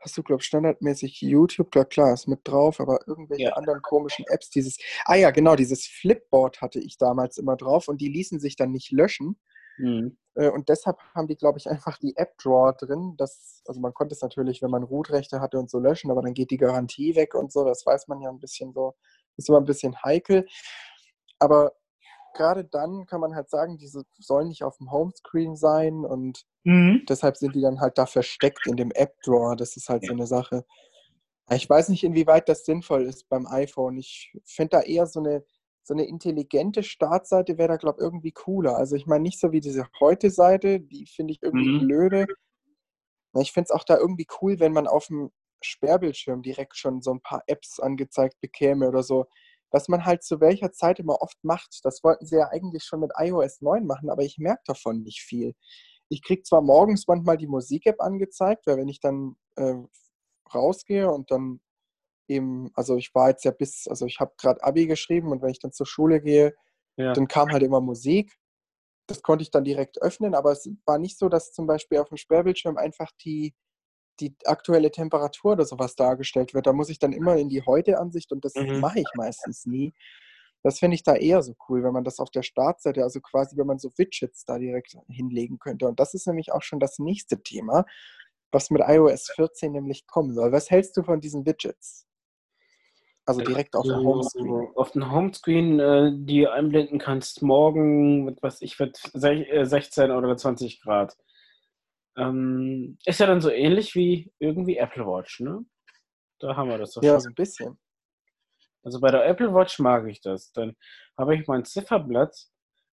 hast 0.00 0.18
du, 0.18 0.24
glaube 0.24 0.40
ich, 0.40 0.48
standardmäßig 0.48 1.20
YouTube, 1.20 1.70
klar, 1.70 1.84
klar, 1.84 2.12
ist 2.12 2.26
mit 2.26 2.40
drauf, 2.42 2.80
aber 2.80 3.06
irgendwelche 3.06 3.44
ja. 3.44 3.52
anderen 3.52 3.80
komischen 3.82 4.24
Apps, 4.28 4.50
dieses, 4.50 4.78
ah 5.04 5.14
ja, 5.14 5.30
genau, 5.30 5.54
dieses 5.54 5.86
Flipboard 5.86 6.60
hatte 6.60 6.80
ich 6.80 6.98
damals 6.98 7.38
immer 7.38 7.54
drauf 7.54 7.86
und 7.86 8.00
die 8.00 8.08
ließen 8.08 8.40
sich 8.40 8.56
dann 8.56 8.72
nicht 8.72 8.90
löschen. 8.90 9.38
Mhm. 9.78 10.18
Äh, 10.36 10.50
und 10.50 10.68
deshalb 10.68 10.98
haben 11.14 11.26
die, 11.26 11.36
glaube 11.36 11.58
ich, 11.58 11.68
einfach 11.68 11.98
die 11.98 12.16
App-Drawer 12.16 12.74
drin. 12.74 13.14
Das, 13.16 13.62
also 13.66 13.80
man 13.80 13.94
konnte 13.94 14.14
es 14.14 14.22
natürlich, 14.22 14.62
wenn 14.62 14.70
man 14.70 14.84
Root-Rechte 14.84 15.40
hatte 15.40 15.58
und 15.58 15.70
so 15.70 15.78
löschen, 15.78 16.10
aber 16.10 16.22
dann 16.22 16.34
geht 16.34 16.50
die 16.50 16.58
Garantie 16.58 17.16
weg 17.16 17.34
und 17.34 17.52
so. 17.52 17.64
Das 17.64 17.84
weiß 17.84 18.08
man 18.08 18.20
ja 18.20 18.30
ein 18.30 18.40
bisschen 18.40 18.72
so. 18.72 18.94
Ist 19.36 19.48
immer 19.48 19.58
ein 19.58 19.64
bisschen 19.64 20.02
heikel. 20.02 20.46
Aber 21.38 21.72
gerade 22.34 22.64
dann 22.64 23.06
kann 23.06 23.20
man 23.20 23.34
halt 23.34 23.50
sagen, 23.50 23.78
diese 23.78 24.04
sollen 24.18 24.48
nicht 24.48 24.62
auf 24.62 24.76
dem 24.78 24.90
Homescreen 24.90 25.56
sein 25.56 26.04
und 26.04 26.44
mhm. 26.64 27.02
deshalb 27.08 27.36
sind 27.36 27.54
die 27.54 27.62
dann 27.62 27.80
halt 27.80 27.98
da 27.98 28.06
versteckt 28.06 28.66
in 28.66 28.76
dem 28.76 28.90
App-Drawer. 28.92 29.56
Das 29.56 29.76
ist 29.76 29.88
halt 29.88 30.02
ja. 30.04 30.08
so 30.08 30.14
eine 30.14 30.26
Sache. 30.26 30.64
Ich 31.50 31.68
weiß 31.68 31.90
nicht, 31.90 32.04
inwieweit 32.04 32.48
das 32.48 32.64
sinnvoll 32.64 33.04
ist 33.04 33.28
beim 33.28 33.46
iPhone. 33.46 33.96
Ich 33.98 34.34
finde 34.44 34.78
da 34.78 34.80
eher 34.80 35.06
so 35.06 35.20
eine 35.20 35.44
so 35.86 35.94
eine 35.94 36.04
intelligente 36.04 36.82
Startseite 36.82 37.58
wäre 37.58 37.68
da, 37.68 37.76
glaube 37.76 37.98
ich, 38.00 38.04
irgendwie 38.04 38.32
cooler. 38.32 38.76
Also 38.76 38.96
ich 38.96 39.06
meine, 39.06 39.22
nicht 39.22 39.38
so 39.38 39.52
wie 39.52 39.60
diese 39.60 39.86
Heute-Seite, 40.00 40.80
die 40.80 41.06
finde 41.06 41.32
ich 41.32 41.42
irgendwie 41.42 41.78
mhm. 41.78 41.86
blöde. 41.86 42.26
Ich 43.38 43.52
finde 43.52 43.66
es 43.66 43.70
auch 43.70 43.84
da 43.84 43.96
irgendwie 43.96 44.26
cool, 44.42 44.58
wenn 44.58 44.72
man 44.72 44.88
auf 44.88 45.06
dem 45.06 45.30
Sperrbildschirm 45.62 46.42
direkt 46.42 46.76
schon 46.76 47.02
so 47.02 47.12
ein 47.12 47.20
paar 47.20 47.42
Apps 47.46 47.78
angezeigt 47.78 48.40
bekäme 48.40 48.88
oder 48.88 49.04
so. 49.04 49.26
Was 49.70 49.86
man 49.86 50.04
halt 50.04 50.24
zu 50.24 50.40
welcher 50.40 50.72
Zeit 50.72 50.98
immer 50.98 51.22
oft 51.22 51.38
macht, 51.44 51.80
das 51.84 52.02
wollten 52.02 52.26
sie 52.26 52.36
ja 52.36 52.48
eigentlich 52.48 52.82
schon 52.82 53.00
mit 53.00 53.12
iOS 53.16 53.60
9 53.60 53.86
machen, 53.86 54.10
aber 54.10 54.22
ich 54.22 54.38
merke 54.38 54.62
davon 54.66 55.02
nicht 55.02 55.22
viel. 55.22 55.54
Ich 56.08 56.22
kriege 56.22 56.42
zwar 56.42 56.62
morgens 56.62 57.06
manchmal 57.06 57.36
die 57.36 57.46
Musik-App 57.46 58.00
angezeigt, 58.00 58.66
weil 58.66 58.78
wenn 58.78 58.88
ich 58.88 58.98
dann 58.98 59.36
äh, 59.54 59.74
rausgehe 60.52 61.08
und 61.08 61.30
dann 61.30 61.60
eben, 62.28 62.70
also 62.74 62.96
ich 62.96 63.14
war 63.14 63.30
jetzt 63.30 63.44
ja 63.44 63.50
bis, 63.50 63.86
also 63.88 64.06
ich 64.06 64.20
habe 64.20 64.34
gerade 64.38 64.62
Abi 64.62 64.86
geschrieben 64.86 65.30
und 65.30 65.42
wenn 65.42 65.50
ich 65.50 65.58
dann 65.58 65.72
zur 65.72 65.86
Schule 65.86 66.20
gehe, 66.20 66.54
ja. 66.96 67.12
dann 67.12 67.28
kam 67.28 67.50
halt 67.50 67.62
immer 67.62 67.80
Musik. 67.80 68.36
Das 69.08 69.22
konnte 69.22 69.42
ich 69.42 69.50
dann 69.50 69.64
direkt 69.64 70.02
öffnen, 70.02 70.34
aber 70.34 70.52
es 70.52 70.68
war 70.84 70.98
nicht 70.98 71.18
so, 71.18 71.28
dass 71.28 71.52
zum 71.52 71.66
Beispiel 71.66 71.98
auf 71.98 72.08
dem 72.08 72.16
Sperrbildschirm 72.16 72.76
einfach 72.76 73.12
die, 73.24 73.54
die 74.18 74.34
aktuelle 74.44 74.90
Temperatur 74.90 75.52
oder 75.52 75.64
sowas 75.64 75.94
dargestellt 75.94 76.54
wird. 76.54 76.66
Da 76.66 76.72
muss 76.72 76.88
ich 76.88 76.98
dann 76.98 77.12
immer 77.12 77.36
in 77.36 77.48
die 77.48 77.62
Heute-Ansicht 77.62 78.32
und 78.32 78.44
das 78.44 78.54
mhm. 78.54 78.80
mache 78.80 79.00
ich 79.00 79.08
meistens 79.14 79.66
nie. 79.66 79.92
Das 80.62 80.80
finde 80.80 80.96
ich 80.96 81.04
da 81.04 81.14
eher 81.14 81.42
so 81.42 81.54
cool, 81.68 81.84
wenn 81.84 81.92
man 81.92 82.02
das 82.02 82.18
auf 82.18 82.30
der 82.30 82.42
Startseite, 82.42 83.04
also 83.04 83.20
quasi, 83.20 83.56
wenn 83.56 83.68
man 83.68 83.78
so 83.78 83.92
Widgets 83.96 84.44
da 84.44 84.58
direkt 84.58 84.96
hinlegen 85.08 85.60
könnte. 85.60 85.86
Und 85.86 86.00
das 86.00 86.12
ist 86.12 86.26
nämlich 86.26 86.50
auch 86.50 86.62
schon 86.62 86.80
das 86.80 86.98
nächste 86.98 87.40
Thema, 87.40 87.84
was 88.50 88.70
mit 88.70 88.82
iOS 88.84 89.30
14 89.30 89.70
nämlich 89.70 90.06
kommen 90.06 90.34
soll. 90.34 90.50
Was 90.50 90.70
hältst 90.70 90.96
du 90.96 91.04
von 91.04 91.20
diesen 91.20 91.46
Widgets? 91.46 92.05
Also 93.26 93.40
direkt 93.40 93.74
auf 93.74 93.84
dem 93.84 93.96
Homescreen. 93.96 94.68
Auf 94.76 94.92
dem 94.92 95.10
Homescreen, 95.10 95.80
äh, 95.80 96.12
die 96.14 96.46
einblenden 96.46 96.98
kannst, 96.98 97.42
morgen 97.42 98.24
mit 98.24 98.40
was 98.42 98.62
ich 98.62 98.78
wird 98.78 98.98
16 99.14 100.12
oder 100.12 100.36
20 100.36 100.80
Grad. 100.80 101.16
Ähm, 102.16 102.98
ist 103.04 103.20
ja 103.20 103.26
dann 103.26 103.40
so 103.40 103.50
ähnlich 103.50 103.94
wie 103.96 104.32
irgendwie 104.38 104.76
Apple 104.76 105.04
Watch, 105.04 105.40
ne? 105.40 105.64
Da 106.38 106.56
haben 106.56 106.70
wir 106.70 106.78
das 106.78 106.92
doch 106.92 107.02
ja, 107.02 107.10
schon. 107.10 107.14
Ja, 107.14 107.20
so 107.20 107.28
ein 107.28 107.34
bisschen. 107.34 107.78
Also 108.84 109.00
bei 109.00 109.10
der 109.10 109.26
Apple 109.26 109.52
Watch 109.52 109.80
mag 109.80 110.06
ich 110.06 110.20
das. 110.20 110.52
Dann 110.52 110.76
habe 111.18 111.34
ich 111.34 111.48
mein 111.48 111.64
Zifferblatt, 111.64 112.46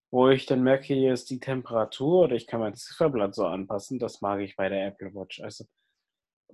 wo 0.09 0.29
ich 0.29 0.47
dann 0.47 0.63
merke, 0.63 0.95
hier 0.95 1.13
ist 1.13 1.29
die 1.29 1.39
Temperatur 1.39 2.23
oder 2.23 2.35
ich 2.35 2.47
kann 2.47 2.59
mein 2.59 2.73
Zifferblatt 2.73 3.35
so 3.35 3.45
anpassen. 3.45 3.99
Das 3.99 4.19
mag 4.21 4.41
ich 4.41 4.55
bei 4.55 4.67
der 4.69 4.87
Apple 4.87 5.13
Watch. 5.13 5.41
Also 5.41 5.65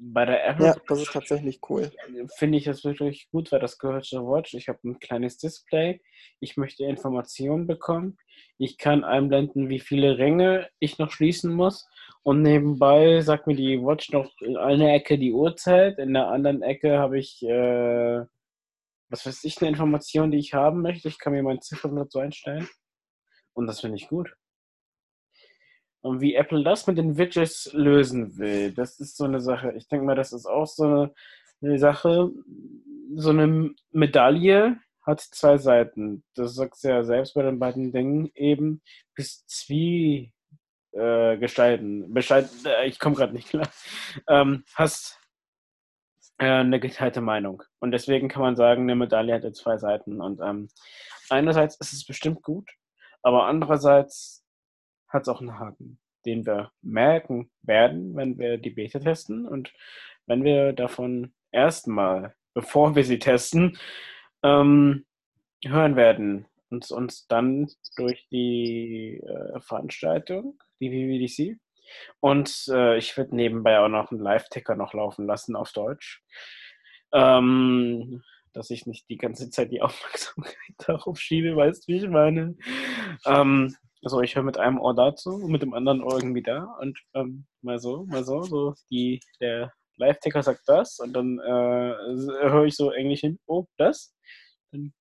bei 0.02 0.26
der 0.26 0.48
Apple 0.48 0.68
Ja, 0.68 0.76
das 0.88 1.02
ist 1.02 1.12
tatsächlich 1.12 1.60
cool. 1.70 1.92
finde 2.38 2.58
ich 2.58 2.64
das 2.64 2.86
wirklich 2.86 3.30
gut, 3.32 3.52
weil 3.52 3.60
das 3.60 3.78
gehört 3.78 4.06
zur 4.06 4.26
Watch. 4.26 4.54
Ich 4.54 4.70
habe 4.70 4.80
ein 4.86 5.00
kleines 5.00 5.38
Display. 5.38 6.02
Ich 6.40 6.56
möchte 6.56 6.86
Informationen 6.86 7.68
bekommen. 7.68 8.18
Ich 8.58 8.78
kann 8.78 9.04
einblenden, 9.04 9.68
wie 9.68 9.80
viele 9.80 10.18
Ringe 10.18 10.70
ich 10.80 10.98
noch 11.00 11.12
schließen 11.12 11.54
muss. 11.54 11.88
Und 12.24 12.42
nebenbei 12.42 13.20
sagt 13.20 13.48
mir 13.48 13.56
die 13.56 13.82
Watch 13.82 14.12
noch 14.12 14.32
in 14.42 14.56
einer 14.56 14.94
Ecke 14.94 15.18
die 15.18 15.34
Uhrzeit, 15.34 16.00
in 16.00 16.14
der 16.14 16.28
anderen 16.28 16.62
Ecke 16.62 16.98
habe 16.98 17.20
ich, 17.20 17.42
äh, 17.44 18.24
was 19.10 19.26
weiß 19.26 19.44
ich, 19.44 19.60
eine 19.60 19.70
Information, 19.70 20.32
die 20.32 20.38
ich 20.38 20.54
haben 20.54 20.82
möchte. 20.82 21.10
Ich 21.10 21.20
kann 21.20 21.34
mir 21.34 21.44
mein 21.44 21.62
Ziffernblatt 21.62 22.12
so 22.12 22.20
einstellen. 22.20 22.68
Und 23.54 23.68
das 23.68 23.82
finde 23.82 23.98
ich 23.98 24.08
gut. 24.08 24.34
Und 26.02 26.22
wie 26.22 26.36
Apple 26.36 26.64
das 26.64 26.88
mit 26.88 26.98
den 26.98 27.18
Widgets 27.18 27.72
lösen 27.74 28.38
will, 28.38 28.72
das 28.72 29.00
ist 29.00 29.18
so 29.18 29.26
eine 29.26 29.42
Sache. 29.42 29.74
Ich 29.76 29.88
denke 29.88 30.06
mal, 30.06 30.16
das 30.16 30.32
ist 30.32 30.46
auch 30.46 30.66
so 30.66 30.84
eine, 30.84 31.14
eine 31.62 31.80
Sache. 31.80 32.32
So 33.16 33.30
eine 33.32 33.72
Medaille 33.92 34.78
hat 35.02 35.20
zwei 35.20 35.58
Seiten. 35.58 36.24
Das 36.36 36.56
sagst 36.56 36.84
du 36.84 36.90
ja 36.90 37.04
selbst 37.04 37.34
bei 37.34 37.42
den 37.42 37.60
beiden 37.60 37.92
Dingen 37.92 38.32
eben. 38.36 38.82
Bis 39.14 39.46
Zwie 39.48 40.32
äh, 40.92 41.38
gestalten. 41.38 42.14
Bescheid, 42.14 42.50
äh, 42.66 42.88
ich 42.88 43.00
komme 43.00 43.16
gerade 43.16 43.34
nicht 43.34 43.50
klar. 43.50 43.70
Ähm, 44.28 44.64
hast 44.76 45.20
äh, 46.38 46.46
eine 46.46 46.80
geteilte 46.80 47.22
Meinung. 47.22 47.64
Und 47.80 47.92
deswegen 47.92 48.30
kann 48.30 48.42
man 48.42 48.56
sagen, 48.56 48.84
eine 48.84 48.96
Medaille 48.96 49.34
hat 49.34 49.44
ja 49.44 49.52
zwei 49.52 49.78
Seiten. 49.78 50.22
Und 50.22 50.40
ähm, 50.40 50.70
einerseits 51.30 51.76
ist 51.78 51.94
es 51.94 52.06
bestimmt 52.06 52.42
gut, 52.42 52.70
aber 53.22 53.46
andererseits 53.46 54.46
hat 55.10 55.24
es 55.24 55.28
auch 55.28 55.42
einen 55.42 55.60
Haken, 55.60 56.00
den 56.26 56.46
wir 56.46 56.72
merken 56.82 57.50
werden, 57.62 58.16
wenn 58.16 58.38
wir 58.38 58.58
die 58.58 58.70
Beta 58.70 59.00
testen 59.00 59.46
und 59.46 59.74
wenn 60.26 60.44
wir 60.44 60.74
davon 60.74 61.34
erstmal, 61.52 62.36
bevor 62.54 62.96
wir 62.96 63.04
sie 63.04 63.20
testen, 63.20 63.78
ähm, 64.44 65.06
hören 65.66 65.96
werden 65.96 66.46
und 66.70 66.90
uns 66.92 67.28
dann 67.28 67.68
durch 67.98 68.28
die 68.30 69.18
äh, 69.18 69.60
Veranstaltung, 69.60 70.62
die 70.80 70.92
WWDC, 70.92 71.60
und 72.20 72.66
äh, 72.70 72.98
ich 72.98 73.18
würde 73.18 73.36
nebenbei 73.36 73.80
auch 73.80 73.88
noch 73.88 74.12
einen 74.12 74.22
Live-Ticker 74.22 74.76
noch 74.76 74.94
laufen 74.94 75.26
lassen 75.26 75.56
auf 75.56 75.72
Deutsch. 75.72 76.24
Ähm, 77.12 78.24
dass 78.54 78.70
ich 78.70 78.86
nicht 78.86 79.10
die 79.10 79.18
ganze 79.18 79.50
Zeit 79.50 79.72
die 79.72 79.82
Aufmerksamkeit 79.82 80.56
darauf 80.78 81.20
schiebe, 81.20 81.56
weißt 81.56 81.88
du, 81.88 81.94
wie 81.94 81.98
ich 81.98 82.10
meine? 82.10 82.56
Ähm, 83.26 83.76
also 84.04 84.22
ich 84.22 84.36
höre 84.36 84.44
mit 84.44 84.58
einem 84.58 84.80
Ohr 84.80 84.96
dazu 84.96 85.32
und 85.32 85.52
mit 85.52 85.62
dem 85.62 85.74
anderen 85.74 86.04
Ohr 86.04 86.16
irgendwie 86.16 86.44
da 86.44 86.64
und 86.80 86.98
ähm, 87.14 87.46
mal 87.62 87.80
so, 87.80 88.06
mal 88.06 88.24
so, 88.24 88.42
so 88.44 88.74
die, 88.90 89.20
der 89.42 89.74
Live-Ticker 89.98 90.42
sagt 90.42 90.62
das 90.68 91.00
und 91.00 91.14
dann 91.14 91.40
äh, 91.40 91.94
höre 92.50 92.66
ich 92.66 92.76
so 92.76 92.92
Englisch 92.92 93.22
hin, 93.22 93.40
oh, 93.46 93.66
das? 93.78 94.16
Dann 94.72 94.94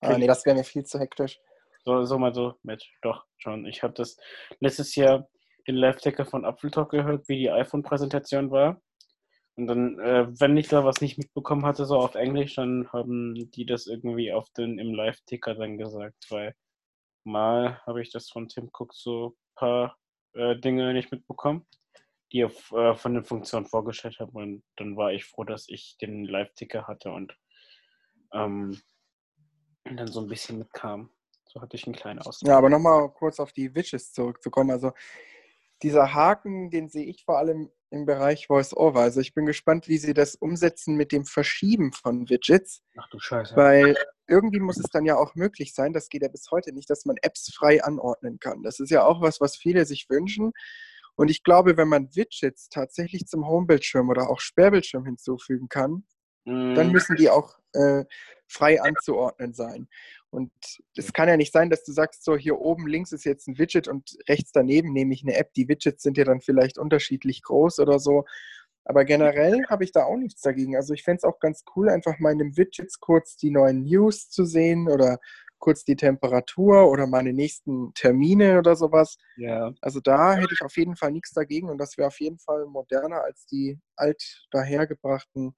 ah, 0.00 0.16
nee, 0.16 0.26
das 0.26 0.44
wäre 0.46 0.56
mir 0.56 0.64
viel 0.64 0.84
zu 0.84 0.98
hektisch. 0.98 1.38
So, 1.84 2.04
so 2.04 2.18
mal 2.18 2.34
so 2.34 2.54
mit, 2.62 2.84
doch, 3.02 3.24
schon. 3.36 3.66
Ich 3.66 3.82
habe 3.82 3.94
das 3.94 4.16
letztes 4.60 4.94
Jahr 4.94 5.28
den 5.66 5.76
Live-Ticker 5.76 6.24
von 6.24 6.44
Apfeltalk 6.44 6.90
gehört, 6.90 7.28
wie 7.28 7.38
die 7.38 7.50
iPhone-Präsentation 7.50 8.50
war. 8.50 8.80
Und 9.56 9.66
dann, 9.66 9.98
äh, 9.98 10.28
wenn 10.40 10.56
ich 10.56 10.68
da 10.68 10.84
was 10.84 11.00
nicht 11.00 11.18
mitbekommen 11.18 11.66
hatte, 11.66 11.84
so 11.84 11.96
auf 11.96 12.14
Englisch, 12.14 12.54
dann 12.54 12.88
haben 12.92 13.34
die 13.34 13.66
das 13.66 13.86
irgendwie 13.86 14.32
auf 14.32 14.48
den, 14.50 14.78
im 14.78 14.94
Live-Ticker 14.94 15.54
dann 15.54 15.76
gesagt, 15.76 16.26
weil 16.30 16.54
mal 17.28 17.80
habe 17.86 18.02
ich 18.02 18.10
das 18.10 18.28
von 18.28 18.48
Tim 18.48 18.70
Cook 18.72 18.94
so 18.94 19.28
ein 19.28 19.54
paar 19.54 19.98
äh, 20.34 20.56
Dinge 20.56 20.92
nicht 20.92 21.12
mitbekommen, 21.12 21.66
die 22.32 22.40
er 22.40 22.50
äh, 22.72 22.94
von 22.96 23.14
den 23.14 23.24
Funktionen 23.24 23.66
vorgestellt 23.66 24.18
hat. 24.18 24.30
Und 24.32 24.62
dann 24.76 24.96
war 24.96 25.12
ich 25.12 25.24
froh, 25.24 25.44
dass 25.44 25.68
ich 25.68 25.96
den 26.00 26.24
Live-Ticker 26.24 26.86
hatte 26.86 27.10
und 27.10 27.36
ähm, 28.32 28.80
dann 29.84 30.08
so 30.08 30.20
ein 30.20 30.28
bisschen 30.28 30.58
mitkam. 30.58 31.10
So 31.46 31.62
hatte 31.62 31.76
ich 31.76 31.86
einen 31.86 31.96
kleinen 31.96 32.18
Ausdruck. 32.20 32.48
Ja, 32.48 32.58
aber 32.58 32.68
nochmal 32.68 33.08
kurz 33.10 33.40
auf 33.40 33.52
die 33.52 33.74
Widgets 33.74 34.12
zurückzukommen. 34.12 34.70
Also 34.70 34.92
dieser 35.82 36.14
Haken, 36.14 36.70
den 36.70 36.88
sehe 36.88 37.06
ich 37.06 37.24
vor 37.24 37.38
allem 37.38 37.70
im 37.90 38.04
Bereich 38.04 38.46
Voice-Over. 38.48 39.00
Also 39.00 39.20
ich 39.20 39.34
bin 39.34 39.46
gespannt, 39.46 39.88
wie 39.88 39.98
sie 39.98 40.14
das 40.14 40.34
umsetzen 40.34 40.96
mit 40.96 41.12
dem 41.12 41.24
Verschieben 41.24 41.92
von 41.92 42.28
Widgets. 42.28 42.82
Ach 42.96 43.08
du 43.08 43.18
Scheiße. 43.18 43.56
Weil 43.56 43.96
irgendwie 44.26 44.60
muss 44.60 44.76
es 44.76 44.90
dann 44.90 45.06
ja 45.06 45.16
auch 45.16 45.34
möglich 45.34 45.74
sein, 45.74 45.92
das 45.92 46.08
geht 46.08 46.22
ja 46.22 46.28
bis 46.28 46.50
heute 46.50 46.72
nicht, 46.72 46.90
dass 46.90 47.06
man 47.06 47.16
Apps 47.22 47.52
frei 47.54 47.82
anordnen 47.82 48.38
kann. 48.38 48.62
Das 48.62 48.78
ist 48.78 48.90
ja 48.90 49.04
auch 49.04 49.22
was, 49.22 49.40
was 49.40 49.56
viele 49.56 49.86
sich 49.86 50.06
wünschen. 50.10 50.52
Und 51.16 51.30
ich 51.30 51.42
glaube, 51.42 51.76
wenn 51.76 51.88
man 51.88 52.14
Widgets 52.14 52.68
tatsächlich 52.68 53.26
zum 53.26 53.46
Homebildschirm 53.46 54.08
oder 54.08 54.28
auch 54.28 54.38
Sperrbildschirm 54.38 55.04
hinzufügen 55.04 55.68
kann, 55.68 56.04
mm. 56.44 56.74
dann 56.74 56.92
müssen 56.92 57.16
die 57.16 57.30
auch 57.30 57.58
äh, 57.72 58.04
frei 58.46 58.80
anzuordnen 58.80 59.52
sein. 59.52 59.88
Und 60.30 60.52
es 60.94 61.12
kann 61.12 61.28
ja 61.28 61.36
nicht 61.36 61.52
sein, 61.52 61.70
dass 61.70 61.84
du 61.84 61.92
sagst, 61.92 62.22
so 62.22 62.36
hier 62.36 62.58
oben 62.58 62.86
links 62.86 63.12
ist 63.12 63.24
jetzt 63.24 63.48
ein 63.48 63.58
Widget 63.58 63.88
und 63.88 64.18
rechts 64.28 64.52
daneben 64.52 64.92
nehme 64.92 65.14
ich 65.14 65.22
eine 65.22 65.36
App. 65.36 65.54
Die 65.54 65.68
Widgets 65.68 66.02
sind 66.02 66.18
ja 66.18 66.24
dann 66.24 66.40
vielleicht 66.40 66.78
unterschiedlich 66.78 67.42
groß 67.42 67.78
oder 67.78 67.98
so. 67.98 68.24
Aber 68.84 69.04
generell 69.04 69.64
habe 69.68 69.84
ich 69.84 69.92
da 69.92 70.04
auch 70.04 70.16
nichts 70.16 70.42
dagegen. 70.42 70.76
Also 70.76 70.94
ich 70.94 71.02
fände 71.02 71.18
es 71.18 71.24
auch 71.24 71.40
ganz 71.40 71.64
cool, 71.76 71.88
einfach 71.88 72.18
mal 72.18 72.32
in 72.32 72.38
den 72.38 72.56
Widgets 72.56 73.00
kurz 73.00 73.36
die 73.36 73.50
neuen 73.50 73.82
News 73.82 74.28
zu 74.30 74.44
sehen 74.44 74.88
oder 74.88 75.18
kurz 75.58 75.84
die 75.84 75.96
Temperatur 75.96 76.88
oder 76.88 77.06
meine 77.06 77.32
nächsten 77.32 77.92
Termine 77.94 78.58
oder 78.58 78.76
sowas. 78.76 79.18
Ja. 79.36 79.72
Also 79.80 80.00
da 80.00 80.34
hätte 80.36 80.54
ich 80.54 80.62
auf 80.62 80.76
jeden 80.76 80.96
Fall 80.96 81.12
nichts 81.12 81.32
dagegen 81.32 81.68
und 81.68 81.78
das 81.78 81.98
wäre 81.98 82.08
auf 82.08 82.20
jeden 82.20 82.38
Fall 82.38 82.66
moderner 82.66 83.22
als 83.22 83.46
die 83.46 83.78
alt 83.96 84.46
dahergebrachten 84.52 85.54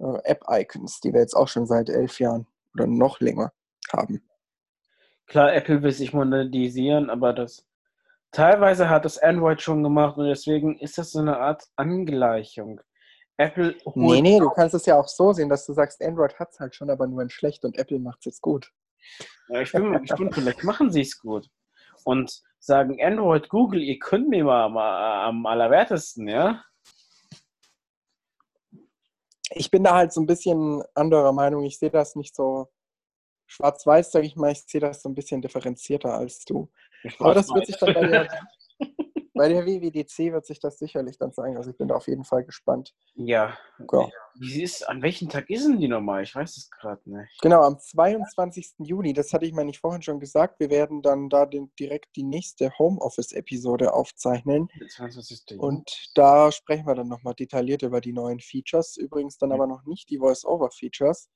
äh, 0.00 0.18
App-Icons, 0.24 1.00
die 1.00 1.12
wir 1.12 1.20
jetzt 1.20 1.34
auch 1.34 1.48
schon 1.48 1.66
seit 1.66 1.88
elf 1.88 2.20
Jahren 2.20 2.46
oder 2.74 2.86
noch 2.86 3.20
länger 3.20 3.52
haben. 3.92 4.28
Klar, 5.26 5.54
Apple 5.54 5.82
will 5.82 5.92
sich 5.92 6.12
modernisieren, 6.12 7.10
aber 7.10 7.32
das 7.32 7.66
teilweise 8.32 8.88
hat 8.88 9.04
das 9.04 9.18
Android 9.18 9.60
schon 9.60 9.82
gemacht 9.82 10.16
und 10.16 10.26
deswegen 10.26 10.78
ist 10.78 10.98
das 10.98 11.12
so 11.12 11.18
eine 11.20 11.38
Art 11.38 11.64
Angleichung. 11.76 12.80
Apple 13.36 13.76
Nee, 13.94 14.20
nee, 14.20 14.38
du 14.38 14.50
kannst 14.50 14.74
es 14.74 14.86
ja 14.86 14.98
auch 14.98 15.06
so 15.06 15.32
sehen, 15.32 15.48
dass 15.48 15.64
du 15.64 15.72
sagst, 15.72 16.02
Android 16.02 16.38
hat 16.38 16.50
es 16.52 16.60
halt 16.60 16.74
schon, 16.74 16.90
aber 16.90 17.06
nur 17.06 17.22
in 17.22 17.30
schlecht 17.30 17.64
und 17.64 17.78
Apple 17.78 17.98
macht 17.98 18.18
es 18.20 18.24
jetzt 18.24 18.42
gut. 18.42 18.72
Ja, 19.48 19.60
ich 19.60 19.70
bin 19.70 19.90
mal 19.90 20.00
gespannt, 20.00 20.34
vielleicht 20.34 20.64
machen 20.64 20.90
sie 20.90 21.02
es 21.02 21.18
gut. 21.18 21.48
Und 22.04 22.42
sagen 22.58 22.98
Android, 23.00 23.48
Google, 23.48 23.80
ihr 23.80 23.98
könnt 23.98 24.28
mir 24.28 24.44
mal, 24.44 24.68
mal 24.68 25.26
am 25.26 25.46
allerwertesten, 25.46 26.26
ja? 26.28 26.64
Ich 29.50 29.70
bin 29.70 29.84
da 29.84 29.94
halt 29.94 30.12
so 30.12 30.20
ein 30.20 30.26
bisschen 30.26 30.82
anderer 30.94 31.32
Meinung. 31.32 31.64
Ich 31.64 31.78
sehe 31.78 31.90
das 31.90 32.16
nicht 32.16 32.34
so 32.34 32.68
schwarz-weiß, 33.48 34.12
sage 34.12 34.26
ich 34.26 34.36
mal, 34.36 34.52
ich 34.52 34.62
sehe 34.62 34.80
das 34.80 35.02
so 35.02 35.08
ein 35.08 35.14
bisschen 35.14 35.42
differenzierter 35.42 36.14
als 36.14 36.44
du. 36.44 36.70
Aber 37.18 37.34
das 37.34 37.48
wird 37.48 37.66
sich 37.66 37.76
dann 37.76 37.94
bei 37.94 38.06
der, 38.06 38.28
bei 39.34 39.48
der 39.48 39.64
WWDC 39.64 40.32
wird 40.32 40.46
sich 40.46 40.60
das 40.60 40.78
sicherlich 40.78 41.16
dann 41.16 41.32
zeigen. 41.32 41.56
Also 41.56 41.70
ich 41.70 41.78
bin 41.78 41.88
da 41.88 41.94
auf 41.94 42.08
jeden 42.08 42.24
Fall 42.24 42.44
gespannt. 42.44 42.94
Ja. 43.14 43.56
ja. 43.92 44.08
Wie 44.34 44.62
ist, 44.62 44.86
an 44.88 45.00
welchem 45.00 45.28
Tag 45.28 45.48
ist 45.48 45.64
denn 45.64 45.78
die 45.78 45.88
nochmal? 45.88 46.24
Ich 46.24 46.34
weiß 46.34 46.56
es 46.56 46.70
gerade 46.70 47.00
nicht. 47.04 47.40
Genau, 47.40 47.62
am 47.62 47.78
22. 47.78 48.74
Juni, 48.78 49.12
das 49.12 49.32
hatte 49.32 49.46
ich 49.46 49.52
mir 49.52 49.64
nicht 49.64 49.80
vorhin 49.80 50.02
schon 50.02 50.20
gesagt. 50.20 50.60
Wir 50.60 50.70
werden 50.70 51.02
dann 51.02 51.28
da 51.28 51.46
den, 51.46 51.72
direkt 51.78 52.16
die 52.16 52.24
nächste 52.24 52.70
Homeoffice-Episode 52.78 53.94
aufzeichnen. 53.94 54.68
22. 54.96 55.58
Und 55.58 56.10
da 56.14 56.52
sprechen 56.52 56.86
wir 56.86 56.96
dann 56.96 57.08
nochmal 57.08 57.34
detailliert 57.34 57.82
über 57.82 58.00
die 58.00 58.12
neuen 58.12 58.40
Features. 58.40 58.96
Übrigens 58.96 59.38
dann 59.38 59.50
ja. 59.50 59.54
aber 59.54 59.66
noch 59.66 59.84
nicht 59.84 60.10
die 60.10 60.18
Voice-Over-Features 60.18 61.30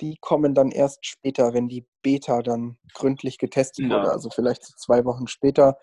die 0.00 0.16
kommen 0.20 0.54
dann 0.54 0.70
erst 0.70 1.06
später, 1.06 1.54
wenn 1.54 1.68
die 1.68 1.86
Beta 2.02 2.42
dann 2.42 2.78
gründlich 2.94 3.38
getestet 3.38 3.86
ja. 3.86 3.98
wurde. 3.98 4.12
Also 4.12 4.30
vielleicht 4.30 4.64
so 4.64 4.74
zwei 4.76 5.04
Wochen 5.04 5.26
später, 5.26 5.78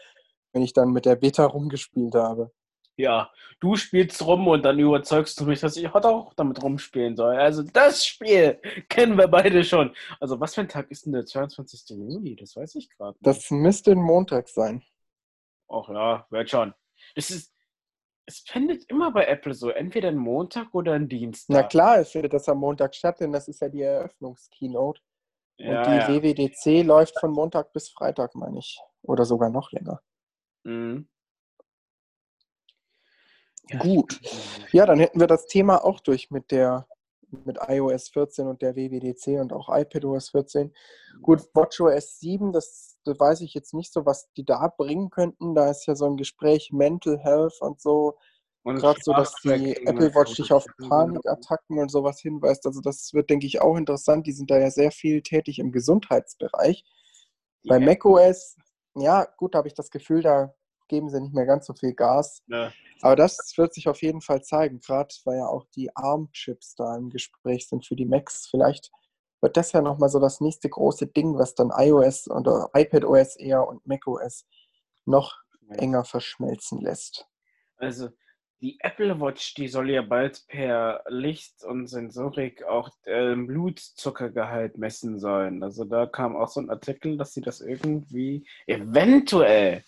wenn 0.54 0.62
ich 0.62 0.74
dann 0.74 0.92
mit 0.92 1.06
der 1.06 1.16
Beta 1.16 1.46
rumgespielt 1.46 2.16
habe. 2.16 2.52
Ja, 2.98 3.30
du 3.60 3.76
spielst 3.76 4.26
rum 4.26 4.48
und 4.48 4.64
dann 4.64 4.80
überzeugst 4.80 5.38
du 5.40 5.46
mich, 5.46 5.60
dass 5.60 5.76
ich 5.76 5.94
heute 5.94 6.08
auch 6.08 6.34
damit 6.34 6.64
rumspielen 6.64 7.18
soll. 7.18 7.36
Also 7.36 7.62
das 7.62 8.06
Spiel 8.06 8.60
kennen 8.90 9.18
wir 9.18 9.28
beide 9.28 9.64
schon. 9.66 9.94
Also 10.22 10.40
was 10.40 10.56
für 10.56 10.62
ein 10.62 10.70
Tag 10.70 10.90
ist 10.92 11.06
denn 11.06 11.14
der 11.14 11.26
22. 11.26 11.90
Juni? 11.90 12.36
Das 12.38 12.56
weiß 12.56 12.76
ich 12.76 12.90
gerade. 12.90 13.18
Das 13.22 13.52
müsste 13.52 13.92
ein 13.92 14.02
Montag 14.02 14.48
sein. 14.48 14.82
Ach 15.70 15.90
ja, 15.90 16.26
wird 16.30 16.50
schon. 16.50 16.74
Das 17.16 17.32
ist, 17.32 17.54
es 18.26 18.40
findet 18.40 18.90
immer 18.90 19.12
bei 19.12 19.26
Apple 19.26 19.54
so, 19.54 19.70
entweder 19.70 20.10
ein 20.10 20.18
Montag 20.18 20.74
oder 20.74 20.94
ein 20.94 21.08
Dienstag. 21.08 21.54
Na 21.54 21.64
klar, 21.64 22.00
es 22.00 22.12
findet 22.12 22.34
das 22.34 22.50
am 22.50 22.58
Montag 22.58 22.96
statt, 22.96 23.20
denn 23.20 23.32
das 23.32 23.48
ist 23.48 23.62
ja 23.62 23.70
die 23.70 23.82
Eröffnungskeynote. 23.82 25.02
Ja, 25.58 25.80
und 25.80 25.88
die 25.88 25.92
ja. 25.92 26.08
WWDC 26.08 26.86
läuft 26.86 27.20
von 27.20 27.32
Montag 27.32 27.72
bis 27.72 27.90
Freitag, 27.90 28.36
meine 28.36 28.60
ich. 28.60 28.80
Oder 29.04 29.26
sogar 29.26 29.50
noch 29.50 29.72
länger. 29.72 30.02
Mhm. 30.64 31.08
Gut. 33.80 34.20
Ja, 34.72 34.86
dann 34.86 35.00
hätten 35.00 35.20
wir 35.20 35.28
das 35.28 35.48
Thema 35.48 35.84
auch 35.84 36.00
durch 36.00 36.30
mit 36.30 36.52
der 36.52 36.88
mit 37.46 37.58
iOS 37.68 38.10
14 38.10 38.48
und 38.48 38.62
der 38.62 38.76
WWDC 38.76 39.40
und 39.40 39.54
auch 39.54 39.70
iPadOS 39.70 40.30
14. 40.30 40.74
Gut, 41.22 41.42
WatchOS 41.54 42.20
7, 42.20 42.52
das, 42.52 43.00
das 43.04 43.20
weiß 43.20 43.42
ich 43.42 43.54
jetzt 43.54 43.74
nicht 43.74 43.92
so, 43.92 44.06
was 44.06 44.32
die 44.34 44.46
da 44.46 44.68
bringen 44.68 45.10
könnten. 45.10 45.56
Da 45.56 45.70
ist 45.70 45.86
ja 45.86 45.96
so 45.96 46.06
ein 46.06 46.18
Gespräch 46.18 46.72
Mental 46.72 47.18
Health 47.18 47.62
und 47.62 47.82
so. 47.82 48.18
Gerade 48.64 49.00
so, 49.04 49.14
dass 49.14 49.36
die 49.44 49.78
Apple 49.86 50.16
Watch 50.16 50.36
dich 50.36 50.52
auf 50.52 50.66
Panikattacken 50.90 51.78
und 51.78 51.92
sowas 51.92 52.20
hinweist. 52.20 52.66
Also 52.66 52.82
das 52.82 53.14
wird, 53.14 53.30
denke 53.30 53.46
ich, 53.46 53.62
auch 53.62 53.78
interessant. 53.78 54.26
Die 54.26 54.32
sind 54.32 54.50
da 54.50 54.58
ja 54.58 54.72
sehr 54.72 54.92
viel 54.92 55.22
tätig 55.22 55.60
im 55.60 55.72
Gesundheitsbereich. 55.72 56.84
Bei 57.68 57.78
ja. 57.78 57.86
macOS, 57.86 58.58
ja, 58.96 59.28
gut, 59.38 59.54
da 59.54 59.60
habe 59.60 59.68
ich 59.68 59.76
das 59.76 59.92
Gefühl, 59.92 60.24
da 60.24 60.56
geben 60.88 61.10
sie 61.10 61.22
nicht 61.22 61.34
mehr 61.34 61.46
ganz 61.46 61.66
so 61.66 61.74
viel 61.74 61.94
Gas. 61.94 62.42
Ja. 62.48 62.72
Aber 63.02 63.16
das 63.16 63.54
wird 63.58 63.74
sich 63.74 63.88
auf 63.88 64.02
jeden 64.02 64.22
Fall 64.22 64.42
zeigen, 64.44 64.80
gerade 64.80 65.14
weil 65.26 65.38
ja 65.38 65.48
auch 65.48 65.66
die 65.76 65.96
ARM-Chips 65.96 66.76
da 66.76 66.96
im 66.98 67.10
Gespräch 67.10 67.68
sind 67.68 67.86
für 67.86 67.96
die 67.96 68.06
Macs. 68.06 68.48
Vielleicht 68.50 68.92
wird 69.42 69.58
das 69.58 69.74
ja 69.74 69.82
nochmal 69.82 70.10
so 70.10 70.20
das 70.20 70.42
nächste 70.42 70.70
große 70.70 71.08
Ding, 71.08 71.38
was 71.38 71.56
dann 71.56 71.72
iOS 71.76 72.30
oder 72.30 72.70
iPadOS 72.74 73.36
eher 73.36 73.68
und 73.68 73.86
macOS 73.86 74.46
noch 75.06 75.36
enger 75.70 76.04
verschmelzen 76.04 76.82
lässt. 76.82 77.28
Also 77.78 78.10
die 78.62 78.80
Apple 78.82 79.20
Watch, 79.20 79.54
die 79.56 79.68
soll 79.68 79.90
ja 79.90 80.02
bald 80.02 80.46
per 80.48 81.04
Licht 81.08 81.64
und 81.64 81.88
Sensorik 81.88 82.64
auch 82.64 82.90
äh, 83.04 83.36
Blutzuckergehalt 83.36 84.78
messen 84.78 85.20
sollen. 85.20 85.62
Also 85.62 85.84
da 85.84 86.06
kam 86.06 86.36
auch 86.36 86.48
so 86.48 86.62
ein 86.62 86.70
Artikel, 86.70 87.18
dass 87.18 87.34
sie 87.34 87.42
das 87.42 87.62
irgendwie 87.62 88.48
eventuell 88.66 89.84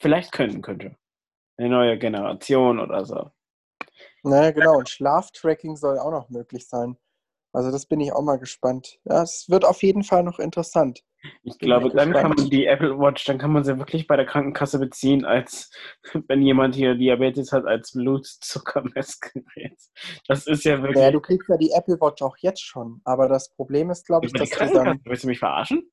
vielleicht 0.00 0.32
können 0.32 0.62
könnte. 0.62 0.96
Eine 1.58 1.70
neue 1.70 1.98
Generation 1.98 2.80
oder 2.80 3.04
so. 3.04 3.30
Naja, 4.22 4.50
genau. 4.50 4.78
Und 4.78 4.88
Schlaftracking 4.88 5.76
soll 5.76 5.98
auch 5.98 6.10
noch 6.10 6.28
möglich 6.28 6.68
sein. 6.68 6.96
Also 7.52 7.70
das 7.70 7.86
bin 7.86 8.00
ich 8.00 8.12
auch 8.12 8.22
mal 8.22 8.38
gespannt. 8.38 8.98
Ja, 9.04 9.22
es 9.22 9.46
wird 9.48 9.64
auf 9.64 9.82
jeden 9.82 10.02
Fall 10.02 10.22
noch 10.22 10.38
interessant. 10.38 11.02
Ich 11.42 11.56
bin 11.56 11.68
glaube, 11.68 11.90
dann 11.90 12.12
kann 12.12 12.32
man 12.34 12.50
die 12.50 12.66
Apple 12.66 12.98
Watch, 12.98 13.24
dann 13.24 13.38
kann 13.38 13.50
man 13.50 13.64
sie 13.64 13.78
wirklich 13.78 14.06
bei 14.06 14.16
der 14.16 14.26
Krankenkasse 14.26 14.78
beziehen, 14.78 15.24
als 15.24 15.70
wenn 16.28 16.42
jemand 16.42 16.74
hier 16.74 16.94
Diabetes 16.94 17.52
hat, 17.52 17.64
als 17.64 17.92
Blutzuckermessgerät. 17.92 19.78
Das 20.28 20.46
ist 20.46 20.64
ja 20.64 20.82
wirklich. 20.82 21.02
Ja, 21.02 21.10
du 21.10 21.20
kriegst 21.20 21.48
ja 21.48 21.56
die 21.56 21.70
Apple 21.70 21.98
Watch 22.00 22.20
auch 22.20 22.36
jetzt 22.38 22.62
schon. 22.62 23.00
Aber 23.04 23.26
das 23.26 23.50
Problem 23.54 23.90
ist, 23.90 24.06
glaube 24.06 24.26
ich, 24.26 24.32
dass 24.34 24.50
du 24.50 24.72
dann. 24.74 25.00
Willst 25.04 25.24
du 25.24 25.28
mich 25.28 25.38
verarschen? 25.38 25.90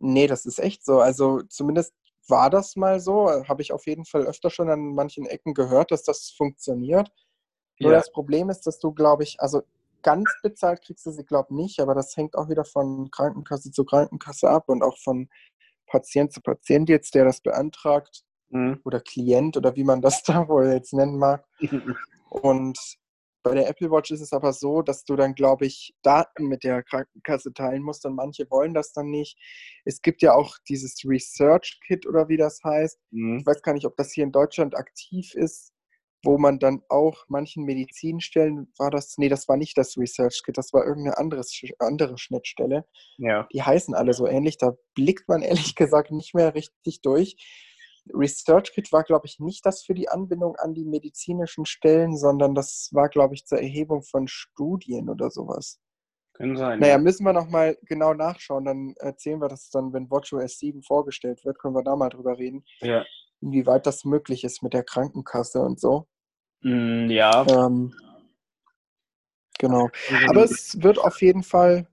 Nee, 0.00 0.26
das 0.26 0.44
ist 0.44 0.58
echt 0.58 0.84
so. 0.84 1.00
Also 1.00 1.40
zumindest 1.48 1.94
war 2.28 2.50
das 2.50 2.76
mal 2.76 3.00
so. 3.00 3.28
Habe 3.48 3.62
ich 3.62 3.72
auf 3.72 3.86
jeden 3.86 4.04
Fall 4.04 4.22
öfter 4.22 4.50
schon 4.50 4.70
an 4.70 4.94
manchen 4.94 5.26
Ecken 5.26 5.54
gehört, 5.54 5.90
dass 5.90 6.02
das 6.02 6.30
funktioniert. 6.30 7.10
Nur 7.80 7.92
ja. 7.92 7.98
das 7.98 8.10
Problem 8.10 8.50
ist, 8.50 8.66
dass 8.66 8.78
du, 8.78 8.92
glaube 8.92 9.22
ich, 9.22 9.40
also 9.40 9.62
ganz 10.02 10.30
bezahlt 10.42 10.82
kriegst 10.82 11.06
du 11.06 11.10
sie, 11.10 11.24
glaube 11.24 11.48
ich, 11.50 11.56
nicht, 11.56 11.80
aber 11.80 11.94
das 11.94 12.16
hängt 12.16 12.36
auch 12.36 12.48
wieder 12.48 12.64
von 12.64 13.10
Krankenkasse 13.10 13.70
zu 13.70 13.84
Krankenkasse 13.84 14.48
ab 14.48 14.68
und 14.68 14.82
auch 14.82 14.96
von 14.98 15.28
Patient 15.86 16.32
zu 16.32 16.40
Patient 16.40 16.88
jetzt, 16.88 17.14
der 17.14 17.24
das 17.24 17.40
beantragt 17.40 18.22
mhm. 18.50 18.80
oder 18.84 19.00
Klient 19.00 19.56
oder 19.56 19.74
wie 19.76 19.84
man 19.84 20.02
das 20.02 20.22
da 20.24 20.48
wohl 20.48 20.66
jetzt 20.68 20.92
nennen 20.92 21.18
mag. 21.18 21.44
und 22.30 22.78
bei 23.48 23.54
der 23.54 23.68
Apple 23.68 23.90
Watch 23.90 24.10
ist 24.10 24.20
es 24.20 24.32
aber 24.32 24.52
so, 24.52 24.82
dass 24.82 25.04
du 25.04 25.16
dann, 25.16 25.34
glaube 25.34 25.66
ich, 25.66 25.94
Daten 26.02 26.46
mit 26.46 26.64
der 26.64 26.82
Krankenkasse 26.82 27.52
teilen 27.52 27.82
musst 27.82 28.04
und 28.04 28.14
manche 28.14 28.50
wollen 28.50 28.74
das 28.74 28.92
dann 28.92 29.10
nicht. 29.10 29.38
Es 29.84 30.02
gibt 30.02 30.22
ja 30.22 30.34
auch 30.34 30.56
dieses 30.68 31.02
Research 31.04 31.80
Kit 31.86 32.06
oder 32.06 32.28
wie 32.28 32.36
das 32.36 32.60
heißt. 32.62 32.98
Mhm. 33.10 33.38
Ich 33.38 33.46
weiß 33.46 33.62
gar 33.62 33.72
nicht, 33.72 33.86
ob 33.86 33.96
das 33.96 34.12
hier 34.12 34.24
in 34.24 34.32
Deutschland 34.32 34.76
aktiv 34.76 35.34
ist, 35.34 35.72
wo 36.24 36.36
man 36.36 36.58
dann 36.58 36.82
auch 36.88 37.24
manchen 37.28 37.64
Medizinstellen 37.64 38.72
war 38.76 38.90
das, 38.90 39.18
nee, 39.18 39.28
das 39.28 39.48
war 39.48 39.56
nicht 39.56 39.78
das 39.78 39.96
Research 39.96 40.42
Kit, 40.44 40.58
das 40.58 40.72
war 40.72 40.84
irgendeine 40.84 41.16
anderes, 41.16 41.60
andere 41.78 42.18
Schnittstelle. 42.18 42.84
Ja. 43.18 43.46
Die 43.52 43.62
heißen 43.62 43.94
alle 43.94 44.12
so 44.12 44.26
ähnlich, 44.26 44.58
da 44.58 44.74
blickt 44.94 45.28
man 45.28 45.42
ehrlich 45.72 45.74
gesagt 45.74 46.10
nicht 46.10 46.34
mehr 46.34 46.54
richtig 46.54 47.00
durch. 47.02 47.36
ResearchKit 48.14 48.92
war, 48.92 49.04
glaube 49.04 49.26
ich, 49.26 49.38
nicht 49.38 49.64
das 49.66 49.82
für 49.82 49.94
die 49.94 50.08
Anbindung 50.08 50.56
an 50.56 50.74
die 50.74 50.84
medizinischen 50.84 51.64
Stellen, 51.66 52.16
sondern 52.16 52.54
das 52.54 52.90
war, 52.92 53.08
glaube 53.08 53.34
ich, 53.34 53.46
zur 53.46 53.58
Erhebung 53.58 54.02
von 54.02 54.28
Studien 54.28 55.08
oder 55.08 55.30
sowas. 55.30 55.80
Können 56.34 56.56
sein. 56.56 56.78
Naja, 56.78 56.98
müssen 56.98 57.24
wir 57.24 57.32
nochmal 57.32 57.76
genau 57.82 58.14
nachschauen. 58.14 58.64
Dann 58.64 58.94
erzählen 58.98 59.40
wir 59.40 59.48
das 59.48 59.70
dann, 59.70 59.92
wenn 59.92 60.10
WatchOS 60.10 60.58
7 60.58 60.82
vorgestellt 60.82 61.44
wird, 61.44 61.58
können 61.58 61.74
wir 61.74 61.82
da 61.82 61.96
mal 61.96 62.10
drüber 62.10 62.38
reden. 62.38 62.64
Ja. 62.80 63.04
Inwieweit 63.40 63.86
das 63.86 64.04
möglich 64.04 64.44
ist 64.44 64.62
mit 64.62 64.72
der 64.72 64.84
Krankenkasse 64.84 65.60
und 65.60 65.80
so. 65.80 66.06
Mm, 66.60 67.10
ja. 67.10 67.44
Ähm, 67.48 67.92
genau. 69.58 69.88
Aber 70.28 70.44
es 70.44 70.80
wird 70.80 70.98
auf 70.98 71.20
jeden 71.22 71.42
Fall 71.42 71.88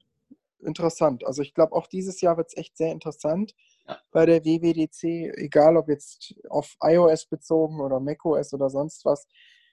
interessant. 0.66 1.26
Also 1.26 1.41
ich 1.41 1.53
glaube, 1.53 1.74
auch 1.74 1.88
dieses 1.88 2.22
Jahr 2.22 2.38
wird 2.38 2.47
es 2.47 2.57
echt 2.57 2.78
sehr 2.78 2.91
interessant 2.91 3.53
ja. 3.88 3.99
bei 4.11 4.26
der 4.26 4.43
WWDC, 4.43 5.38
egal 5.38 5.78
ob 5.78 5.89
jetzt 5.89 6.36
auf 6.49 6.76
iOS 6.82 7.28
bezogen 7.28 7.80
oder 7.80 7.99
macOS 7.99 8.53
oder 8.53 8.70
sonst 8.70 9.05
was. 9.05 9.28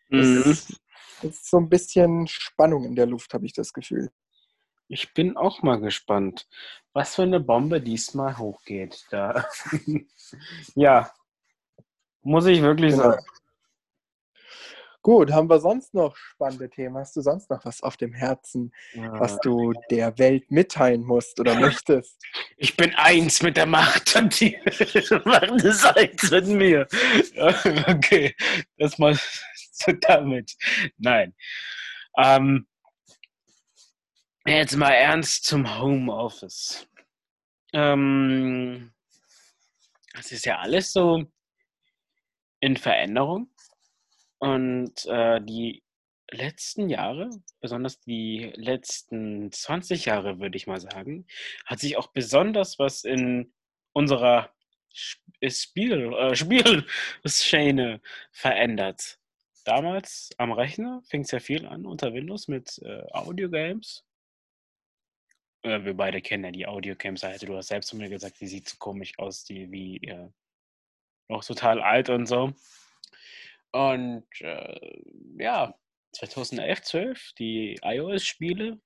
Mhm. 0.08 0.42
Es 0.46 0.70
ist 1.22 1.50
so 1.50 1.58
ein 1.58 1.68
bisschen 1.68 2.26
Spannung 2.26 2.84
in 2.84 2.94
der 2.94 3.06
Luft, 3.06 3.32
habe 3.34 3.46
ich 3.46 3.52
das 3.52 3.72
Gefühl. 3.72 4.10
Ich 4.88 5.14
bin 5.14 5.36
auch 5.36 5.62
mal 5.62 5.80
gespannt, 5.80 6.46
was 6.92 7.14
für 7.14 7.22
eine 7.22 7.40
Bombe 7.40 7.80
diesmal 7.80 8.36
hochgeht. 8.36 9.06
Da. 9.10 9.46
ja, 10.74 11.10
muss 12.20 12.46
ich 12.46 12.60
wirklich 12.60 12.92
genau. 12.92 13.12
sagen. 13.12 13.24
Gut, 15.02 15.32
haben 15.32 15.50
wir 15.50 15.58
sonst 15.58 15.94
noch 15.94 16.16
spannende 16.16 16.70
Themen? 16.70 16.96
Hast 16.96 17.16
du 17.16 17.22
sonst 17.22 17.50
noch 17.50 17.64
was 17.64 17.82
auf 17.82 17.96
dem 17.96 18.12
Herzen, 18.14 18.72
ja. 18.94 19.18
was 19.18 19.36
du 19.40 19.72
der 19.90 20.16
Welt 20.18 20.48
mitteilen 20.52 21.02
musst 21.02 21.40
oder 21.40 21.54
möchtest? 21.60 22.22
Ich 22.56 22.76
bin 22.76 22.94
eins 22.94 23.42
mit 23.42 23.56
der 23.56 23.66
Macht 23.66 24.14
und 24.14 24.38
die 24.38 24.56
Macht 25.24 25.64
ist 25.64 25.84
eins 25.84 26.30
mit 26.30 26.46
mir. 26.46 26.86
Okay, 27.86 28.34
das 28.78 28.98
mal 28.98 29.18
so 29.72 29.92
damit. 29.92 30.54
Nein. 30.98 31.34
Ähm, 32.16 32.68
jetzt 34.46 34.76
mal 34.76 34.92
ernst 34.92 35.44
zum 35.46 35.80
Homeoffice. 35.80 36.86
Ähm, 37.72 38.92
das 40.14 40.30
ist 40.30 40.46
ja 40.46 40.58
alles 40.58 40.92
so 40.92 41.24
in 42.60 42.76
Veränderung. 42.76 43.51
Und 44.42 45.06
äh, 45.06 45.40
die 45.40 45.84
letzten 46.28 46.88
Jahre, 46.88 47.30
besonders 47.60 48.00
die 48.00 48.50
letzten 48.56 49.52
20 49.52 50.06
Jahre, 50.06 50.40
würde 50.40 50.56
ich 50.56 50.66
mal 50.66 50.80
sagen, 50.80 51.28
hat 51.64 51.78
sich 51.78 51.96
auch 51.96 52.08
besonders 52.08 52.80
was 52.80 53.04
in 53.04 53.52
unserer 53.92 54.52
äh, 55.40 55.48
Spiel, 55.48 56.12
äh, 56.14 56.34
Spielszene 57.24 58.00
verändert. 58.32 59.20
Damals 59.64 60.30
am 60.38 60.50
Rechner 60.50 61.02
fing 61.04 61.20
es 61.20 61.30
ja 61.30 61.38
viel 61.38 61.64
an 61.64 61.86
unter 61.86 62.12
Windows 62.12 62.48
mit 62.48 62.80
äh, 62.82 63.04
Audiogames. 63.12 64.04
Äh, 65.62 65.84
wir 65.84 65.94
beide 65.94 66.20
kennen 66.20 66.42
ja 66.42 66.50
die 66.50 66.66
Audiogames-Seite. 66.66 67.46
Du 67.46 67.56
hast 67.56 67.68
selbst 67.68 67.90
zu 67.90 67.96
mir 67.96 68.08
gesagt, 68.08 68.40
die 68.40 68.48
sieht 68.48 68.68
so 68.68 68.76
komisch 68.78 69.16
aus, 69.20 69.44
die 69.44 69.70
wie 69.70 69.98
äh, 69.98 70.30
noch 71.28 71.44
total 71.44 71.80
alt 71.80 72.10
und 72.10 72.26
so. 72.26 72.52
Und 73.72 74.26
äh, 74.40 75.02
ja, 75.38 75.74
2011, 76.12 76.82
12, 76.82 77.32
die 77.38 77.78
iOS-Spiele, 77.82 78.78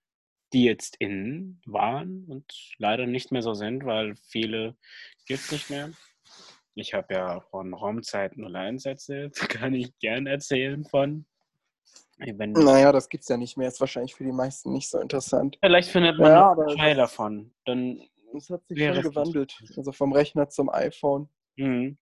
die 0.52 0.64
jetzt 0.64 0.96
innen 1.00 1.60
waren 1.66 2.24
und 2.28 2.44
leider 2.78 3.06
nicht 3.06 3.32
mehr 3.32 3.42
so 3.42 3.54
sind, 3.54 3.84
weil 3.84 4.14
viele 4.28 4.76
gibt 5.26 5.40
es 5.40 5.52
nicht 5.52 5.70
mehr. 5.70 5.90
Ich 6.74 6.94
habe 6.94 7.14
ja 7.14 7.40
von 7.40 7.74
Raumzeit 7.74 8.36
01 8.38 8.86
erzählt, 8.86 9.34
kann 9.48 9.74
ich 9.74 9.98
gern 9.98 10.26
erzählen 10.26 10.84
von. 10.84 11.26
Wenn 12.18 12.52
naja, 12.52 12.92
das 12.92 13.10
gibt 13.10 13.24
es 13.24 13.28
ja 13.28 13.36
nicht 13.36 13.58
mehr, 13.58 13.68
ist 13.68 13.80
wahrscheinlich 13.80 14.14
für 14.14 14.24
die 14.24 14.32
meisten 14.32 14.72
nicht 14.72 14.88
so 14.88 14.98
interessant. 14.98 15.58
Vielleicht 15.60 15.90
findet 15.90 16.18
man 16.18 16.30
ja, 16.30 16.52
einen 16.52 16.76
Teil 16.76 16.96
davon. 16.96 17.54
Dann 17.66 18.00
das 18.32 18.48
hat 18.48 18.66
sich 18.66 18.78
schon 18.78 19.02
gewandelt, 19.02 19.54
also 19.76 19.92
vom 19.92 20.12
Rechner 20.12 20.48
zum 20.48 20.70
iPhone. 20.70 21.28
Mhm. 21.56 21.98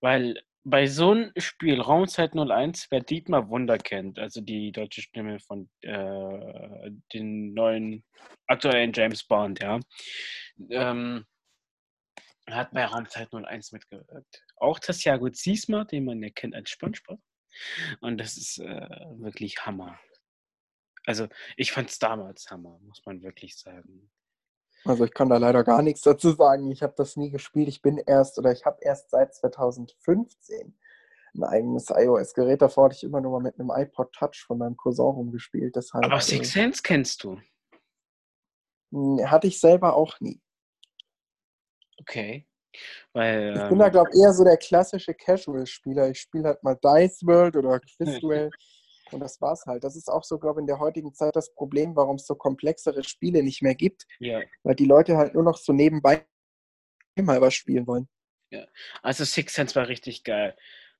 Weil 0.00 0.40
bei 0.70 0.86
so 0.86 1.12
einem 1.12 1.32
Spiel, 1.36 1.80
Raumzeit 1.80 2.34
01, 2.34 2.88
wer 2.90 3.00
Dietmar 3.00 3.48
Wunder 3.48 3.78
kennt, 3.78 4.18
also 4.18 4.40
die 4.40 4.72
deutsche 4.72 5.02
Stimme 5.02 5.40
von 5.40 5.68
äh, 5.82 6.90
den 7.12 7.54
neuen 7.54 8.04
aktuellen 8.46 8.92
James 8.92 9.24
Bond, 9.24 9.60
ja, 9.60 9.80
ähm, 10.70 11.24
hat 12.46 12.72
bei 12.72 12.84
Raumzeit 12.84 13.32
01 13.32 13.72
mitgewirkt. 13.72 14.44
Auch 14.56 14.78
Tasjago 14.78 15.30
Ziesma, 15.30 15.84
den 15.84 16.04
man 16.04 16.22
ja 16.22 16.30
kennt 16.30 16.54
als 16.54 16.70
Spongebob. 16.70 17.20
Und 18.00 18.18
das 18.18 18.36
ist 18.36 18.58
äh, 18.58 18.88
wirklich 19.18 19.64
Hammer. 19.66 19.98
Also 21.06 21.28
ich 21.56 21.72
fand 21.72 21.90
es 21.90 21.98
damals 21.98 22.50
Hammer, 22.50 22.78
muss 22.80 23.02
man 23.06 23.22
wirklich 23.22 23.56
sagen. 23.56 24.10
Also 24.84 25.04
ich 25.04 25.12
kann 25.12 25.28
da 25.28 25.36
leider 25.36 25.64
gar 25.64 25.82
nichts 25.82 26.02
dazu 26.02 26.32
sagen. 26.32 26.70
Ich 26.70 26.82
habe 26.82 26.94
das 26.96 27.16
nie 27.16 27.30
gespielt. 27.30 27.68
Ich 27.68 27.82
bin 27.82 27.98
erst 27.98 28.38
oder 28.38 28.52
ich 28.52 28.64
habe 28.64 28.78
erst 28.80 29.10
seit 29.10 29.34
2015 29.34 30.74
ein 31.34 31.44
eigenes 31.44 31.90
iOS-Gerät. 31.90 32.62
Davor 32.62 32.86
hatte 32.86 32.96
ich 32.96 33.04
immer 33.04 33.20
nur 33.20 33.32
mal 33.32 33.42
mit 33.42 33.58
einem 33.58 33.70
iPod 33.70 34.12
Touch 34.12 34.44
von 34.46 34.58
meinem 34.58 34.76
Cousin 34.76 35.04
rumgespielt. 35.04 35.76
Deshalb, 35.76 36.04
Aber 36.04 36.20
Six 36.20 36.48
äh, 36.48 36.52
Sense 36.60 36.82
kennst 36.82 37.24
du? 37.24 37.38
Hatte 39.24 39.46
ich 39.46 39.60
selber 39.60 39.94
auch 39.94 40.18
nie. 40.20 40.40
Okay. 42.00 42.46
Weil, 43.12 43.54
ich 43.56 43.68
bin 43.68 43.78
da, 43.78 43.86
ähm, 43.86 43.92
glaube 43.92 44.10
ich, 44.12 44.20
eher 44.20 44.32
so 44.32 44.44
der 44.44 44.56
klassische 44.56 45.14
Casual-Spieler. 45.14 46.10
Ich 46.10 46.20
spiele 46.20 46.48
halt 46.48 46.62
mal 46.62 46.76
Dice 46.76 47.22
World 47.26 47.56
oder 47.56 47.80
Quizduel 47.80 48.50
und 49.12 49.20
das 49.20 49.40
war's 49.40 49.64
halt. 49.66 49.84
Das 49.84 49.96
ist 49.96 50.08
auch 50.08 50.24
so, 50.24 50.38
glaube 50.38 50.60
ich, 50.60 50.62
in 50.62 50.66
der 50.66 50.78
heutigen 50.78 51.14
Zeit 51.14 51.36
das 51.36 51.52
Problem, 51.54 51.96
warum 51.96 52.16
es 52.16 52.26
so 52.26 52.34
komplexere 52.34 53.04
Spiele 53.04 53.42
nicht 53.42 53.62
mehr 53.62 53.74
gibt, 53.74 54.06
ja. 54.18 54.40
weil 54.62 54.74
die 54.74 54.86
Leute 54.86 55.16
halt 55.16 55.34
nur 55.34 55.42
noch 55.42 55.56
so 55.56 55.72
nebenbei 55.72 56.26
mal 57.16 57.40
was 57.40 57.54
spielen 57.54 57.86
wollen. 57.86 58.08
Also 59.02 59.24
Six 59.24 59.54
Sense 59.54 59.74
war 59.74 59.88
richtig 59.88 60.24
geil. 60.24 60.56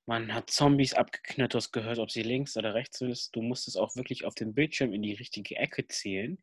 Man 0.06 0.32
hat 0.32 0.48
Zombies 0.48 0.94
hast 0.96 1.70
gehört, 1.70 1.98
ob 1.98 2.10
sie 2.10 2.22
links 2.22 2.56
oder 2.56 2.72
rechts 2.72 3.02
ist. 3.02 3.36
Du 3.36 3.42
musstest 3.42 3.76
auch 3.76 3.94
wirklich 3.94 4.24
auf 4.24 4.34
dem 4.34 4.54
Bildschirm 4.54 4.94
in 4.94 5.02
die 5.02 5.12
richtige 5.12 5.56
Ecke 5.56 5.86
zählen. 5.86 6.38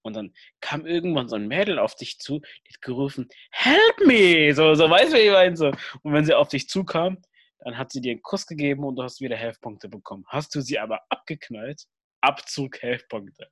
Und 0.00 0.16
dann 0.16 0.32
kam 0.62 0.86
irgendwann 0.86 1.28
so 1.28 1.36
ein 1.36 1.46
Mädel 1.46 1.78
auf 1.78 1.94
dich 1.94 2.18
zu, 2.18 2.40
die 2.66 2.72
hat 2.72 2.80
gerufen, 2.80 3.28
Help 3.50 4.06
me! 4.06 4.54
So, 4.54 4.74
so 4.74 4.88
weißt 4.88 5.12
du, 5.12 5.18
wie 5.18 5.20
ich 5.20 5.30
meine? 5.32 5.54
So. 5.54 5.66
Und 6.02 6.14
wenn 6.14 6.24
sie 6.24 6.32
auf 6.32 6.48
dich 6.48 6.70
zukam, 6.70 7.18
dann 7.60 7.76
hat 7.76 7.92
sie 7.92 8.00
dir 8.00 8.12
einen 8.12 8.22
Kuss 8.22 8.46
gegeben 8.46 8.84
und 8.84 8.96
du 8.96 9.02
hast 9.02 9.20
wieder 9.20 9.36
Helfpunkte 9.36 9.88
bekommen. 9.88 10.24
Hast 10.28 10.54
du 10.54 10.60
sie 10.60 10.78
aber 10.78 11.00
abgeknallt, 11.08 11.84
Abzug 12.22 12.80
Helfpunkte. 12.82 13.48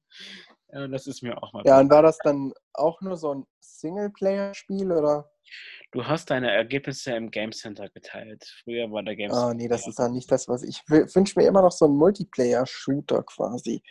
Ja, 0.72 0.86
das 0.88 1.06
ist 1.06 1.22
mir 1.22 1.42
auch 1.42 1.52
mal. 1.52 1.62
Ja, 1.64 1.80
und 1.80 1.90
war 1.90 2.02
das 2.02 2.18
dann 2.18 2.52
auch 2.74 3.00
nur 3.00 3.16
so 3.16 3.34
ein 3.34 3.46
Singleplayer-Spiel 3.60 4.92
oder? 4.92 5.30
Du 5.92 6.04
hast 6.04 6.30
deine 6.30 6.50
Ergebnisse 6.50 7.12
im 7.12 7.30
Game 7.30 7.52
Center 7.52 7.88
geteilt. 7.88 8.44
Früher 8.62 8.90
war 8.90 9.02
der 9.02 9.16
Game 9.16 9.30
Center. 9.30 9.46
Ah, 9.46 9.54
nee, 9.54 9.68
das 9.68 9.86
ist 9.86 9.98
ja 9.98 10.08
nicht 10.08 10.30
das, 10.30 10.46
was 10.48 10.62
ich 10.62 10.82
wünsche 10.88 11.38
mir 11.38 11.46
immer 11.46 11.62
noch 11.62 11.72
so 11.72 11.86
einen 11.86 11.96
Multiplayer-Shooter 11.96 13.22
quasi. 13.22 13.82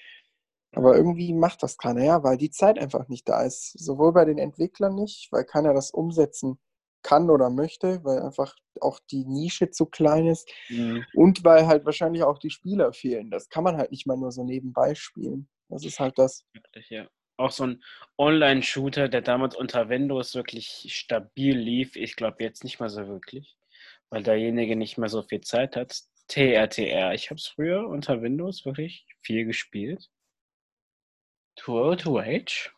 Aber 0.73 0.95
irgendwie 0.95 1.33
macht 1.33 1.63
das 1.63 1.77
keiner, 1.77 2.03
ja, 2.03 2.23
weil 2.23 2.37
die 2.37 2.51
Zeit 2.51 2.77
einfach 2.77 3.07
nicht 3.07 3.27
da 3.27 3.41
ist. 3.43 3.71
Sowohl 3.79 4.13
bei 4.13 4.25
den 4.25 4.37
Entwicklern 4.37 4.93
nicht, 4.93 5.31
weil 5.31 5.45
keiner 5.45 5.73
das 5.73 5.89
umsetzen 5.89 6.59
kann 7.07 7.29
oder 7.29 7.49
möchte, 7.49 8.03
weil 8.03 8.19
einfach 8.21 8.53
auch 8.81 8.99
die 9.09 9.23
Nische 9.23 9.71
zu 9.71 9.85
klein 9.85 10.27
ist. 10.27 10.51
Mhm. 10.67 11.05
Und 11.13 11.45
weil 11.45 11.65
halt 11.65 11.85
wahrscheinlich 11.85 12.23
auch 12.23 12.37
die 12.37 12.49
Spieler 12.49 12.91
fehlen. 12.91 13.31
Das 13.31 13.47
kann 13.47 13.63
man 13.63 13.77
halt 13.77 13.91
nicht 13.91 14.05
mal 14.05 14.17
nur 14.17 14.33
so 14.33 14.43
nebenbei 14.43 14.93
spielen. 14.93 15.47
Das 15.69 15.85
ist 15.85 16.01
halt 16.01 16.17
das. 16.17 16.45
Ja. 16.89 17.07
Auch 17.37 17.51
so 17.51 17.65
ein 17.65 17.81
Online-Shooter, 18.17 19.07
der 19.07 19.21
damals 19.21 19.55
unter 19.55 19.87
Windows 19.87 20.35
wirklich 20.35 20.87
stabil 20.89 21.57
lief. 21.57 21.95
Ich 21.95 22.17
glaube 22.17 22.43
jetzt 22.43 22.65
nicht 22.65 22.81
mal 22.81 22.89
so 22.89 23.07
wirklich, 23.07 23.55
weil 24.09 24.23
derjenige 24.23 24.75
nicht 24.75 24.97
mehr 24.97 25.09
so 25.09 25.23
viel 25.23 25.41
Zeit 25.41 25.77
hat. 25.77 25.97
TRTR. 26.27 27.13
Ich 27.13 27.29
habe 27.29 27.37
es 27.37 27.47
früher 27.47 27.87
unter 27.87 28.21
Windows 28.21 28.65
wirklich 28.65 29.05
viel 29.21 29.45
gespielt. 29.45 30.09
Tour 31.55 31.95
to 31.95 32.19
Age. 32.19 32.73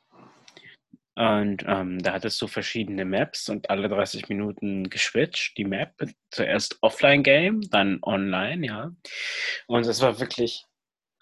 Und 1.19 1.65
ähm, 1.67 2.01
da 2.01 2.13
hattest 2.13 2.41
du 2.41 2.47
verschiedene 2.47 3.03
Maps 3.03 3.49
und 3.49 3.69
alle 3.69 3.89
30 3.89 4.29
Minuten 4.29 4.89
geswitcht. 4.89 5.57
Die 5.57 5.65
Map, 5.65 5.93
zuerst 6.31 6.77
Offline-Game, 6.81 7.59
dann 7.71 7.99
online, 8.03 8.65
ja. 8.65 8.91
Und 9.67 9.85
es 9.85 10.01
war 10.01 10.21
wirklich 10.21 10.63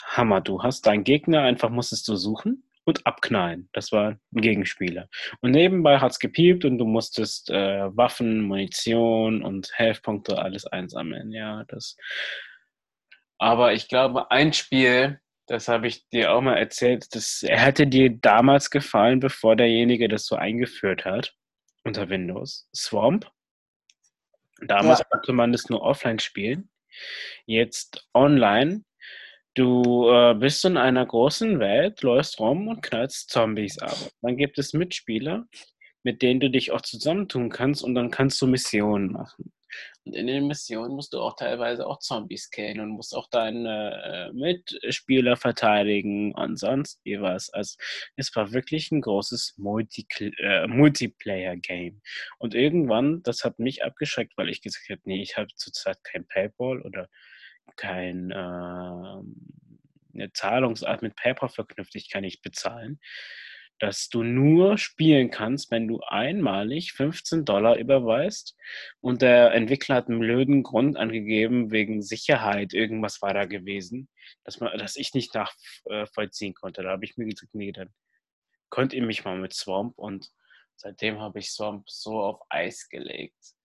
Hammer. 0.04 0.42
Du 0.42 0.62
hast 0.62 0.86
deinen 0.86 1.04
Gegner, 1.04 1.42
einfach 1.42 1.72
musstest 1.72 2.08
du 2.08 2.16
suchen 2.16 2.64
und 2.86 3.08
abknallen. 3.08 3.70
Das 3.74 3.92
war 3.92 4.10
ein 4.10 4.42
Gegenspieler. 4.42 5.10
Und 5.42 5.50
nebenbei 5.50 5.98
hat 5.98 6.12
es 6.12 6.20
gepiept 6.20 6.64
und 6.64 6.78
du 6.78 6.86
musstest 6.86 7.50
äh, 7.50 7.98
Waffen, 7.98 8.42
Munition 8.42 9.42
und 9.42 9.72
Health-Punkte 9.74 10.38
alles 10.38 10.68
einsammeln. 10.68 11.32
Ja, 11.32 11.64
das. 11.70 11.98
Aber 13.40 13.74
ich 13.74 13.88
glaube, 13.88 14.30
ein 14.30 14.54
Spiel, 14.54 15.20
das 15.48 15.68
habe 15.68 15.88
ich 15.88 16.08
dir 16.10 16.32
auch 16.34 16.42
mal 16.42 16.58
erzählt, 16.58 17.16
das 17.16 17.44
hätte 17.48 17.88
dir 17.88 18.10
damals 18.10 18.70
gefallen, 18.70 19.20
bevor 19.20 19.56
derjenige 19.56 20.08
das 20.08 20.26
so 20.26 20.36
eingeführt 20.36 21.06
hat 21.06 21.34
unter 21.84 22.10
Windows. 22.10 22.70
Swamp. 22.76 23.30
Damals 24.62 25.00
Ja. 25.00 25.06
konnte 25.06 25.34
man 25.34 25.52
das 25.52 25.70
nur 25.70 25.82
offline 25.82 26.20
spielen. 26.20 26.70
Jetzt 27.46 28.08
online. 28.14 28.84
Du 29.54 30.10
äh, 30.10 30.36
bist 30.36 30.66
in 30.66 30.78
einer 30.78 31.06
großen 31.06 31.60
Welt, 31.60 32.02
läufst 32.04 32.40
rum 32.40 32.68
und 32.68 32.82
knallst 32.84 33.30
Zombies 33.30 33.80
ab. 33.80 33.98
Dann 34.22 34.38
gibt 34.38 34.60
es 34.60 34.74
Mitspieler, 34.74 35.48
mit 36.04 36.22
denen 36.22 36.40
du 36.40 36.50
dich 36.50 36.72
auch 36.72 36.82
zusammentun 36.82 37.50
kannst 37.50 37.84
und 37.84 37.96
dann 37.96 38.12
kannst 38.12 38.42
du 38.42 38.48
Missionen 38.48 39.12
machen. 39.12 39.52
Und 40.06 40.16
in 40.16 40.28
den 40.28 40.48
Missionen 40.48 40.96
musst 40.96 41.14
du 41.14 41.20
auch 41.20 41.36
teilweise 41.36 41.86
auch 41.86 42.00
Zombies 42.00 42.50
killen 42.50 42.80
und 42.80 42.90
musst 42.90 43.16
auch 43.16 43.30
deine 43.30 44.32
äh, 44.32 44.34
Mitspieler 44.34 45.36
verteidigen 45.38 46.34
und 46.34 46.58
sonst 46.58 47.02
was. 47.06 47.50
Also 47.50 47.78
es 48.16 48.36
war 48.36 48.52
wirklich 48.54 48.92
ein 48.92 49.02
großes 49.02 49.56
Multi 49.58 50.06
äh, 50.20 50.68
Multiplayer-Game. 50.68 52.02
Und 52.38 52.56
irgendwann, 52.56 53.24
das 53.24 53.44
hat 53.44 53.60
mich 53.60 53.84
abgeschreckt, 53.84 54.34
weil 54.38 54.50
ich 54.50 54.62
gesagt 54.62 54.90
habe, 54.90 55.02
nee, 55.06 55.22
ich 55.22 55.38
habe 55.38 55.48
zurzeit 55.56 56.04
kein 56.04 56.28
Paypal 56.28 56.82
oder 56.82 57.10
kein 57.76 58.32
ähm, 58.36 59.36
eine 60.14 60.32
Zahlungsart 60.34 61.02
mit 61.02 61.16
PayPal 61.16 61.50
verknüpft, 61.50 61.96
ich 61.96 62.10
kann 62.10 62.22
nicht 62.22 62.42
bezahlen, 62.42 63.00
dass 63.80 64.10
du 64.10 64.24
nur 64.24 64.78
spielen 64.78 65.30
kannst, 65.30 65.72
wenn 65.72 65.88
du 65.88 66.00
einmalig 66.02 66.94
15 66.94 67.46
Dollar 67.46 67.78
überweist 67.78 68.56
und 69.02 69.22
der 69.22 69.54
Entwickler 69.54 69.96
hat 69.96 70.10
einen 70.10 70.20
blöden 70.20 70.64
Grund 70.64 70.98
angegeben 70.98 71.72
wegen 71.72 72.02
Sicherheit, 72.02 72.74
irgendwas 72.74 73.22
war 73.22 73.34
da 73.34 73.46
gewesen, 73.46 74.10
dass, 74.44 74.60
man, 74.60 74.78
dass 74.78 74.96
ich 74.96 75.14
nicht 75.14 75.34
nachvollziehen 75.34 76.54
konnte. 76.54 76.84
Da 76.84 76.90
habe 76.90 77.06
ich 77.06 77.18
mir 77.18 77.26
gesagt, 77.26 77.54
nee, 77.54 77.72
dann 77.72 77.94
könnt 78.70 78.94
ihr 78.94 79.04
mich 79.04 79.24
mal 79.24 79.38
mit 79.38 79.54
Swamp 79.54 79.98
und 79.98 80.30
seitdem 80.76 81.20
habe 81.20 81.40
ich 81.40 81.52
Swamp 81.52 81.90
so 81.90 82.22
auf 82.22 82.40
Eis 82.50 82.90
gelegt 82.90 83.58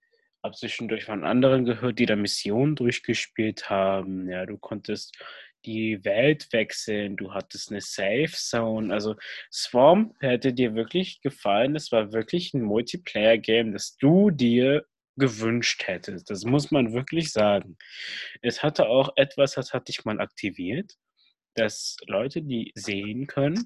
habe 0.43 0.57
zwischendurch 0.57 1.05
von 1.05 1.25
anderen 1.25 1.65
gehört, 1.65 1.99
die 1.99 2.07
da 2.07 2.17
Missionen 2.17 2.75
durchgespielt 2.75 3.71
haben. 3.71 4.29
Ja, 4.29 4.45
du 4.45 4.59
konntest 4.59 5.17
die 5.65 6.05
Welt 6.05 6.53
wechseln, 6.53 7.17
du 7.17 7.33
hattest 7.33 7.71
eine 7.71 7.81
Safe 7.81 8.33
Zone. 8.33 8.93
Also 8.93 9.17
Swamp 9.53 10.15
hätte 10.21 10.53
dir 10.53 10.75
wirklich 10.75 11.21
gefallen. 11.21 11.77
Es 11.77 11.93
war 11.93 12.13
wirklich 12.13 12.55
ein 12.55 12.63
Multiplayer-Game, 12.63 13.73
das 13.73 13.97
du 13.97 14.31
dir 14.31 14.85
gewünscht 15.17 15.87
hättest. 15.87 16.31
Das 16.31 16.45
muss 16.45 16.71
man 16.71 16.93
wirklich 16.93 17.33
sagen. 17.33 17.77
Es 18.41 18.63
hatte 18.63 18.89
auch 18.89 19.11
etwas, 19.17 19.55
das 19.55 19.73
hatte 19.73 19.91
ich 19.91 20.05
mal 20.05 20.21
aktiviert, 20.21 20.95
dass 21.55 21.97
Leute, 22.07 22.43
die 22.43 22.73
sehen 22.75 23.27
können, 23.27 23.65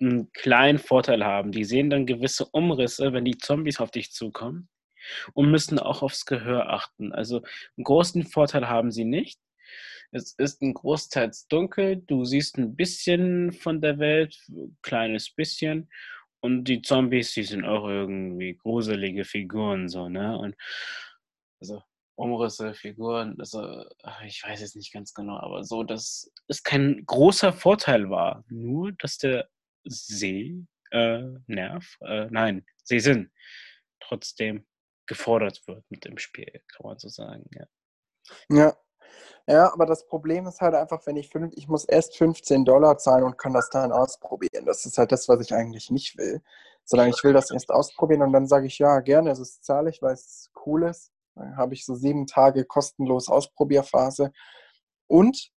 einen 0.00 0.32
kleinen 0.32 0.78
Vorteil 0.78 1.24
haben. 1.24 1.52
Die 1.52 1.64
sehen 1.64 1.90
dann 1.90 2.06
gewisse 2.06 2.44
Umrisse, 2.46 3.12
wenn 3.12 3.24
die 3.24 3.38
Zombies 3.38 3.80
auf 3.80 3.90
dich 3.90 4.12
zukommen 4.12 4.68
und 5.32 5.50
müssen 5.50 5.78
auch 5.78 6.02
aufs 6.02 6.26
Gehör 6.26 6.70
achten. 6.70 7.12
Also 7.12 7.42
einen 7.76 7.84
großen 7.84 8.26
Vorteil 8.26 8.68
haben 8.68 8.90
sie 8.90 9.04
nicht. 9.04 9.38
Es 10.12 10.32
ist 10.32 10.60
ein 10.62 10.74
großteils 10.74 11.46
dunkel, 11.48 12.02
du 12.06 12.24
siehst 12.24 12.58
ein 12.58 12.74
bisschen 12.74 13.52
von 13.52 13.80
der 13.80 13.98
Welt, 13.98 14.40
kleines 14.82 15.30
bisschen. 15.30 15.88
Und 16.40 16.64
die 16.64 16.82
Zombies, 16.82 17.32
die 17.34 17.44
sind 17.44 17.64
auch 17.64 17.86
irgendwie 17.86 18.56
gruselige 18.56 19.24
Figuren, 19.24 19.88
so, 19.88 20.08
ne? 20.08 20.36
Und 20.38 20.56
also 21.60 21.82
Umrisse, 22.16 22.74
Figuren, 22.74 23.36
also 23.38 23.84
ich 24.26 24.42
weiß 24.42 24.60
es 24.62 24.74
nicht 24.74 24.92
ganz 24.92 25.14
genau, 25.14 25.38
aber 25.38 25.64
so, 25.64 25.84
dass 25.84 26.30
es 26.48 26.62
kein 26.62 27.04
großer 27.06 27.52
Vorteil 27.52 28.10
war. 28.10 28.44
Nur, 28.48 28.92
dass 28.92 29.18
der 29.18 29.48
Sehnerv, 29.84 30.66
äh, 30.90 31.22
Nerv, 31.46 31.96
äh, 32.00 32.26
nein, 32.30 32.66
Sehsinn 32.84 33.30
trotzdem 34.00 34.66
gefordert 35.06 35.62
wird 35.66 35.84
mit 35.90 36.04
dem 36.04 36.18
Spiel, 36.18 36.62
kann 36.68 36.86
man 36.86 36.98
so 36.98 37.08
sagen, 37.08 37.48
ja. 37.54 37.66
Ja. 38.50 38.76
Ja, 39.50 39.72
aber 39.72 39.84
das 39.84 40.06
Problem 40.06 40.46
ist 40.46 40.60
halt 40.60 40.76
einfach, 40.76 41.04
wenn 41.06 41.16
ich 41.16 41.28
fünf, 41.28 41.52
ich 41.56 41.66
muss 41.66 41.84
erst 41.84 42.16
15 42.16 42.64
Dollar 42.64 42.98
zahlen 42.98 43.24
und 43.24 43.36
kann 43.36 43.52
das 43.52 43.68
dann 43.68 43.90
ausprobieren. 43.90 44.64
Das 44.64 44.86
ist 44.86 44.96
halt 44.96 45.10
das, 45.10 45.28
was 45.28 45.40
ich 45.40 45.52
eigentlich 45.52 45.90
nicht 45.90 46.16
will. 46.16 46.40
Sondern 46.84 47.08
ich 47.08 47.24
will 47.24 47.32
das 47.32 47.50
erst 47.50 47.72
ausprobieren 47.72 48.22
und 48.22 48.32
dann 48.32 48.46
sage 48.46 48.68
ich, 48.68 48.78
ja, 48.78 49.00
gerne, 49.00 49.30
das 49.30 49.60
zahle 49.60 49.90
ich, 49.90 50.02
weil 50.02 50.14
es 50.14 50.52
cool 50.64 50.84
ist. 50.84 51.10
Dann 51.34 51.56
habe 51.56 51.74
ich 51.74 51.84
so 51.84 51.96
sieben 51.96 52.28
Tage 52.28 52.64
kostenlos 52.64 53.28
Ausprobierphase. 53.28 54.30
Und 55.08 55.50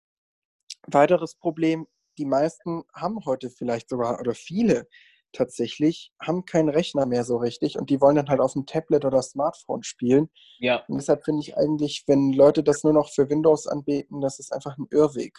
weiteres 0.87 1.35
Problem, 1.35 1.87
die 2.17 2.25
meisten 2.25 2.83
haben 2.95 3.23
heute 3.25 3.51
vielleicht 3.51 3.89
sogar, 3.89 4.19
oder 4.19 4.33
viele 4.33 4.87
tatsächlich, 5.33 6.13
haben 6.21 6.45
keinen 6.45 6.69
Rechner 6.69 7.05
mehr 7.05 7.23
so 7.23 7.37
richtig 7.37 7.77
und 7.77 7.89
die 7.89 7.99
wollen 7.99 8.15
dann 8.15 8.29
halt 8.29 8.39
auf 8.39 8.53
dem 8.53 8.65
Tablet 8.65 9.03
oder 9.05 9.21
Smartphone 9.21 9.83
spielen. 9.83 10.29
Ja, 10.59 10.83
Und 10.87 10.97
deshalb 10.97 11.25
finde 11.25 11.41
ich 11.41 11.57
eigentlich, 11.57 12.03
wenn 12.07 12.31
Leute 12.31 12.63
das 12.63 12.83
nur 12.83 12.93
noch 12.93 13.11
für 13.11 13.29
Windows 13.29 13.67
anbieten, 13.67 14.21
das 14.21 14.39
ist 14.39 14.53
einfach 14.53 14.77
ein 14.77 14.87
Irrweg. 14.91 15.37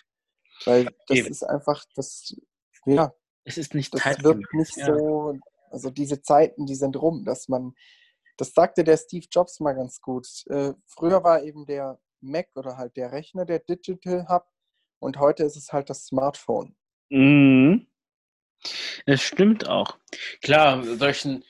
Weil 0.67 0.89
das 1.07 1.19
Eben. 1.19 1.29
ist 1.29 1.43
einfach, 1.43 1.85
das, 1.95 2.37
ja, 2.87 3.13
es 3.45 3.59
ist 3.59 3.75
nicht 3.75 3.95
das 3.95 4.23
wird 4.23 4.43
nicht 4.53 4.77
ja. 4.77 4.87
so, 4.87 5.35
also 5.71 5.91
diese 5.91 6.23
Zeiten, 6.23 6.67
die 6.67 6.75
sind 6.75 6.97
rum, 7.01 7.25
dass 7.25 7.49
man, 7.49 7.75
das 8.37 8.53
sagte 8.53 8.85
der 8.85 8.97
Steve 8.97 9.27
Jobs 9.31 9.61
mal 9.61 9.75
ganz 9.75 10.01
gut. 10.01 10.27
Äh, 10.49 10.73
früher 10.87 11.25
war 11.25 11.43
eben 11.43 11.67
der 11.67 11.99
Mac 12.21 12.49
oder 12.55 12.77
halt 12.77 12.97
der 12.97 13.13
Rechner 13.13 13.45
der 13.45 13.61
Digital 13.61 14.29
Hub 14.29 14.47
und 14.99 15.19
heute 15.19 15.45
ist 15.45 15.57
es 15.57 15.73
halt 15.73 15.91
das 15.91 16.07
Smartphone. 16.07 16.77
Mhm. 17.11 17.87
Das 19.07 19.23
stimmt 19.23 19.69
auch. 19.69 19.99
Klar, 20.41 20.83
solchen 20.83 21.45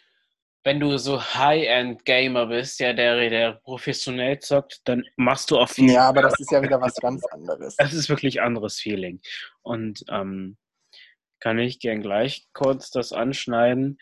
wenn 0.64 0.80
du 0.80 0.96
so 0.96 1.22
High-End-Gamer 1.22 2.46
bist, 2.46 2.80
ja, 2.80 2.94
der, 2.94 3.28
der 3.28 3.52
professionell 3.52 4.38
zockt, 4.38 4.80
dann 4.84 5.04
machst 5.16 5.50
du 5.50 5.58
auch 5.58 5.68
viel. 5.68 5.90
Ja, 5.90 6.08
aber 6.08 6.22
das 6.22 6.40
ist 6.40 6.50
ja 6.50 6.62
wieder 6.62 6.80
was 6.80 6.94
ganz 6.96 7.22
anderes. 7.26 7.76
Das 7.76 7.92
ist 7.92 8.08
wirklich 8.08 8.40
anderes 8.40 8.80
Feeling. 8.80 9.20
Und 9.62 10.04
ähm, 10.08 10.56
kann 11.38 11.58
ich 11.58 11.80
gern 11.80 12.00
gleich 12.00 12.46
kurz 12.54 12.90
das 12.90 13.12
anschneiden. 13.12 13.98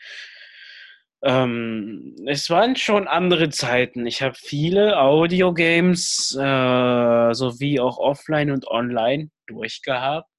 Ähm, 1.21 2.15
es 2.27 2.49
waren 2.49 2.77
schon 2.77 3.09
andere 3.09 3.49
Zeiten. 3.49 4.05
Ich 4.05 4.21
habe 4.21 4.35
viele 4.35 4.99
Audiogames 4.99 6.33
äh, 6.39 7.33
sowie 7.33 7.81
auch 7.81 7.97
offline 7.97 8.51
und 8.51 8.67
online 8.67 9.29
durchgehabt. 9.47 10.29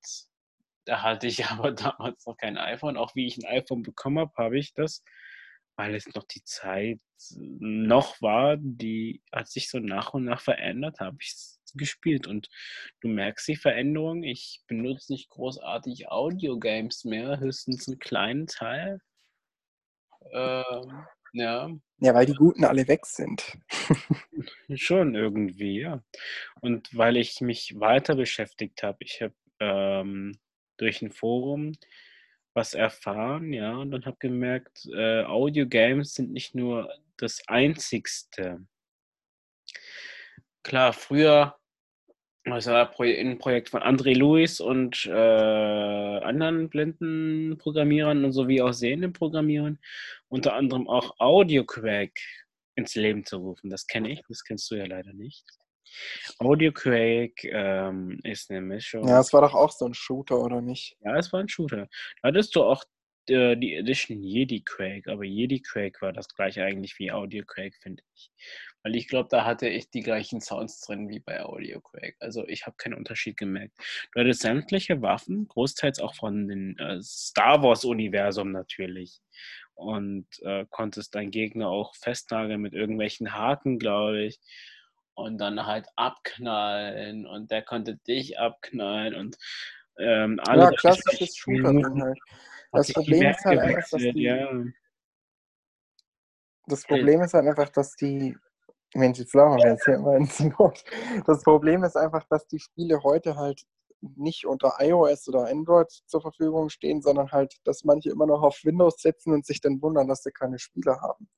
Da 0.84 1.02
hatte 1.02 1.26
ich 1.26 1.44
aber 1.46 1.72
damals 1.72 2.26
noch 2.26 2.36
kein 2.36 2.58
iPhone. 2.58 2.96
Auch 2.96 3.14
wie 3.14 3.26
ich 3.26 3.38
ein 3.38 3.46
iPhone 3.46 3.82
bekommen 3.82 4.18
habe, 4.18 4.32
habe 4.36 4.58
ich 4.58 4.74
das, 4.74 5.02
weil 5.76 5.94
es 5.94 6.06
noch 6.14 6.24
die 6.24 6.44
Zeit 6.44 7.00
noch 7.36 8.20
war, 8.20 8.56
die 8.58 9.22
hat 9.32 9.48
sich 9.48 9.70
so 9.70 9.78
nach 9.78 10.12
und 10.12 10.24
nach 10.24 10.40
verändert, 10.40 11.00
habe 11.00 11.16
ich 11.20 11.32
es 11.32 11.60
gespielt. 11.74 12.26
Und 12.26 12.48
du 13.00 13.08
merkst 13.08 13.48
die 13.48 13.56
Veränderung. 13.56 14.22
Ich 14.22 14.62
benutze 14.68 15.12
nicht 15.12 15.30
großartig 15.30 16.08
Audiogames 16.08 17.04
mehr, 17.04 17.40
höchstens 17.40 17.88
einen 17.88 17.98
kleinen 17.98 18.46
Teil 18.46 19.00
ähm, 20.32 21.04
ja. 21.32 21.70
Ja, 21.98 22.14
weil 22.14 22.26
die 22.26 22.34
Guten 22.34 22.64
alle 22.64 22.86
weg 22.88 23.06
sind. 23.06 23.58
Schon 24.74 25.14
irgendwie, 25.14 25.80
ja. 25.80 26.02
Und 26.60 26.96
weil 26.96 27.16
ich 27.16 27.40
mich 27.40 27.78
weiter 27.78 28.16
beschäftigt 28.16 28.82
habe. 28.82 28.98
Ich 29.00 29.22
habe 29.22 29.34
ähm, 29.60 30.38
durch 30.76 31.02
ein 31.02 31.12
Forum 31.12 31.72
was 32.54 32.74
erfahren, 32.74 33.52
ja, 33.52 33.76
und 33.76 33.90
dann 33.90 34.04
habe 34.04 34.16
gemerkt, 34.20 34.88
äh, 34.94 35.24
Audio-Games 35.24 36.14
sind 36.14 36.32
nicht 36.32 36.54
nur 36.54 36.88
das 37.16 37.42
Einzigste. 37.48 38.64
Klar, 40.62 40.92
früher 40.92 41.56
das 42.44 42.66
war 42.66 42.90
ein 43.00 43.38
Projekt 43.38 43.70
von 43.70 43.80
André 43.80 44.14
Lewis 44.14 44.60
und 44.60 45.06
äh, 45.06 45.10
anderen 45.10 46.68
blinden 46.68 47.56
Programmierern 47.56 48.22
und 48.22 48.32
sowie 48.32 48.60
auch 48.60 48.72
sehenden 48.74 49.14
Programmierern. 49.14 49.78
Unter 50.28 50.52
anderem 50.54 50.86
auch 50.86 51.18
AudioQuake 51.18 52.20
ins 52.74 52.94
Leben 52.96 53.24
zu 53.24 53.38
rufen. 53.38 53.70
Das 53.70 53.86
kenne 53.86 54.10
ich, 54.12 54.22
das 54.28 54.44
kennst 54.44 54.70
du 54.70 54.74
ja 54.74 54.84
leider 54.84 55.14
nicht. 55.14 55.44
AudioQuake 56.38 57.48
ähm, 57.50 58.20
ist 58.22 58.50
eine 58.50 58.60
Mischung. 58.60 59.06
Ja, 59.08 59.20
es 59.20 59.32
war 59.32 59.42
doch 59.42 59.54
auch 59.54 59.70
so 59.70 59.86
ein 59.86 59.94
Shooter, 59.94 60.38
oder 60.38 60.60
nicht? 60.60 60.96
Ja, 61.04 61.16
es 61.16 61.32
war 61.32 61.40
ein 61.40 61.48
Shooter. 61.48 61.88
Da 62.22 62.28
hattest 62.28 62.54
du 62.56 62.62
auch 62.62 62.84
äh, 63.28 63.56
die 63.56 63.74
Edition 63.74 64.22
Jedi 64.22 64.62
Quake, 64.62 65.10
aber 65.10 65.24
Jedi 65.24 65.60
Quake 65.60 66.00
war 66.02 66.12
das 66.12 66.28
gleiche 66.28 66.62
eigentlich 66.62 66.98
wie 66.98 67.10
Audio 67.10 67.44
Quake, 67.46 67.76
finde 67.80 68.02
ich. 68.14 68.30
Weil 68.82 68.96
ich 68.96 69.08
glaube, 69.08 69.30
da 69.30 69.46
hatte 69.46 69.66
ich 69.66 69.90
die 69.90 70.02
gleichen 70.02 70.42
Sounds 70.42 70.80
drin 70.82 71.08
wie 71.08 71.20
bei 71.20 71.42
Audio 71.42 71.80
Quake. 71.80 72.16
Also 72.20 72.46
ich 72.46 72.66
habe 72.66 72.76
keinen 72.76 72.94
Unterschied 72.94 73.38
gemerkt. 73.38 73.78
Du 74.12 74.20
hattest 74.20 74.42
sämtliche 74.42 75.00
Waffen, 75.00 75.48
großteils 75.48 76.00
auch 76.00 76.14
von 76.14 76.48
dem 76.48 76.76
äh, 76.78 77.00
Star 77.02 77.62
Wars-Universum 77.62 78.52
natürlich. 78.52 79.22
Und 79.74 80.26
äh, 80.42 80.66
konntest 80.68 81.14
deinen 81.14 81.30
Gegner 81.30 81.68
auch 81.68 81.94
festnageln 81.96 82.60
mit 82.60 82.74
irgendwelchen 82.74 83.32
Haken, 83.32 83.78
glaube 83.78 84.24
ich. 84.24 84.38
Und 85.14 85.38
dann 85.38 85.64
halt 85.64 85.86
abknallen 85.96 87.26
und 87.26 87.50
der 87.50 87.62
konnte 87.62 87.96
dich 87.98 88.38
abknallen 88.38 89.14
und 89.14 89.36
ähm, 89.98 90.40
alle 90.46 90.64
ja, 90.64 90.70
klassisches 90.70 91.36
Shooter 91.36 91.72
halt. 91.72 92.18
Das 92.72 92.92
Problem 92.92 93.30
ist 93.30 93.44
halt 93.44 93.60
einfach, 93.60 93.88
dass 93.88 94.00
die, 94.02 94.22
ja. 94.22 94.64
das 96.66 96.82
Problem 96.84 97.22
ist 97.22 97.34
halt 97.34 97.46
einfach, 97.46 97.68
dass 97.68 97.94
die 97.94 98.36
Mensch, 98.94 99.18
jetzt 99.18 99.34
laufen 99.34 99.58
wir 99.58 99.70
jetzt 99.70 99.84
hier 99.84 99.94
immer 99.94 100.16
ins 100.16 100.40
Wort. 100.58 100.84
Das 101.26 101.42
Problem 101.42 101.84
ist 101.84 101.96
einfach, 101.96 102.24
dass 102.28 102.46
die 102.46 102.58
Spiele 102.58 103.02
heute 103.02 103.36
halt 103.36 103.62
nicht 104.16 104.46
unter 104.46 104.74
iOS 104.80 105.28
oder 105.28 105.46
Android 105.46 105.90
zur 106.06 106.20
Verfügung 106.20 106.68
stehen, 106.68 107.02
sondern 107.02 107.30
halt, 107.32 107.56
dass 107.64 107.84
manche 107.84 108.10
immer 108.10 108.26
noch 108.26 108.42
auf 108.42 108.60
Windows 108.64 108.96
setzen 108.98 109.32
und 109.32 109.46
sich 109.46 109.60
dann 109.60 109.80
wundern, 109.80 110.08
dass 110.08 110.22
sie 110.22 110.32
keine 110.32 110.58
Spiele 110.58 111.00
haben. 111.00 111.28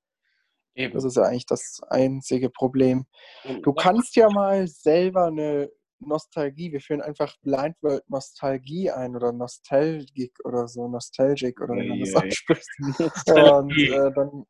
Eben. 0.77 0.93
Das 0.93 1.05
ist 1.05 1.17
ja 1.17 1.23
eigentlich 1.25 1.47
das 1.47 1.81
einzige 1.89 2.51
Problem. 2.51 3.07
Du 3.63 3.73
kannst 3.73 4.15
ja 4.15 4.29
mal 4.29 4.67
selber 4.69 5.27
eine 5.27 5.71
Nostalgie, 5.99 6.71
wir 6.73 6.81
führen 6.81 7.01
einfach 7.01 7.35
Blind 7.41 7.77
World 7.81 8.09
Nostalgie 8.09 8.91
ein 8.91 9.17
oder 9.17 9.33
Nostalgic 9.33 10.33
oder 10.45 10.69
so, 10.69 10.87
Nostalgic 10.89 11.61
oder 11.61 11.75
wie 11.75 11.89
man 11.89 12.01
das 12.01 12.15
anspricht. 12.15 12.69
Und 13.29 13.79
äh, 13.79 14.13
dann, 14.15 14.45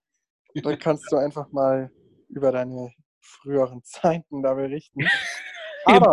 dann 0.54 0.78
kannst 0.78 1.10
du 1.12 1.16
einfach 1.16 1.50
mal 1.52 1.90
über 2.28 2.50
deine 2.50 2.90
früheren 3.20 3.82
Zeiten 3.84 4.42
da 4.42 4.54
berichten. 4.54 5.06
Aber. 5.84 6.12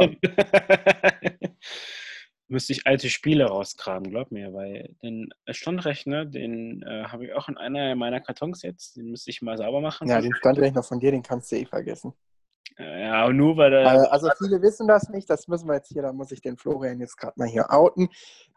Müsste 2.53 2.71
ich 2.71 2.85
alte 2.85 3.09
Spiele 3.09 3.45
rausgraben, 3.45 4.11
glaub 4.11 4.29
mir, 4.29 4.53
weil 4.53 4.95
den 5.01 5.33
Standrechner, 5.49 6.23
den 6.23 6.83
äh, 6.83 7.05
habe 7.05 7.25
ich 7.25 7.33
auch 7.33 7.49
in 7.49 7.57
einer 7.57 7.95
meiner 7.95 8.21
Kartons 8.21 8.61
jetzt, 8.61 8.95
den 8.95 9.09
müsste 9.09 9.31
ich 9.31 9.41
mal 9.41 9.57
sauber 9.57 9.81
machen. 9.81 10.07
Ja, 10.07 10.21
den 10.21 10.35
Standrechner 10.35 10.83
von 10.83 10.99
dir, 10.99 11.09
den 11.09 11.23
kannst 11.23 11.51
du 11.51 11.55
eh 11.55 11.65
vergessen. 11.65 12.13
Ja, 12.77 13.27
nur 13.29 13.57
weil 13.57 13.71
der. 13.71 13.81
Äh, 13.81 14.07
also 14.07 14.29
viele 14.37 14.61
wissen 14.61 14.87
das 14.87 15.09
nicht, 15.09 15.27
das 15.31 15.47
müssen 15.47 15.67
wir 15.67 15.73
jetzt 15.73 15.89
hier, 15.89 16.03
da 16.03 16.13
muss 16.13 16.31
ich 16.31 16.41
den 16.41 16.55
Florian 16.55 16.99
jetzt 16.99 17.17
gerade 17.17 17.33
mal 17.37 17.47
hier 17.47 17.71
outen. 17.71 18.09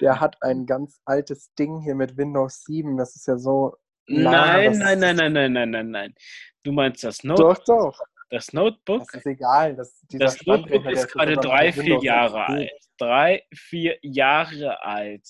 Der 0.03 0.20
hat 0.20 0.42
ein 0.42 0.66
ganz 0.66 1.01
altes 1.07 1.55
Ding 1.55 1.80
hier 1.80 1.94
mit 1.94 2.18
Windows 2.18 2.64
7, 2.64 2.99
das 2.99 3.16
ist 3.16 3.26
ja 3.26 3.38
so. 3.38 3.76
Nein, 4.09 4.76
nein, 4.76 4.99
nein, 4.99 5.16
nein, 5.16 5.32
nein, 5.32 5.53
nein, 5.53 5.70
nein, 5.70 5.90
nein. 5.90 6.14
Du 6.62 6.72
meinst 6.72 7.03
das 7.03 7.24
Notebook? 7.24 7.64
Doch, 7.64 7.92
doch. 7.94 8.01
Das 8.29 8.53
Notebook? 8.53 9.07
Das 9.07 9.14
ist 9.14 9.27
egal. 9.27 9.77
Das, 9.77 10.05
das 10.11 10.45
Notebook 10.45 10.85
ist 10.87 11.09
gerade 11.09 11.35
drei, 11.37 11.72
vier 11.72 11.99
Jahre 12.03 12.47
alt. 12.47 12.70
Drei, 12.99 13.43
vier 13.55 13.99
Jahre 14.03 14.83
alt. 14.83 15.29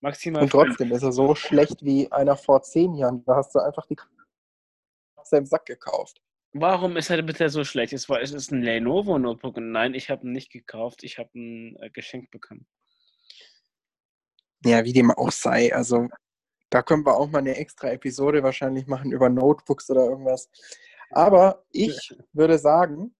Maximal. 0.00 0.42
Und 0.42 0.50
trotzdem 0.50 0.92
ist 0.92 1.02
er 1.02 1.12
so 1.12 1.34
schlecht 1.34 1.84
wie 1.84 2.10
einer 2.10 2.36
vor 2.36 2.62
zehn 2.62 2.94
Jahren. 2.94 3.24
Da 3.24 3.36
hast 3.36 3.54
du 3.54 3.60
einfach 3.60 3.86
die 3.86 3.96
Katze 3.96 5.36
im 5.36 5.46
Sack 5.46 5.66
gekauft. 5.66 6.20
Warum 6.52 6.96
ist 6.96 7.10
er 7.10 7.22
bitte 7.22 7.48
so 7.50 7.62
schlecht? 7.64 7.92
Es, 7.92 8.08
war, 8.08 8.20
es 8.20 8.32
ist 8.32 8.50
ein 8.50 8.62
Lenovo-Notebook. 8.62 9.58
Nein, 9.58 9.94
ich 9.94 10.10
habe 10.10 10.26
ihn 10.26 10.32
nicht 10.32 10.50
gekauft. 10.50 11.04
Ich 11.04 11.18
habe 11.18 11.30
ein 11.34 11.76
äh, 11.80 11.90
Geschenk 11.90 12.30
bekommen. 12.30 12.66
Ja, 14.64 14.84
wie 14.84 14.92
dem 14.92 15.10
auch 15.10 15.30
sei. 15.30 15.74
Also, 15.74 16.08
da 16.70 16.82
können 16.82 17.04
wir 17.04 17.16
auch 17.16 17.28
mal 17.28 17.38
eine 17.38 17.56
extra 17.56 17.90
Episode 17.90 18.42
wahrscheinlich 18.42 18.86
machen 18.86 19.12
über 19.12 19.28
Notebooks 19.28 19.90
oder 19.90 20.04
irgendwas. 20.06 20.50
Aber 21.10 21.64
ich 21.70 22.14
würde 22.32 22.58
sagen, 22.58 23.14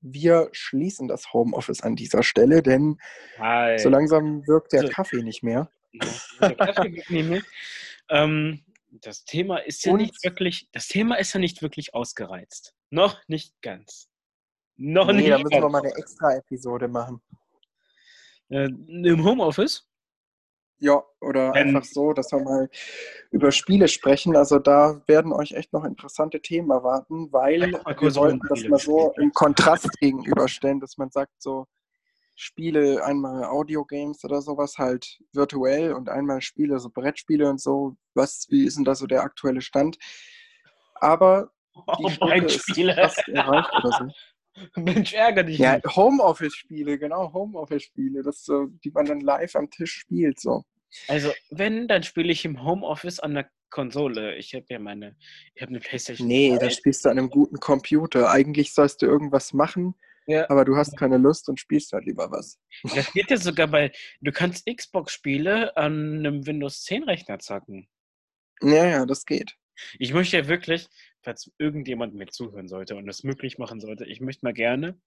wir 0.00 0.48
schließen 0.52 1.08
das 1.08 1.32
Homeoffice 1.32 1.82
an 1.82 1.96
dieser 1.96 2.22
Stelle, 2.22 2.62
denn 2.62 2.98
Hi. 3.38 3.78
so 3.78 3.88
langsam 3.88 4.46
wirkt 4.46 4.72
der 4.72 4.82
also, 4.82 4.92
Kaffee 4.92 5.22
nicht 5.22 5.42
mehr. 5.42 5.70
Der 6.40 6.56
Kaffee 6.56 6.88
nicht 6.88 7.10
mehr. 7.10 7.42
Ähm, 8.08 8.64
das 8.90 9.24
Thema 9.24 9.58
ist 9.58 9.84
ja 9.84 9.92
Und? 9.92 10.00
nicht 10.00 10.22
wirklich, 10.24 10.68
das 10.72 10.88
Thema 10.88 11.16
ist 11.16 11.32
ja 11.32 11.40
nicht 11.40 11.62
wirklich 11.62 11.94
ausgereizt. 11.94 12.74
Noch 12.90 13.20
nicht 13.28 13.54
ganz. 13.62 14.08
Noch 14.76 15.06
nee, 15.06 15.14
nicht. 15.14 15.30
Da 15.30 15.38
müssen 15.38 15.50
ganz. 15.50 15.62
wir 15.62 15.68
mal 15.68 15.82
eine 15.82 15.94
extra 15.96 16.36
Episode 16.36 16.88
machen. 16.88 17.22
Äh, 18.48 18.64
Im 18.64 19.24
Homeoffice? 19.24 19.88
Ja, 20.82 21.00
oder 21.20 21.54
ähm, 21.54 21.76
einfach 21.76 21.84
so, 21.84 22.12
dass 22.12 22.32
wir 22.32 22.40
mal 22.40 22.68
über 23.30 23.52
Spiele 23.52 23.86
sprechen. 23.86 24.34
Also 24.34 24.58
da 24.58 25.00
werden 25.06 25.32
euch 25.32 25.52
echt 25.52 25.72
noch 25.72 25.84
interessante 25.84 26.40
Themen 26.42 26.72
erwarten, 26.72 27.32
weil 27.32 27.70
wir 27.70 28.16
wollten 28.16 28.40
das 28.48 28.64
mal 28.64 28.80
so 28.80 29.12
im 29.16 29.32
Kontrast 29.32 29.88
gegenüberstellen, 30.00 30.80
dass 30.80 30.98
man 30.98 31.12
sagt, 31.12 31.30
so 31.38 31.68
Spiele, 32.34 33.04
einmal 33.04 33.44
Audiogames 33.44 34.24
oder 34.24 34.42
sowas 34.42 34.76
halt 34.76 35.20
virtuell 35.32 35.92
und 35.92 36.08
einmal 36.08 36.40
Spiele, 36.40 36.80
so 36.80 36.90
Brettspiele 36.90 37.48
und 37.48 37.60
so. 37.60 37.94
Was, 38.14 38.46
wie 38.50 38.66
ist 38.66 38.76
denn 38.76 38.84
da 38.84 38.96
so 38.96 39.06
der 39.06 39.22
aktuelle 39.22 39.60
Stand? 39.60 39.98
Aber 40.96 41.52
die 42.00 42.18
oh, 42.20 42.28
ist 42.32 42.74
fast 42.96 43.28
erreicht 43.28 43.70
oder 43.72 43.92
so. 43.98 44.08
Mensch, 44.76 45.14
ärger 45.14 45.44
dich 45.44 45.58
Ja, 45.58 45.80
Homeoffice-Spiele, 45.84 46.98
genau, 46.98 47.32
Homeoffice-Spiele, 47.32 48.22
die 48.84 48.90
man 48.90 49.06
dann 49.06 49.20
live 49.20 49.54
am 49.56 49.70
Tisch 49.70 49.92
spielt, 49.92 50.40
so. 50.40 50.64
Also, 51.08 51.32
wenn, 51.50 51.88
dann 51.88 52.02
spiele 52.02 52.32
ich 52.32 52.44
im 52.44 52.64
Homeoffice 52.64 53.20
an 53.20 53.34
der 53.34 53.50
Konsole. 53.70 54.36
Ich 54.36 54.54
habe 54.54 54.66
ja 54.68 54.78
meine, 54.78 55.16
ich 55.54 55.62
habe 55.62 55.70
eine 55.70 55.80
Playstation. 55.80 56.28
Nee, 56.28 56.56
da 56.60 56.70
spielst 56.70 57.04
du 57.04 57.08
an 57.08 57.18
einem 57.18 57.30
guten 57.30 57.58
Computer. 57.58 58.30
Eigentlich 58.30 58.72
sollst 58.74 59.02
du 59.02 59.06
irgendwas 59.06 59.52
machen, 59.52 59.94
ja. 60.26 60.48
aber 60.48 60.64
du 60.64 60.76
hast 60.76 60.96
keine 60.96 61.16
Lust 61.16 61.48
und 61.48 61.58
spielst 61.58 61.92
halt 61.92 62.04
lieber 62.04 62.30
was. 62.30 62.60
Das 62.94 63.12
geht 63.12 63.30
ja 63.30 63.36
sogar 63.36 63.66
bei, 63.66 63.90
du 64.20 64.30
kannst 64.30 64.66
Xbox-Spiele 64.66 65.76
an 65.76 66.18
einem 66.18 66.46
Windows 66.46 66.82
10 66.84 67.04
Rechner 67.04 67.40
zocken. 67.40 67.88
Ja, 68.60 68.86
ja, 68.86 69.06
das 69.06 69.24
geht. 69.24 69.56
Ich 69.98 70.12
möchte 70.12 70.36
ja 70.36 70.48
wirklich, 70.48 70.88
falls 71.22 71.50
irgendjemand 71.58 72.14
mir 72.14 72.26
zuhören 72.26 72.68
sollte 72.68 72.96
und 72.96 73.06
das 73.06 73.22
möglich 73.22 73.58
machen 73.58 73.80
sollte, 73.80 74.04
ich 74.04 74.20
möchte 74.20 74.44
mal 74.44 74.52
gerne 74.52 75.00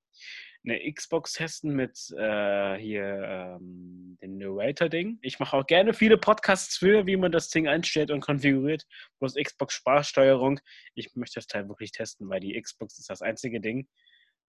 eine 0.64 0.92
Xbox 0.92 1.34
testen 1.34 1.76
mit 1.76 2.12
äh, 2.18 2.76
hier 2.78 3.58
ähm, 3.60 4.18
dem 4.22 4.38
Narrator-Ding. 4.38 5.20
Ich 5.22 5.40
mache 5.40 5.58
auch 5.58 5.68
gerne 5.68 5.94
viele 5.94 6.18
Podcasts 6.18 6.78
für, 6.78 7.06
wie 7.06 7.18
man 7.18 7.32
das 7.32 7.50
Ding 7.50 7.68
einstellt 7.68 8.12
und 8.12 8.22
konfiguriert. 8.22 8.86
Bloß 9.20 9.36
Xbox-Sprachsteuerung. 9.36 10.60
Ich 10.96 11.16
möchte 11.16 11.36
das 11.36 11.48
Teil 11.48 11.68
wirklich 11.68 11.92
testen, 11.92 12.30
weil 12.30 12.40
die 12.40 12.60
Xbox 12.60 12.98
ist 12.98 13.10
das 13.10 13.22
einzige 13.22 13.62
Ding 13.62 13.88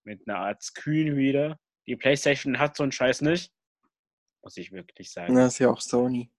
mit 0.05 0.27
einer 0.27 0.39
Art 0.39 0.63
Screenreader. 0.63 1.59
Die 1.87 1.97
PlayStation 1.97 2.59
hat 2.59 2.77
so 2.77 2.83
einen 2.83 2.93
Scheiß 2.93 3.21
nicht. 3.21 3.53
Muss 4.43 4.57
ich 4.57 4.73
wirklich 4.73 5.13
sagen. 5.13 5.35
Das 5.35 5.55
ist 5.55 5.59
ja 5.59 5.71
auch 5.71 5.81
Sony. 5.81 6.31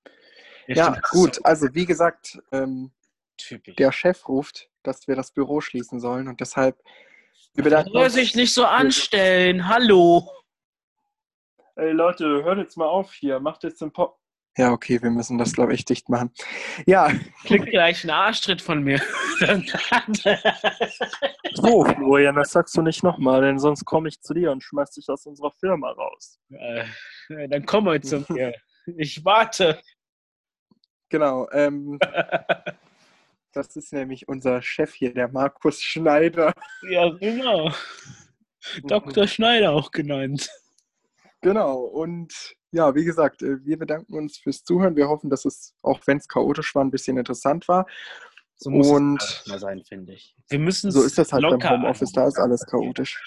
Ja, 0.68 0.76
ja 0.76 1.02
gut. 1.12 1.36
So. 1.36 1.44
Also, 1.44 1.68
wie 1.74 1.86
gesagt, 1.86 2.40
ähm, 2.52 2.92
der 3.78 3.92
Chef 3.92 4.28
ruft, 4.28 4.70
dass 4.84 5.08
wir 5.08 5.16
das 5.16 5.32
Büro 5.32 5.62
schließen 5.62 6.00
sollen 6.00 6.28
und 6.28 6.42
deshalb 6.42 6.78
wir 7.54 7.64
bedanken 7.64 7.92
soll 7.92 8.10
sich 8.10 8.36
nicht 8.36 8.54
so 8.54 8.66
anstellen. 8.66 9.68
Hallo. 9.68 10.30
Ey 11.76 11.92
Leute, 11.92 12.44
hört 12.44 12.60
jetzt 12.60 12.78
mal 12.78 12.86
auf 12.86 13.14
hier. 13.14 13.40
Macht 13.40 13.64
jetzt 13.64 13.82
den 13.82 13.92
Pop. 13.92 14.20
Ja, 14.58 14.72
okay, 14.72 15.02
wir 15.02 15.12
müssen 15.12 15.38
das, 15.38 15.54
glaube 15.54 15.76
ich, 15.76 15.86
dicht 15.86 16.10
machen. 16.10 16.32
Ja. 16.88 17.12
Kriegt 17.46 17.68
gleich 17.68 18.04
einen 18.04 18.10
Arschtritt 18.10 18.60
von 18.60 18.84
mir. 18.84 19.00
so, 21.54 21.86
Florian, 21.86 22.36
das 22.36 22.52
sagst 22.52 22.76
du 22.76 22.82
nicht 22.82 23.04
nochmal, 23.04 23.42
denn 23.42 23.60
sonst 23.60 23.86
komme 23.86 24.10
ich 24.10 24.20
zu 24.22 24.34
dir 24.34 24.52
und 24.52 24.64
schmeiß 24.64 24.92
dich 24.92 25.08
aus 25.10 25.28
unserer 25.28 25.52
Firma 25.60 25.92
raus. 25.92 26.40
Äh, 26.50 26.86
dann 27.50 27.68
komm 27.68 27.86
heute 27.86 28.08
zu 28.08 28.26
mir. 28.34 28.54
Ich 28.96 29.26
warte. 29.26 29.82
Genau. 31.10 31.50
Ähm, 31.52 32.00
Das 33.58 33.76
ist 33.76 33.91
nämlich 33.91 34.28
unser 34.28 34.62
Chef 34.62 34.93
hier, 34.93 35.12
der 35.12 35.30
Markus 35.30 35.82
Schneider. 35.82 36.53
Ja, 36.91 37.10
genau. 37.10 37.72
Dr. 38.84 39.26
Schneider 39.26 39.72
auch 39.72 39.89
genannt. 39.89 40.47
Genau, 41.41 41.80
und 41.80 42.55
ja, 42.72 42.93
wie 42.93 43.03
gesagt, 43.03 43.41
äh, 43.41 43.66
wir 43.66 43.80
bedanken 43.80 44.14
uns 44.14 44.38
fürs 44.38 44.64
Zuhören. 44.64 44.95
Wir 44.95 45.10
hoffen, 45.10 45.32
dass 45.32 45.43
es, 45.45 45.74
auch 45.82 45.99
wenn 46.05 46.18
es 46.18 46.28
chaotisch 46.28 46.76
war, 46.76 46.84
ein 46.84 46.91
bisschen 46.91 47.18
interessant 47.18 47.68
war. 47.68 47.88
So 48.58 48.70
muss 48.70 48.89
und 48.89 49.24
es 49.24 49.47
mal 49.47 49.58
sein, 49.58 49.84
finde 49.84 50.14
ich. 50.14 50.36
Wir 50.49 50.60
müssen 50.60 50.91
So 50.91 51.01
ist 51.01 51.18
das 51.18 51.34
halt 51.34 51.41
beim 51.41 51.68
Homeoffice, 51.68 52.12
da 52.12 52.28
ist 52.28 52.38
alles 52.38 52.64
chaotisch. 52.64 53.20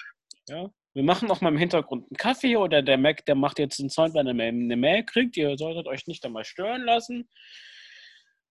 Ja, 0.48 0.70
wir 0.92 1.02
machen 1.02 1.28
auch 1.32 1.40
mal 1.40 1.48
im 1.48 1.58
Hintergrund 1.58 2.04
einen 2.04 2.16
Kaffee 2.16 2.56
oder 2.56 2.82
der 2.82 2.98
Mac, 2.98 3.26
der 3.26 3.34
macht 3.34 3.58
jetzt 3.58 3.80
einen 3.80 3.90
Sound, 3.90 4.14
wenn 4.14 4.28
er 4.28 4.48
eine 4.48 4.76
Mail 4.76 5.04
kriegt. 5.04 5.36
Ihr 5.36 5.58
solltet 5.58 5.88
euch 5.88 6.06
nicht 6.06 6.24
einmal 6.24 6.44
stören 6.44 6.82
lassen. 6.82 7.28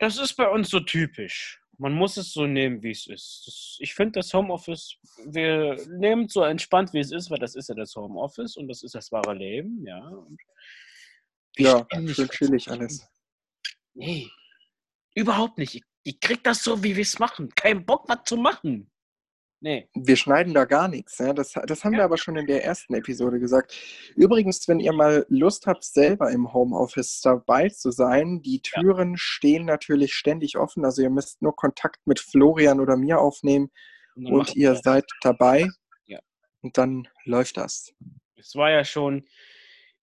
Das 0.00 0.18
ist 0.18 0.34
bei 0.34 0.48
uns 0.48 0.70
so 0.70 0.80
typisch 0.80 1.60
man 1.78 1.92
muss 1.92 2.16
es 2.16 2.32
so 2.32 2.46
nehmen, 2.46 2.82
wie 2.82 2.90
es 2.90 3.06
ist. 3.06 3.44
Das, 3.46 3.76
ich 3.78 3.94
finde 3.94 4.18
das 4.18 4.34
Homeoffice, 4.34 4.96
wir 5.26 5.76
nehmen 5.88 6.24
es 6.26 6.32
so 6.32 6.42
entspannt, 6.42 6.92
wie 6.92 6.98
es 6.98 7.12
ist, 7.12 7.30
weil 7.30 7.38
das 7.38 7.54
ist 7.54 7.68
ja 7.68 7.74
das 7.74 7.94
Homeoffice 7.94 8.56
und 8.56 8.68
das 8.68 8.82
ist 8.82 8.94
das 8.94 9.10
wahre 9.12 9.34
Leben, 9.34 9.86
ja. 9.86 10.06
Und 10.08 10.40
ja, 11.56 11.86
schön 12.12 12.28
chillig 12.28 12.70
alles. 12.70 13.06
Nee, 13.94 14.28
überhaupt 15.14 15.58
nicht. 15.58 15.76
Ich, 15.76 15.82
ich 16.02 16.20
krieg 16.20 16.42
das 16.44 16.62
so, 16.62 16.82
wie 16.82 16.94
wir 16.96 17.02
es 17.02 17.18
machen. 17.18 17.48
Kein 17.54 17.84
Bock, 17.84 18.08
was 18.08 18.24
zu 18.24 18.36
machen. 18.36 18.90
Nee. 19.60 19.88
Wir 19.94 20.16
schneiden 20.16 20.54
da 20.54 20.64
gar 20.64 20.88
nichts. 20.88 21.18
Ja? 21.18 21.32
Das, 21.32 21.52
das 21.52 21.84
haben 21.84 21.92
ja. 21.94 22.00
wir 22.00 22.04
aber 22.04 22.16
schon 22.16 22.36
in 22.36 22.46
der 22.46 22.64
ersten 22.64 22.94
Episode 22.94 23.40
gesagt. 23.40 23.76
Übrigens, 24.14 24.68
wenn 24.68 24.78
ihr 24.78 24.92
mal 24.92 25.26
Lust 25.28 25.66
habt, 25.66 25.84
selber 25.84 26.30
im 26.30 26.52
Homeoffice 26.52 27.20
dabei 27.20 27.68
zu 27.68 27.90
sein, 27.90 28.40
die 28.42 28.60
Türen 28.60 29.12
ja. 29.12 29.18
stehen 29.18 29.64
natürlich 29.64 30.14
ständig 30.14 30.56
offen. 30.56 30.84
Also 30.84 31.02
ihr 31.02 31.10
müsst 31.10 31.42
nur 31.42 31.56
Kontakt 31.56 32.06
mit 32.06 32.20
Florian 32.20 32.78
oder 32.78 32.96
mir 32.96 33.18
aufnehmen 33.18 33.70
und, 34.14 34.32
und 34.32 34.56
ihr 34.56 34.74
das. 34.74 34.82
seid 34.82 35.04
dabei. 35.22 35.68
Ja. 36.06 36.20
Und 36.62 36.78
dann 36.78 37.08
läuft 37.24 37.56
das. 37.56 37.92
Es 38.36 38.54
war 38.54 38.70
ja 38.70 38.84
schon 38.84 39.26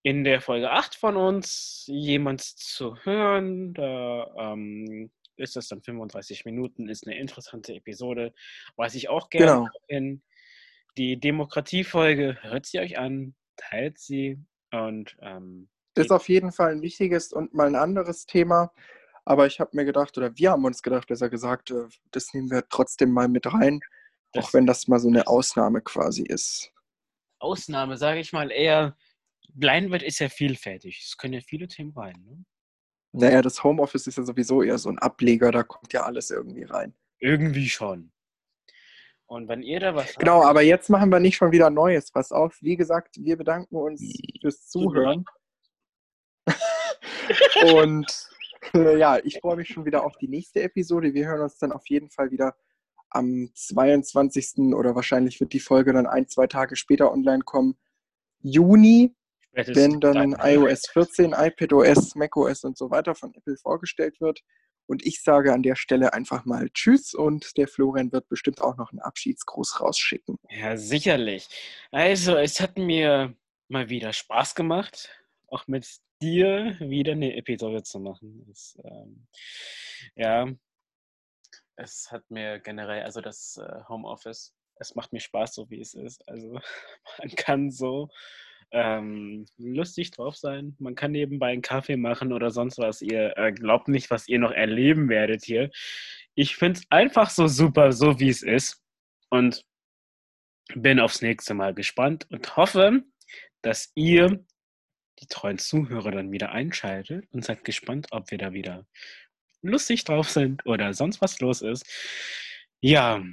in 0.04 0.24
der 0.24 0.42
Folge 0.42 0.70
8 0.70 0.96
von 0.96 1.16
uns 1.16 1.86
jemand 1.88 2.42
zu 2.42 2.98
hören. 3.04 3.74
Da 3.74 4.54
ähm, 4.54 5.12
ist 5.38 5.56
das 5.56 5.68
dann 5.68 5.82
35 5.82 6.46
Minuten, 6.46 6.90
ist 6.90 7.06
eine 7.06 7.18
interessante 7.18 7.74
Episode. 7.74 8.34
Was 8.76 8.96
ich 8.96 9.10
auch 9.10 9.30
gerne 9.30 9.52
genau. 9.52 9.70
in 9.88 10.24
die 10.98 11.20
Demokratiefolge, 11.20 12.38
hört 12.42 12.66
sie 12.66 12.80
euch 12.80 12.98
an, 12.98 13.36
teilt 13.58 14.00
sie 14.00 14.40
und 14.72 15.18
ähm, 15.22 15.70
ist 15.96 16.12
auf 16.12 16.28
jeden 16.28 16.52
Fall 16.52 16.72
ein 16.72 16.82
wichtiges 16.82 17.32
und 17.32 17.54
mal 17.54 17.68
ein 17.68 17.76
anderes 17.76 18.26
Thema. 18.26 18.74
Aber 19.24 19.48
ich 19.48 19.60
habe 19.60 19.72
mir 19.74 19.86
gedacht, 19.86 20.18
oder 20.18 20.38
wir 20.38 20.52
haben 20.52 20.66
uns 20.66 20.84
gedacht, 20.84 21.08
besser 21.08 21.30
gesagt, 21.30 21.72
äh, 21.72 21.88
das 22.12 22.34
nehmen 22.34 22.52
wir 22.52 22.68
trotzdem 22.70 23.12
mal 23.12 23.28
mit 23.28 23.52
rein, 23.52 23.80
das 24.34 24.46
auch 24.46 24.54
wenn 24.54 24.68
das 24.68 24.88
mal 24.88 25.00
so 25.00 25.08
eine 25.08 25.28
Ausnahme 25.28 25.82
quasi 25.82 26.24
ist. 26.24 26.72
Ausnahme, 27.40 27.98
sage 27.98 28.20
ich 28.20 28.34
mal 28.34 28.52
eher, 28.52 28.98
Blindwert 29.54 30.04
ist 30.04 30.20
ja 30.20 30.30
vielfältig. 30.30 31.02
Es 31.06 31.18
können 31.18 31.34
ja 31.34 31.42
viele 31.42 31.68
Themen 31.68 31.92
rein. 31.92 32.22
Ne? 32.26 32.46
Naja, 33.18 33.42
das 33.42 33.64
Homeoffice 33.64 34.08
ist 34.08 34.18
ja 34.18 34.24
sowieso 34.24 34.62
eher 34.62 34.78
so 34.78 34.90
ein 34.90 35.00
Ableger, 35.00 35.52
da 35.52 35.64
kommt 35.64 35.94
ja 35.94 36.04
alles 36.04 36.32
irgendwie 36.32 36.64
rein. 36.64 36.94
Irgendwie 37.20 37.70
schon. 37.70 38.12
Und 39.28 39.48
wenn 39.48 39.64
ihr 39.64 39.80
da 39.80 39.96
was. 39.96 40.16
Genau, 40.16 40.40
habt, 40.40 40.50
aber 40.50 40.62
jetzt 40.62 40.90
machen 40.90 41.10
wir 41.12 41.20
nicht 41.20 41.38
schon 41.38 41.52
wieder 41.52 41.70
Neues. 41.70 42.14
Was 42.14 42.32
auf. 42.32 42.58
Wie 42.62 42.76
gesagt, 42.76 43.16
wir 43.18 43.38
bedanken 43.38 43.76
uns 43.76 44.02
fürs 44.40 44.68
Zuhören. 44.68 45.26
Und 47.74 48.30
äh, 48.74 48.98
ja, 48.98 49.18
ich 49.24 49.40
freue 49.40 49.56
mich 49.56 49.70
schon 49.70 49.86
wieder 49.86 50.04
auf 50.04 50.18
die 50.18 50.28
nächste 50.28 50.62
Episode. 50.62 51.14
Wir 51.14 51.28
hören 51.28 51.42
uns 51.42 51.58
dann 51.58 51.72
auf 51.72 51.88
jeden 51.88 52.10
Fall 52.10 52.32
wieder 52.32 52.56
am 53.10 53.50
22. 53.56 54.74
oder 54.74 54.94
wahrscheinlich 54.94 55.40
wird 55.40 55.54
die 55.54 55.60
Folge 55.60 55.94
dann 55.94 56.06
ein, 56.06 56.28
zwei 56.28 56.48
Tage 56.48 56.76
später 56.76 57.12
online 57.12 57.44
kommen. 57.44 57.78
Juni 58.42 59.16
wenn 59.56 60.00
dann 60.00 60.36
iOS 60.40 60.88
14, 60.90 61.34
iPadOS, 61.34 62.16
macOS 62.16 62.64
und 62.64 62.78
so 62.78 62.90
weiter 62.90 63.16
von 63.16 63.34
Apple 63.34 63.58
vorgestellt 63.58 64.20
wird. 64.20 64.42
Und 64.88 65.06
ich 65.06 65.24
sage 65.24 65.52
an 65.54 65.64
der 65.64 65.76
Stelle 65.76 66.14
einfach 66.14 66.46
mal 66.46 66.70
Tschüss 66.70 67.14
und 67.16 67.58
der 67.58 67.68
Florian 67.68 68.12
wird 68.12 68.30
bestimmt 68.30 68.62
auch 68.62 68.78
noch 68.78 68.92
einen 68.92 69.00
Abschiedsgruß 69.00 69.82
rausschicken. 69.82 70.38
Ja, 70.50 70.78
sicherlich. 70.78 71.48
Also, 71.92 72.36
es 72.38 72.60
hat 72.60 72.78
mir 72.78 73.36
mal 73.68 73.90
wieder 73.90 74.14
Spaß 74.14 74.54
gemacht, 74.54 75.10
auch 75.48 75.68
mit 75.68 75.88
dir 76.22 76.76
wieder 76.80 77.14
eine 77.14 77.36
Episode 77.36 77.82
zu 77.82 78.00
machen. 78.00 78.48
Es, 78.52 78.78
ähm, 78.84 79.28
ja, 80.16 80.48
es 81.78 82.12
hat 82.12 82.30
mir 82.30 82.60
generell, 82.60 83.04
also 83.04 83.22
das 83.22 83.58
äh, 83.58 83.84
Homeoffice, 83.90 84.54
es 84.78 84.94
macht 84.94 85.14
mir 85.14 85.20
Spaß, 85.20 85.56
so 85.56 85.70
wie 85.70 85.82
es 85.82 85.96
ist. 85.96 86.28
Also, 86.30 86.60
man 87.20 87.30
kann 87.36 87.72
so 87.72 88.10
ähm, 88.76 89.46
lustig 89.58 90.12
drauf 90.12 90.36
sein. 90.36 90.76
Man 90.80 90.96
kann 90.96 91.12
nebenbei 91.12 91.54
einen 91.54 91.62
Kaffee 91.62 91.96
machen 91.96 92.34
oder 92.34 92.52
sonst 92.52 92.78
was. 92.78 93.02
Ihr 93.02 93.38
äh, 93.38 93.54
glaubt 93.54 93.88
nicht, 93.88 94.12
was 94.12 94.28
ihr 94.28 94.38
noch 94.38 94.52
erleben 94.52 95.08
werdet 95.08 95.46
hier. 95.46 95.72
Ich 96.36 96.58
finde 96.58 96.82
es 96.82 96.86
einfach 96.90 97.30
so 97.30 97.48
super, 97.48 97.94
so 97.94 98.20
wie 98.20 98.28
es 98.28 98.44
ist. 98.44 98.84
Und 99.30 99.64
bin 100.74 101.00
aufs 101.00 101.22
nächste 101.22 101.54
Mal 101.54 101.74
gespannt 101.74 102.28
und 102.32 102.58
hoffe, 102.58 103.04
dass 103.62 103.92
ihr 103.96 104.46
die 105.20 105.28
treuen 105.28 105.58
Zuhörer 105.58 106.12
dann 106.12 106.32
wieder 106.34 106.52
einschaltet 106.52 107.26
und 107.32 107.46
seid 107.46 107.64
gespannt, 107.64 108.08
ob 108.12 108.30
wir 108.30 108.38
da 108.38 108.52
wieder 108.52 108.86
lustig 109.62 110.04
drauf 110.04 110.30
sind 110.30 110.66
oder 110.66 110.94
sonst 110.94 111.22
was 111.22 111.40
los 111.40 111.62
ist. 111.62 111.86
Ja, 112.82 113.24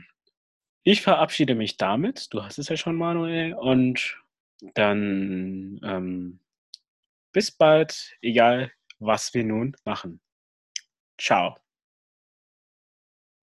ich 0.84 1.02
verabschiede 1.02 1.56
mich 1.56 1.78
damit. 1.78 2.32
Du 2.32 2.44
hast 2.44 2.58
es 2.58 2.68
ja 2.68 2.76
schon, 2.76 2.96
Manuel. 2.96 3.54
Und 3.54 4.22
dann 4.74 5.80
ähm, 5.84 6.40
bis 7.32 7.50
bald, 7.50 8.16
egal 8.22 8.72
was 8.98 9.34
wir 9.34 9.44
nun 9.44 9.76
machen. 9.84 10.20
Ciao. 11.18 11.61